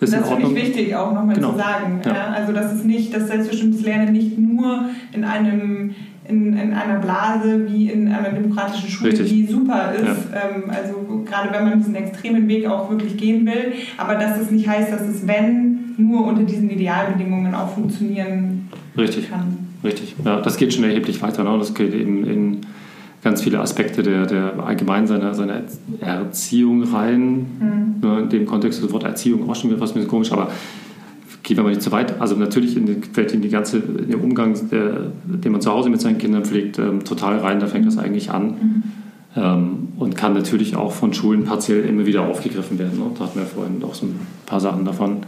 ist 0.00 0.14
in 0.14 0.20
das 0.20 0.30
finde 0.30 0.46
ich 0.46 0.54
wichtig 0.68 0.96
auch 0.96 1.12
nochmal 1.12 1.34
Genau. 1.34 1.52
zu 1.52 1.58
sagen. 1.58 2.00
Ja. 2.06 2.10
Ja. 2.14 2.26
Also 2.34 2.52
dass 2.54 2.72
es 2.72 2.84
nicht, 2.84 3.14
dass 3.14 3.28
selbstbestimmtes 3.28 3.82
Lernen 3.82 4.12
nicht 4.12 4.38
nur 4.38 4.86
in 5.12 5.24
einem 5.24 5.94
in, 6.28 6.52
in 6.56 6.72
einer 6.72 6.98
Blase 6.98 7.66
wie 7.68 7.90
in 7.90 8.08
einer 8.08 8.30
demokratischen 8.30 8.88
Schule, 8.88 9.12
Richtig. 9.12 9.30
die 9.30 9.46
super 9.46 9.92
ist. 9.94 10.28
Ähm, 10.32 10.64
also 10.68 11.24
gerade 11.24 11.52
wenn 11.52 11.64
man 11.64 11.78
diesen 11.78 11.94
extremen 11.94 12.46
Weg 12.48 12.66
auch 12.66 12.90
wirklich 12.90 13.16
gehen 13.16 13.46
will, 13.46 13.72
aber 13.96 14.14
dass 14.14 14.38
es 14.38 14.50
nicht 14.50 14.68
heißt, 14.68 14.92
dass 14.92 15.02
es 15.02 15.26
wenn 15.26 15.94
nur 15.96 16.26
unter 16.26 16.44
diesen 16.44 16.70
Idealbedingungen 16.70 17.54
auch 17.54 17.74
funktionieren 17.74 18.68
Richtig. 18.96 19.30
kann. 19.30 19.56
Richtig. 19.82 20.16
Ja, 20.24 20.40
das 20.40 20.56
geht 20.56 20.74
schon 20.74 20.84
erheblich 20.84 21.22
weiter. 21.22 21.44
Ne? 21.44 21.56
Das 21.58 21.74
geht 21.74 21.94
eben 21.94 22.24
in 22.24 22.60
ganz 23.22 23.42
viele 23.42 23.60
Aspekte 23.60 24.02
der, 24.02 24.26
der 24.26 24.58
allgemein 24.64 25.06
seiner, 25.06 25.34
seiner 25.34 25.62
Erziehung 26.00 26.84
rein. 26.84 27.98
Ne? 28.00 28.20
In 28.20 28.28
dem 28.28 28.46
Kontext 28.46 28.82
das 28.82 28.92
Wort 28.92 29.04
Erziehung 29.04 29.48
auch 29.48 29.56
schon 29.56 29.70
wieder 29.70 29.78
fast 29.78 29.92
ein 29.92 30.00
bisschen 30.00 30.10
komisch, 30.10 30.32
aber 30.32 30.50
gehen 31.48 31.56
wir 31.56 31.64
mal 31.64 31.70
nicht 31.70 31.80
zu 31.80 31.90
weit. 31.92 32.20
Also 32.20 32.36
natürlich 32.36 32.76
in 32.76 33.02
fällt 33.02 33.32
in 33.32 33.40
die 33.40 33.48
ganze 33.48 33.78
in 33.78 34.10
den 34.10 34.20
Umgang, 34.20 34.54
der, 34.70 35.06
den 35.24 35.50
man 35.50 35.62
zu 35.62 35.72
Hause 35.72 35.88
mit 35.88 35.98
seinen 35.98 36.18
Kindern 36.18 36.44
pflegt, 36.44 36.78
ähm, 36.78 37.04
total 37.04 37.38
rein. 37.38 37.58
Da 37.58 37.66
fängt 37.66 37.86
das 37.86 37.96
eigentlich 37.96 38.30
an. 38.30 38.82
Ähm, 39.34 39.88
und 39.98 40.14
kann 40.14 40.34
natürlich 40.34 40.76
auch 40.76 40.92
von 40.92 41.14
Schulen 41.14 41.44
partiell 41.44 41.84
immer 41.84 42.04
wieder 42.04 42.26
aufgegriffen 42.26 42.78
werden. 42.78 42.98
Ne? 42.98 43.06
Da 43.18 43.24
hatten 43.24 43.38
wir 43.38 43.46
vorhin 43.46 43.82
auch 43.82 43.94
so 43.94 44.04
ein 44.04 44.16
paar 44.44 44.60
Sachen 44.60 44.84
davon. 44.84 45.20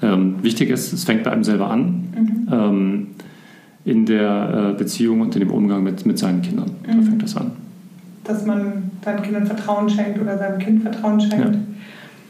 Ähm, 0.00 0.36
wichtig 0.42 0.70
ist, 0.70 0.92
es 0.92 1.02
fängt 1.02 1.24
bei 1.24 1.32
einem 1.32 1.42
selber 1.42 1.68
an. 1.70 2.04
Ähm, 2.52 3.06
in 3.84 4.06
der 4.06 4.74
äh, 4.74 4.78
Beziehung 4.78 5.22
und 5.22 5.34
in 5.34 5.40
dem 5.40 5.50
Umgang 5.50 5.82
mit, 5.82 6.06
mit 6.06 6.18
seinen 6.18 6.40
Kindern. 6.40 6.70
Da 6.86 6.92
fängt 7.02 7.22
das 7.22 7.36
an. 7.36 7.50
Dass 8.22 8.46
man 8.46 8.92
seinen 9.04 9.22
Kindern 9.22 9.46
Vertrauen 9.46 9.88
schenkt 9.88 10.20
oder 10.20 10.38
seinem 10.38 10.58
Kind 10.60 10.82
Vertrauen 10.82 11.20
schenkt. 11.20 11.54
Ja. 11.54 11.60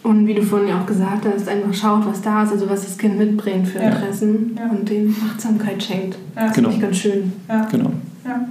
Und 0.04 0.26
wie 0.26 0.34
du 0.34 0.42
vorhin 0.42 0.68
ja 0.68 0.80
auch 0.80 0.86
gesagt 0.86 1.24
hast, 1.26 1.48
einfach 1.48 1.72
schaut, 1.74 2.06
was 2.06 2.20
da 2.22 2.42
ist, 2.44 2.52
also 2.52 2.68
was 2.68 2.84
das 2.84 2.96
Kind 2.98 3.18
mitbringt 3.18 3.66
für 3.66 3.78
Ja. 3.78 3.88
Interessen 3.88 4.54
Ja. 4.56 4.68
und 4.70 4.88
dem 4.88 5.16
Achtsamkeit 5.30 5.82
schenkt. 5.82 6.16
Ja. 6.36 6.42
Genau. 6.52 6.52
Finde 6.52 6.70
ich 6.70 6.80
ganz 6.80 6.96
schön. 6.98 7.32
Ja. 7.48 7.66
Genau. 7.70 7.90
Ja. 8.24 8.48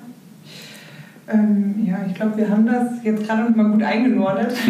Ähm, 1.31 1.75
ja, 1.85 1.97
ich 2.07 2.15
glaube, 2.15 2.37
wir 2.37 2.49
haben 2.49 2.65
das 2.65 2.87
jetzt 3.03 3.25
gerade 3.25 3.43
noch 3.43 3.55
mal 3.55 3.71
gut 3.71 3.83
eingenordet. 3.83 4.53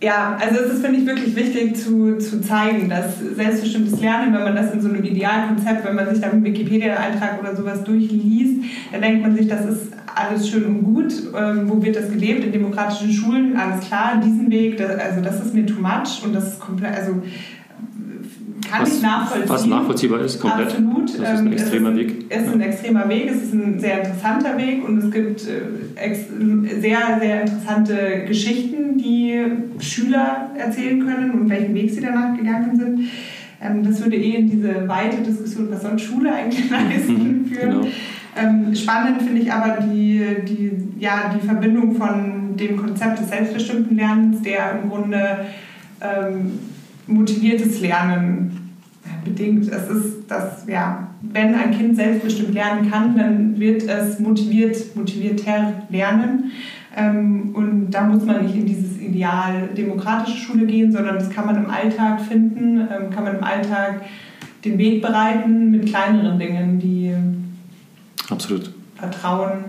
ja, 0.00 0.38
also 0.40 0.60
es 0.60 0.74
ist, 0.74 0.84
finde 0.84 1.00
ich, 1.00 1.06
wirklich 1.06 1.34
wichtig 1.34 1.76
zu, 1.76 2.18
zu 2.18 2.40
zeigen, 2.40 2.88
dass 2.88 3.18
selbstbestimmtes 3.18 4.00
Lernen, 4.00 4.32
wenn 4.32 4.44
man 4.44 4.54
das 4.54 4.72
in 4.72 4.80
so 4.80 4.88
einem 4.88 5.02
Idealkonzept, 5.02 5.84
wenn 5.84 5.96
man 5.96 6.08
sich 6.08 6.20
da 6.20 6.30
einen 6.30 6.44
Wikipedia-Eintrag 6.44 7.40
oder 7.40 7.56
sowas 7.56 7.82
durchliest, 7.82 8.62
dann 8.92 9.02
denkt 9.02 9.22
man 9.22 9.36
sich, 9.36 9.48
das 9.48 9.64
ist 9.64 9.92
alles 10.14 10.48
schön 10.48 10.66
und 10.66 10.84
gut. 10.84 11.12
Ähm, 11.36 11.68
wo 11.68 11.82
wird 11.82 11.96
das 11.96 12.10
gelebt? 12.10 12.44
In 12.44 12.52
demokratischen 12.52 13.12
Schulen, 13.12 13.56
alles 13.56 13.86
klar, 13.86 14.20
diesen 14.24 14.50
Weg, 14.50 14.76
das, 14.76 14.98
also 14.98 15.20
das 15.20 15.44
ist 15.44 15.54
mir 15.54 15.66
too 15.66 15.80
much 15.80 16.22
und 16.24 16.32
das 16.32 16.52
ist 16.52 16.60
komplett, 16.60 16.94
also 16.94 17.20
kann 18.70 18.82
Was- 18.82 18.96
ich 18.96 19.02
nachvollziehen. 19.02 19.48
was 19.48 19.66
nachvollziehbar 19.66 20.20
ist, 20.20 20.40
komplett. 20.40 20.68
Absolut. 20.68 21.08
Das 21.08 21.14
ist 21.14 21.24
ein 21.26 21.46
Ähm, 21.46 21.52
extremer 21.52 21.90
es 21.90 21.96
ist, 21.98 22.00
Weg. 22.00 22.24
Es 22.28 22.42
ist 22.42 22.52
ein 22.52 22.60
extremer 22.60 23.08
Weg, 23.08 23.30
es 23.30 23.42
ist 23.42 23.54
ein 23.54 23.80
sehr 23.80 23.98
interessanter 23.98 24.58
Weg 24.58 24.86
und 24.86 24.98
es 24.98 25.10
gibt 25.10 25.40
äh, 25.46 26.14
sehr, 26.80 26.98
sehr 27.20 27.40
interessante 27.42 28.24
Geschichten, 28.26 28.98
die 28.98 29.40
Schüler 29.80 30.50
erzählen 30.56 31.04
können 31.04 31.30
und 31.32 31.48
welchen 31.50 31.74
Weg 31.74 31.90
sie 31.90 32.00
danach 32.00 32.36
gegangen 32.36 32.76
sind. 32.76 33.00
Ähm, 33.60 33.82
das 33.82 34.02
würde 34.02 34.16
eh 34.16 34.36
in 34.36 34.50
diese 34.50 34.86
weite 34.86 35.16
Diskussion, 35.18 35.68
was 35.70 35.82
soll 35.82 35.98
Schule 35.98 36.32
eigentlich 36.32 36.70
leisten, 36.70 37.46
führen. 37.46 37.70
Genau. 37.80 37.86
Ähm, 38.36 38.74
spannend 38.74 39.22
finde 39.22 39.40
ich 39.42 39.52
aber 39.52 39.80
die, 39.82 40.22
die, 40.46 40.70
ja, 41.00 41.34
die 41.34 41.44
Verbindung 41.44 41.96
von 41.96 42.56
dem 42.56 42.76
Konzept 42.76 43.18
des 43.20 43.30
selbstbestimmten 43.30 43.96
Lernens, 43.96 44.42
der 44.42 44.78
im 44.80 44.88
Grunde 44.90 45.40
ähm, 46.00 46.52
motiviertes 47.08 47.80
Lernen 47.80 48.57
bedingt. 49.24 49.68
Es 49.68 49.88
ist 49.88 50.24
das, 50.28 50.66
ja, 50.66 51.08
wenn 51.20 51.54
ein 51.54 51.70
Kind 51.72 51.96
selbstbestimmt 51.96 52.54
lernen 52.54 52.90
kann, 52.90 53.16
dann 53.16 53.58
wird 53.58 53.82
es 53.84 54.18
motiviert, 54.18 54.96
motivierter 54.96 55.74
lernen. 55.88 56.52
Ähm, 56.96 57.50
und 57.54 57.90
da 57.90 58.04
muss 58.04 58.24
man 58.24 58.44
nicht 58.44 58.54
in 58.54 58.66
dieses 58.66 58.98
Ideal 58.98 59.68
demokratische 59.76 60.36
Schule 60.36 60.66
gehen, 60.66 60.90
sondern 60.90 61.16
das 61.16 61.30
kann 61.30 61.46
man 61.46 61.56
im 61.56 61.70
Alltag 61.70 62.20
finden, 62.20 62.80
ähm, 62.80 63.10
kann 63.10 63.24
man 63.24 63.36
im 63.36 63.44
Alltag 63.44 64.02
den 64.64 64.78
Weg 64.78 65.02
bereiten 65.02 65.70
mit 65.70 65.86
kleineren 65.86 66.38
Dingen, 66.38 66.78
die 66.78 67.14
Absolut. 68.28 68.72
Vertrauen. 68.96 69.64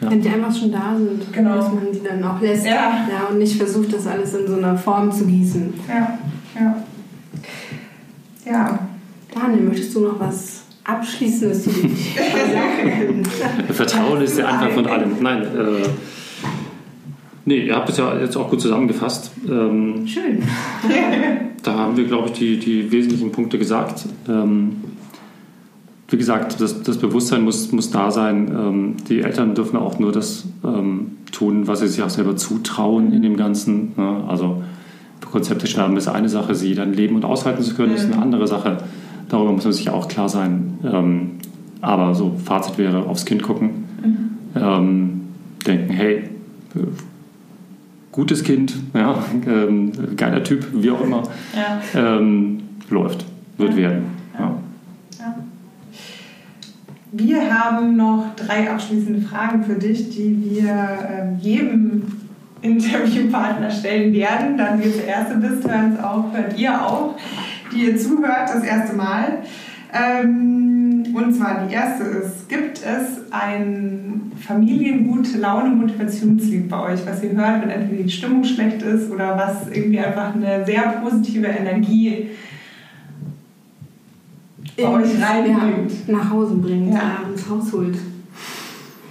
Ja. 0.00 0.10
Wenn 0.10 0.20
die 0.20 0.28
einfach 0.28 0.54
schon 0.54 0.72
da 0.72 0.96
sind, 0.96 1.32
genau. 1.32 1.56
dass 1.56 1.72
man 1.72 1.92
die 1.92 2.02
dann 2.02 2.22
auch 2.24 2.40
lässt 2.40 2.66
ja. 2.66 3.06
Ja, 3.10 3.28
und 3.30 3.38
nicht 3.38 3.56
versucht, 3.56 3.92
das 3.92 4.06
alles 4.06 4.34
in 4.34 4.46
so 4.46 4.56
einer 4.56 4.76
Form 4.76 5.10
zu 5.10 5.24
gießen. 5.26 5.72
Ja, 5.88 6.18
ja. 6.60 6.83
Ja. 8.44 8.78
Daniel, 9.34 9.62
möchtest 9.62 9.94
du 9.94 10.00
noch 10.00 10.20
was 10.20 10.62
Abschließendes 10.84 11.64
zu 11.64 11.70
dich 11.70 12.14
sagen? 12.14 13.24
Vertrauen 13.72 14.20
ist 14.20 14.38
der 14.38 14.48
Anfang 14.48 14.72
von 14.72 14.86
allem. 14.86 15.10
Nein, 15.20 15.42
äh, 15.42 15.88
nee, 17.46 17.66
ihr 17.66 17.74
habt 17.74 17.88
es 17.88 17.96
ja 17.96 18.18
jetzt 18.18 18.36
auch 18.36 18.50
gut 18.50 18.60
zusammengefasst. 18.60 19.32
Ähm, 19.48 20.06
Schön. 20.06 20.42
da 21.62 21.74
haben 21.74 21.96
wir, 21.96 22.04
glaube 22.04 22.28
ich, 22.28 22.34
die, 22.34 22.58
die 22.58 22.92
wesentlichen 22.92 23.32
Punkte 23.32 23.58
gesagt. 23.58 24.04
Ähm, 24.28 24.76
wie 26.08 26.18
gesagt, 26.18 26.60
das, 26.60 26.82
das, 26.82 26.98
Bewusstsein 26.98 27.42
muss, 27.42 27.72
muss 27.72 27.90
da 27.90 28.10
sein. 28.10 28.48
Ähm, 28.48 28.96
die 29.08 29.22
Eltern 29.22 29.54
dürfen 29.54 29.78
auch 29.78 29.98
nur 29.98 30.12
das 30.12 30.44
ähm, 30.62 31.16
tun, 31.32 31.66
was 31.66 31.80
sie 31.80 31.88
sich 31.88 32.02
auch 32.02 32.10
selber 32.10 32.36
zutrauen 32.36 33.12
in 33.12 33.22
dem 33.22 33.36
Ganzen. 33.36 33.94
Ne? 33.96 34.24
Also 34.28 34.62
Konzepte 35.34 35.66
schreiben 35.66 35.96
ist 35.96 36.06
eine 36.06 36.28
Sache, 36.28 36.54
sie 36.54 36.76
dann 36.76 36.92
leben 36.92 37.16
und 37.16 37.24
aushalten 37.24 37.60
zu 37.60 37.74
können, 37.74 37.92
ist 37.92 38.04
eine 38.04 38.22
andere 38.22 38.46
Sache. 38.46 38.78
Darüber 39.28 39.50
muss 39.50 39.64
man 39.64 39.72
sich 39.72 39.90
auch 39.90 40.06
klar 40.06 40.28
sein. 40.28 40.78
Ähm, 40.84 41.30
aber 41.80 42.14
so 42.14 42.36
Fazit 42.44 42.78
wäre, 42.78 43.06
aufs 43.06 43.24
Kind 43.24 43.42
gucken, 43.42 43.84
mhm. 44.54 45.20
denken, 45.66 45.92
hey, 45.92 46.30
gutes 48.12 48.44
Kind, 48.44 48.74
ja, 48.94 49.24
ähm, 49.44 49.90
geiler 50.16 50.44
Typ, 50.44 50.68
wie 50.72 50.92
auch 50.92 51.00
immer, 51.00 51.24
ja. 51.52 51.80
ähm, 52.00 52.60
läuft, 52.88 53.24
wird 53.58 53.72
ja. 53.72 53.76
werden. 53.76 54.04
Ja. 54.38 54.54
Wir 57.10 57.52
haben 57.52 57.96
noch 57.96 58.26
drei 58.36 58.70
abschließende 58.70 59.20
Fragen 59.20 59.64
für 59.64 59.74
dich, 59.74 60.10
die 60.10 60.38
wir 60.48 60.98
ähm, 61.10 61.38
jedem 61.40 62.02
Interviewpartner 62.64 63.70
stellen 63.70 64.12
werden. 64.12 64.56
Dann 64.56 64.82
wir 64.82 64.90
der 64.90 65.06
erste 65.06 65.36
bist, 65.36 65.68
hören 65.68 65.96
es 65.96 66.02
auch, 66.02 66.32
hört 66.32 66.58
ihr 66.58 66.82
auch, 66.84 67.14
die 67.72 67.84
ihr 67.84 67.98
zuhört, 67.98 68.48
das 68.48 68.64
erste 68.64 68.96
Mal. 68.96 69.42
Ähm, 69.92 71.04
und 71.14 71.34
zwar 71.34 71.66
die 71.66 71.74
erste 71.74 72.04
ist, 72.04 72.48
gibt 72.48 72.78
es 72.78 73.30
ein 73.30 74.32
Familiengute 74.44 75.38
Laune 75.38 75.70
Motivationslied 75.70 76.68
bei 76.68 76.92
euch, 76.92 77.06
was 77.06 77.22
ihr 77.22 77.32
hört, 77.32 77.62
wenn 77.62 77.70
entweder 77.70 78.02
die 78.02 78.10
Stimmung 78.10 78.42
schlecht 78.42 78.82
ist 78.82 79.10
oder 79.10 79.36
was 79.36 79.68
irgendwie 79.70 80.00
einfach 80.00 80.34
eine 80.34 80.64
sehr 80.66 80.82
positive 81.02 81.46
Energie 81.46 82.30
bei 84.76 84.88
euch 84.88 85.22
reinbringt. 85.22 85.92
Ja, 86.08 86.16
nach 86.16 86.30
Hause 86.30 86.56
bringt, 86.56 86.92
ja. 86.92 87.00
ja. 87.00 87.28
ins 87.30 87.48
Haus 87.48 87.72
holt. 87.72 87.96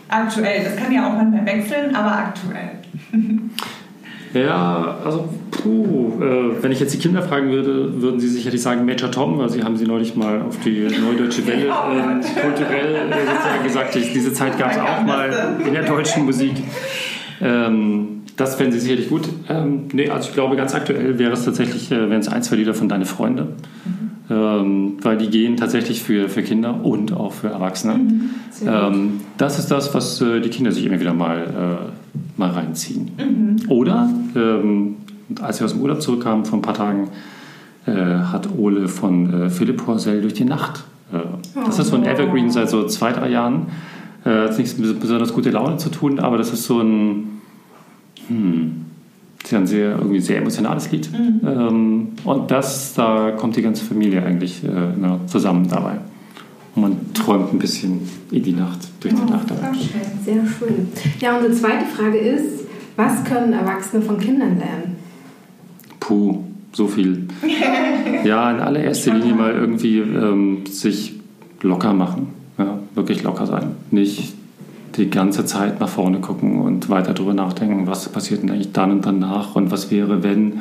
Aktuell, 0.09 0.65
das 0.65 0.75
kann 0.75 0.91
ja 0.91 1.07
auch 1.07 1.13
manchmal 1.15 1.45
wechseln, 1.45 1.95
aber 1.95 2.11
aktuell. 2.11 2.82
Ja, 4.33 4.97
also 5.05 5.29
puh, 5.51 6.19
äh, 6.19 6.63
wenn 6.63 6.71
ich 6.71 6.79
jetzt 6.79 6.91
die 6.91 6.97
Kinder 6.97 7.21
fragen 7.21 7.51
würde, 7.51 8.01
würden 8.01 8.19
sie 8.19 8.27
sicherlich 8.27 8.63
sagen 8.63 8.83
Major 8.83 9.11
Tom, 9.11 9.37
weil 9.37 9.49
sie 9.49 9.63
haben 9.63 9.77
sie 9.77 9.85
neulich 9.85 10.15
mal 10.15 10.41
auf 10.41 10.57
die 10.65 10.87
Neudeutsche 10.99 11.45
Welle 11.47 11.67
äh, 11.67 12.41
kulturell 12.41 12.95
äh, 12.95 13.25
sozusagen 13.27 13.63
gesagt, 13.63 13.93
diese 13.93 14.33
Zeit 14.33 14.57
gab 14.57 14.71
es 14.71 14.79
auch 14.79 15.03
mal 15.05 15.55
in 15.63 15.73
der 15.73 15.83
deutschen 15.83 16.25
Musik. 16.25 16.53
Ähm, 17.41 18.23
das 18.35 18.55
fänden 18.55 18.73
sie 18.73 18.79
sicherlich 18.79 19.09
gut. 19.09 19.29
Ähm, 19.49 19.83
nee, 19.93 20.09
also 20.09 20.29
ich 20.29 20.33
glaube, 20.33 20.55
ganz 20.55 20.73
aktuell 20.73 21.19
wäre 21.19 21.33
es 21.33 21.45
tatsächlich, 21.45 21.91
äh, 21.91 22.09
wären 22.09 22.21
es 22.21 22.27
ein, 22.27 22.41
zwei 22.41 22.55
Lieder 22.55 22.73
von 22.73 22.89
Deine 22.89 23.05
Freunde. 23.05 23.49
Mhm 23.85 24.03
ähm, 24.29 24.97
weil 25.01 25.17
die 25.17 25.29
gehen 25.29 25.57
tatsächlich 25.57 26.01
für, 26.01 26.29
für 26.29 26.43
Kinder 26.43 26.83
und 26.83 27.13
auch 27.13 27.33
für 27.33 27.49
Erwachsene. 27.49 27.95
Mhm. 27.95 28.29
Ähm, 28.65 29.21
das 29.37 29.59
ist 29.59 29.69
das, 29.69 29.93
was 29.93 30.21
äh, 30.21 30.39
die 30.39 30.49
Kinder 30.49 30.71
sich 30.71 30.85
immer 30.85 30.99
wieder 30.99 31.13
mal, 31.13 31.39
äh, 31.39 32.02
mal 32.37 32.51
reinziehen. 32.51 33.11
Mhm. 33.17 33.69
Oder, 33.69 34.09
ähm, 34.35 34.95
als 35.41 35.59
wir 35.59 35.65
aus 35.65 35.73
dem 35.73 35.81
Urlaub 35.81 36.01
zurückkamen 36.01 36.45
vor 36.45 36.59
ein 36.59 36.61
paar 36.61 36.73
Tagen, 36.73 37.09
äh, 37.85 37.91
hat 37.91 38.49
Ole 38.57 38.87
von 38.87 39.33
äh, 39.33 39.49
Philipp 39.49 39.85
Horsell 39.85 40.21
durch 40.21 40.33
die 40.33 40.45
Nacht. 40.45 40.83
Äh, 41.11 41.17
das 41.65 41.79
ist 41.79 41.87
so 41.87 41.95
ein 41.95 42.05
Evergreen 42.05 42.49
seit 42.49 42.69
so 42.69 42.85
zwei, 42.87 43.11
drei 43.11 43.29
Jahren. 43.29 43.67
Äh, 44.25 44.29
hat 44.29 44.57
nichts 44.57 44.77
mit 44.77 44.99
besonders 44.99 45.33
gute 45.33 45.51
Laune 45.51 45.77
zu 45.77 45.89
tun, 45.89 46.19
aber 46.19 46.37
das 46.37 46.53
ist 46.53 46.65
so 46.65 46.79
ein. 46.79 47.41
Hm, 48.27 48.85
ist 49.43 49.51
ja 49.51 49.57
ein 49.57 49.67
sehr, 49.67 49.97
irgendwie 49.97 50.21
sehr 50.21 50.37
emotionales 50.37 50.89
Lied. 50.91 51.09
Mhm. 51.11 51.41
Ähm, 51.45 52.07
und 52.23 52.49
das, 52.49 52.93
da 52.93 53.31
kommt 53.31 53.57
die 53.57 53.61
ganze 53.61 53.83
Familie 53.83 54.23
eigentlich 54.23 54.63
äh, 54.63 55.27
zusammen 55.27 55.67
dabei. 55.67 55.97
Und 56.75 56.81
man 56.81 57.13
träumt 57.13 57.53
ein 57.53 57.59
bisschen 57.59 58.01
in 58.31 58.43
die 58.43 58.53
Nacht, 58.53 58.79
durch 58.99 59.13
die 59.13 59.21
oh, 59.21 59.29
Nacht. 59.29 59.47
Sehr 60.25 60.45
schön. 60.45 60.87
Ja, 61.19 61.37
unsere 61.37 61.53
zweite 61.53 61.85
Frage 61.85 62.17
ist, 62.17 62.65
was 62.95 63.23
können 63.23 63.53
Erwachsene 63.53 64.01
von 64.01 64.19
Kindern 64.19 64.57
lernen? 64.57 64.95
Puh, 65.99 66.39
so 66.71 66.87
viel. 66.87 67.27
ja, 68.23 68.51
in 68.51 68.59
allererster 68.59 69.13
Linie 69.13 69.33
mal 69.35 69.53
irgendwie 69.53 69.99
ähm, 69.99 70.65
sich 70.65 71.19
locker 71.61 71.93
machen. 71.93 72.27
Ja, 72.57 72.79
wirklich 72.95 73.23
locker 73.23 73.45
sein. 73.45 73.75
Nicht 73.91 74.33
die 74.97 75.09
ganze 75.09 75.45
Zeit 75.45 75.79
nach 75.79 75.89
vorne 75.89 76.19
gucken 76.19 76.61
und 76.61 76.89
weiter 76.89 77.13
darüber 77.13 77.33
nachdenken, 77.33 77.87
was 77.87 78.09
passiert 78.09 78.43
denn 78.43 78.51
eigentlich 78.51 78.71
dann 78.73 78.91
und 78.91 79.05
danach 79.05 79.55
und 79.55 79.71
was 79.71 79.89
wäre, 79.89 80.23
wenn, 80.23 80.59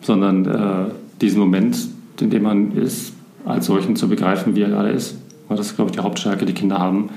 sondern 0.00 0.46
äh, 0.46 0.90
diesen 1.20 1.38
Moment, 1.38 1.78
in 2.20 2.30
dem 2.30 2.42
man 2.42 2.72
ist, 2.72 3.12
als 3.44 3.66
solchen 3.66 3.94
zu 3.94 4.08
begreifen, 4.08 4.56
wie 4.56 4.62
er 4.62 4.68
gerade 4.68 4.90
ist. 4.90 5.17
Das 5.48 5.60
ist, 5.60 5.76
glaube 5.76 5.90
ich, 5.90 5.96
die 5.96 6.02
Hauptstärke, 6.02 6.44
die 6.44 6.54
Kinder 6.54 6.78
haben, 6.78 7.10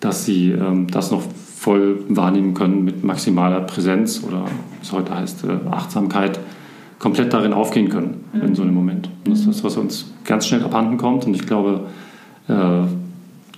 dass 0.00 0.24
sie 0.24 0.50
ähm, 0.50 0.88
das 0.88 1.10
noch 1.10 1.22
voll 1.56 2.04
wahrnehmen 2.08 2.54
können 2.54 2.84
mit 2.84 3.02
maximaler 3.02 3.60
Präsenz 3.60 4.22
oder, 4.22 4.44
was 4.80 4.92
heute 4.92 5.14
heißt, 5.14 5.44
äh, 5.44 5.70
Achtsamkeit, 5.70 6.38
komplett 6.98 7.32
darin 7.32 7.52
aufgehen 7.52 7.88
können 7.88 8.24
mhm. 8.32 8.42
in 8.42 8.54
so 8.54 8.62
einem 8.62 8.74
Moment. 8.74 9.08
Und 9.24 9.32
das 9.32 9.40
ist 9.40 9.48
das, 9.48 9.64
was 9.64 9.76
uns 9.76 10.12
ganz 10.24 10.46
schnell 10.46 10.62
abhanden 10.62 10.96
kommt. 10.96 11.26
Und 11.26 11.34
ich 11.34 11.46
glaube, 11.46 11.86
äh, 12.48 12.52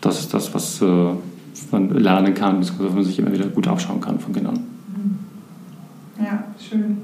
das 0.00 0.20
ist 0.20 0.32
das, 0.32 0.54
was, 0.54 0.80
äh, 0.80 0.86
man 1.72 1.90
lernen 1.90 2.34
kann, 2.34 2.60
was 2.60 2.94
man 2.94 3.02
sich 3.04 3.18
immer 3.18 3.32
wieder 3.32 3.46
gut 3.46 3.66
abschauen 3.66 4.00
kann 4.00 4.18
von 4.20 4.32
Kindern. 4.32 4.60
Ja, 6.18 6.44
schön. 6.58 6.98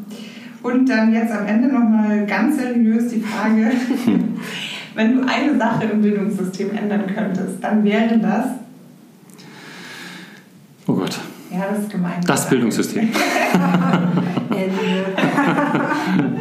Und 0.63 0.89
dann 0.89 1.13
jetzt 1.13 1.31
am 1.31 1.47
Ende 1.47 1.69
nochmal 1.69 2.25
ganz 2.27 2.57
seriös 2.57 3.09
die 3.09 3.21
Frage, 3.21 3.71
wenn 4.95 5.17
du 5.17 5.27
eine 5.27 5.59
Sache 5.59 5.85
im 5.85 6.03
Bildungssystem 6.03 6.71
ändern 6.77 7.05
könntest, 7.15 7.63
dann 7.63 7.85
wäre 7.85 8.19
das? 8.19 8.47
Oh 10.87 10.95
Gott. 10.95 11.19
Ja, 11.51 11.67
das 11.71 11.81
ist 11.81 11.91
gemein. 11.91 12.21
Das 12.27 12.49
Bildungssystem. 12.49 13.09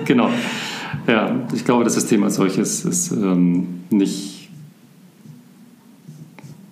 genau. 0.05 0.29
Ja, 1.07 1.35
ich 1.53 1.65
glaube, 1.65 1.83
das 1.83 1.93
System 1.95 2.23
als 2.23 2.35
solches 2.35 2.85
ist 2.85 3.11
ähm, 3.11 3.81
nicht 3.89 4.43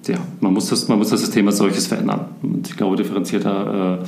ja, 0.07 0.17
man 0.39 0.53
muss, 0.53 0.69
das, 0.69 0.87
man 0.87 0.97
muss 0.97 1.09
das 1.09 1.19
System 1.21 1.47
als 1.47 1.57
solches 1.57 1.87
verändern. 1.87 2.25
Und 2.41 2.67
ich 2.67 2.75
glaube, 2.75 2.95
differenzierter 2.95 4.01
äh, 4.01 4.05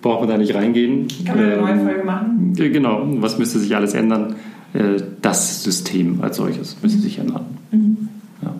braucht 0.00 0.20
man 0.20 0.28
da 0.28 0.38
nicht 0.38 0.54
reingehen. 0.54 1.08
Kann 1.26 1.36
man 1.36 1.44
eine 1.44 1.56
neue 1.60 1.72
ähm, 1.72 1.84
Folge 1.84 2.04
machen? 2.04 2.52
Genau, 2.54 3.02
was 3.16 3.38
müsste 3.38 3.58
sich 3.58 3.74
alles 3.74 3.94
ändern? 3.94 4.36
Äh, 4.74 5.02
das 5.20 5.62
System 5.64 6.22
als 6.22 6.36
solches 6.36 6.76
müsste 6.82 7.00
sich 7.00 7.18
ändern. 7.18 7.46
Mhm. 7.70 8.08
Ja. 8.42 8.54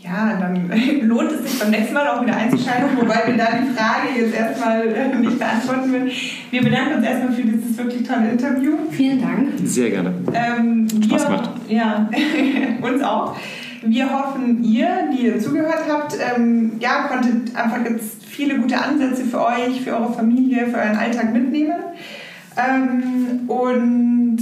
ja, 0.00 0.40
dann 0.40 0.68
lohnt 1.02 1.30
es 1.30 1.50
sich 1.50 1.60
beim 1.60 1.70
nächsten 1.70 1.94
Mal 1.94 2.08
auch 2.08 2.22
wieder 2.22 2.36
einzuschalten, 2.36 2.96
wobei 2.96 3.22
wir 3.26 3.36
da 3.36 3.46
die 3.52 3.72
Frage 3.72 4.18
jetzt 4.18 4.34
erstmal 4.34 4.88
äh, 4.88 5.16
nicht 5.16 5.38
beantworten 5.38 5.92
würden. 5.92 6.10
Wir 6.50 6.62
bedanken 6.62 6.96
uns 6.96 7.06
erstmal 7.06 7.32
für 7.32 7.42
dieses 7.42 7.78
wirklich 7.78 8.06
tolle 8.06 8.30
Interview. 8.30 8.72
Vielen 8.90 9.20
Dank. 9.20 9.48
Sehr 9.64 9.90
gerne. 9.90 10.12
Ähm, 10.32 10.88
Spaß 11.04 11.26
gemacht. 11.26 11.50
Ja, 11.68 12.10
uns 12.82 13.02
auch. 13.02 13.36
Wir 13.86 14.10
hoffen, 14.10 14.64
ihr, 14.64 14.88
die 15.12 15.26
ihr 15.26 15.38
zugehört 15.38 15.84
habt, 15.88 16.16
ähm, 16.36 16.72
ja, 16.80 17.06
konntet 17.06 17.54
einfach 17.54 17.84
jetzt 17.84 18.24
viele 18.24 18.58
gute 18.58 18.80
Ansätze 18.80 19.24
für 19.24 19.44
euch, 19.44 19.82
für 19.82 19.94
eure 19.94 20.12
Familie, 20.12 20.66
für 20.68 20.78
euren 20.78 20.96
Alltag 20.96 21.32
mitnehmen. 21.34 21.76
Ähm, 22.56 23.48
und 23.48 24.38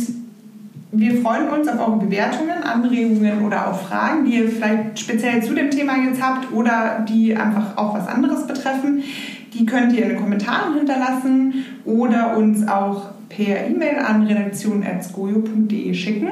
wir 0.95 1.23
freuen 1.23 1.49
uns 1.49 1.69
auf 1.69 1.81
eure 1.81 1.97
Bewertungen, 1.97 2.63
Anregungen 2.63 3.47
oder 3.47 3.71
auch 3.71 3.81
Fragen, 3.81 4.27
die 4.27 4.37
ihr 4.37 4.49
vielleicht 4.49 4.99
speziell 4.99 5.43
zu 5.43 5.55
dem 5.55 5.71
Thema 5.71 5.97
jetzt 5.97 6.23
habt 6.23 6.53
oder 6.53 7.05
die 7.09 7.35
einfach 7.35 7.79
auch 7.79 7.95
was 7.95 8.07
anderes 8.07 8.47
betreffen. 8.47 9.03
Die 9.55 9.65
könnt 9.65 9.95
ihr 9.95 10.03
in 10.03 10.09
den 10.11 10.21
Kommentaren 10.21 10.75
hinterlassen 10.75 11.65
oder 11.87 12.37
uns 12.37 12.69
auch 12.69 13.13
per 13.31 13.67
E-Mail 13.67 14.01
an 14.01 14.25
redaktion.skojo.de 14.25 15.95
schicken. 15.95 16.29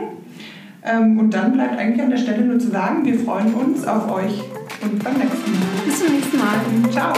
Ähm, 0.82 1.18
und 1.18 1.32
dann 1.32 1.52
bleibt 1.52 1.78
eigentlich 1.78 2.02
an 2.02 2.10
der 2.10 2.18
Stelle 2.18 2.44
nur 2.44 2.58
zu 2.58 2.70
sagen, 2.70 3.04
wir 3.04 3.18
freuen 3.18 3.54
uns 3.54 3.86
auf 3.86 4.10
euch 4.10 4.42
und 4.82 5.02
beim 5.02 5.14
nächsten 5.14 5.52
Mal. 5.52 5.84
Bis 5.86 6.04
zum 6.04 6.14
nächsten 6.14 6.38
Mal. 6.38 6.90
Ciao. 6.90 7.12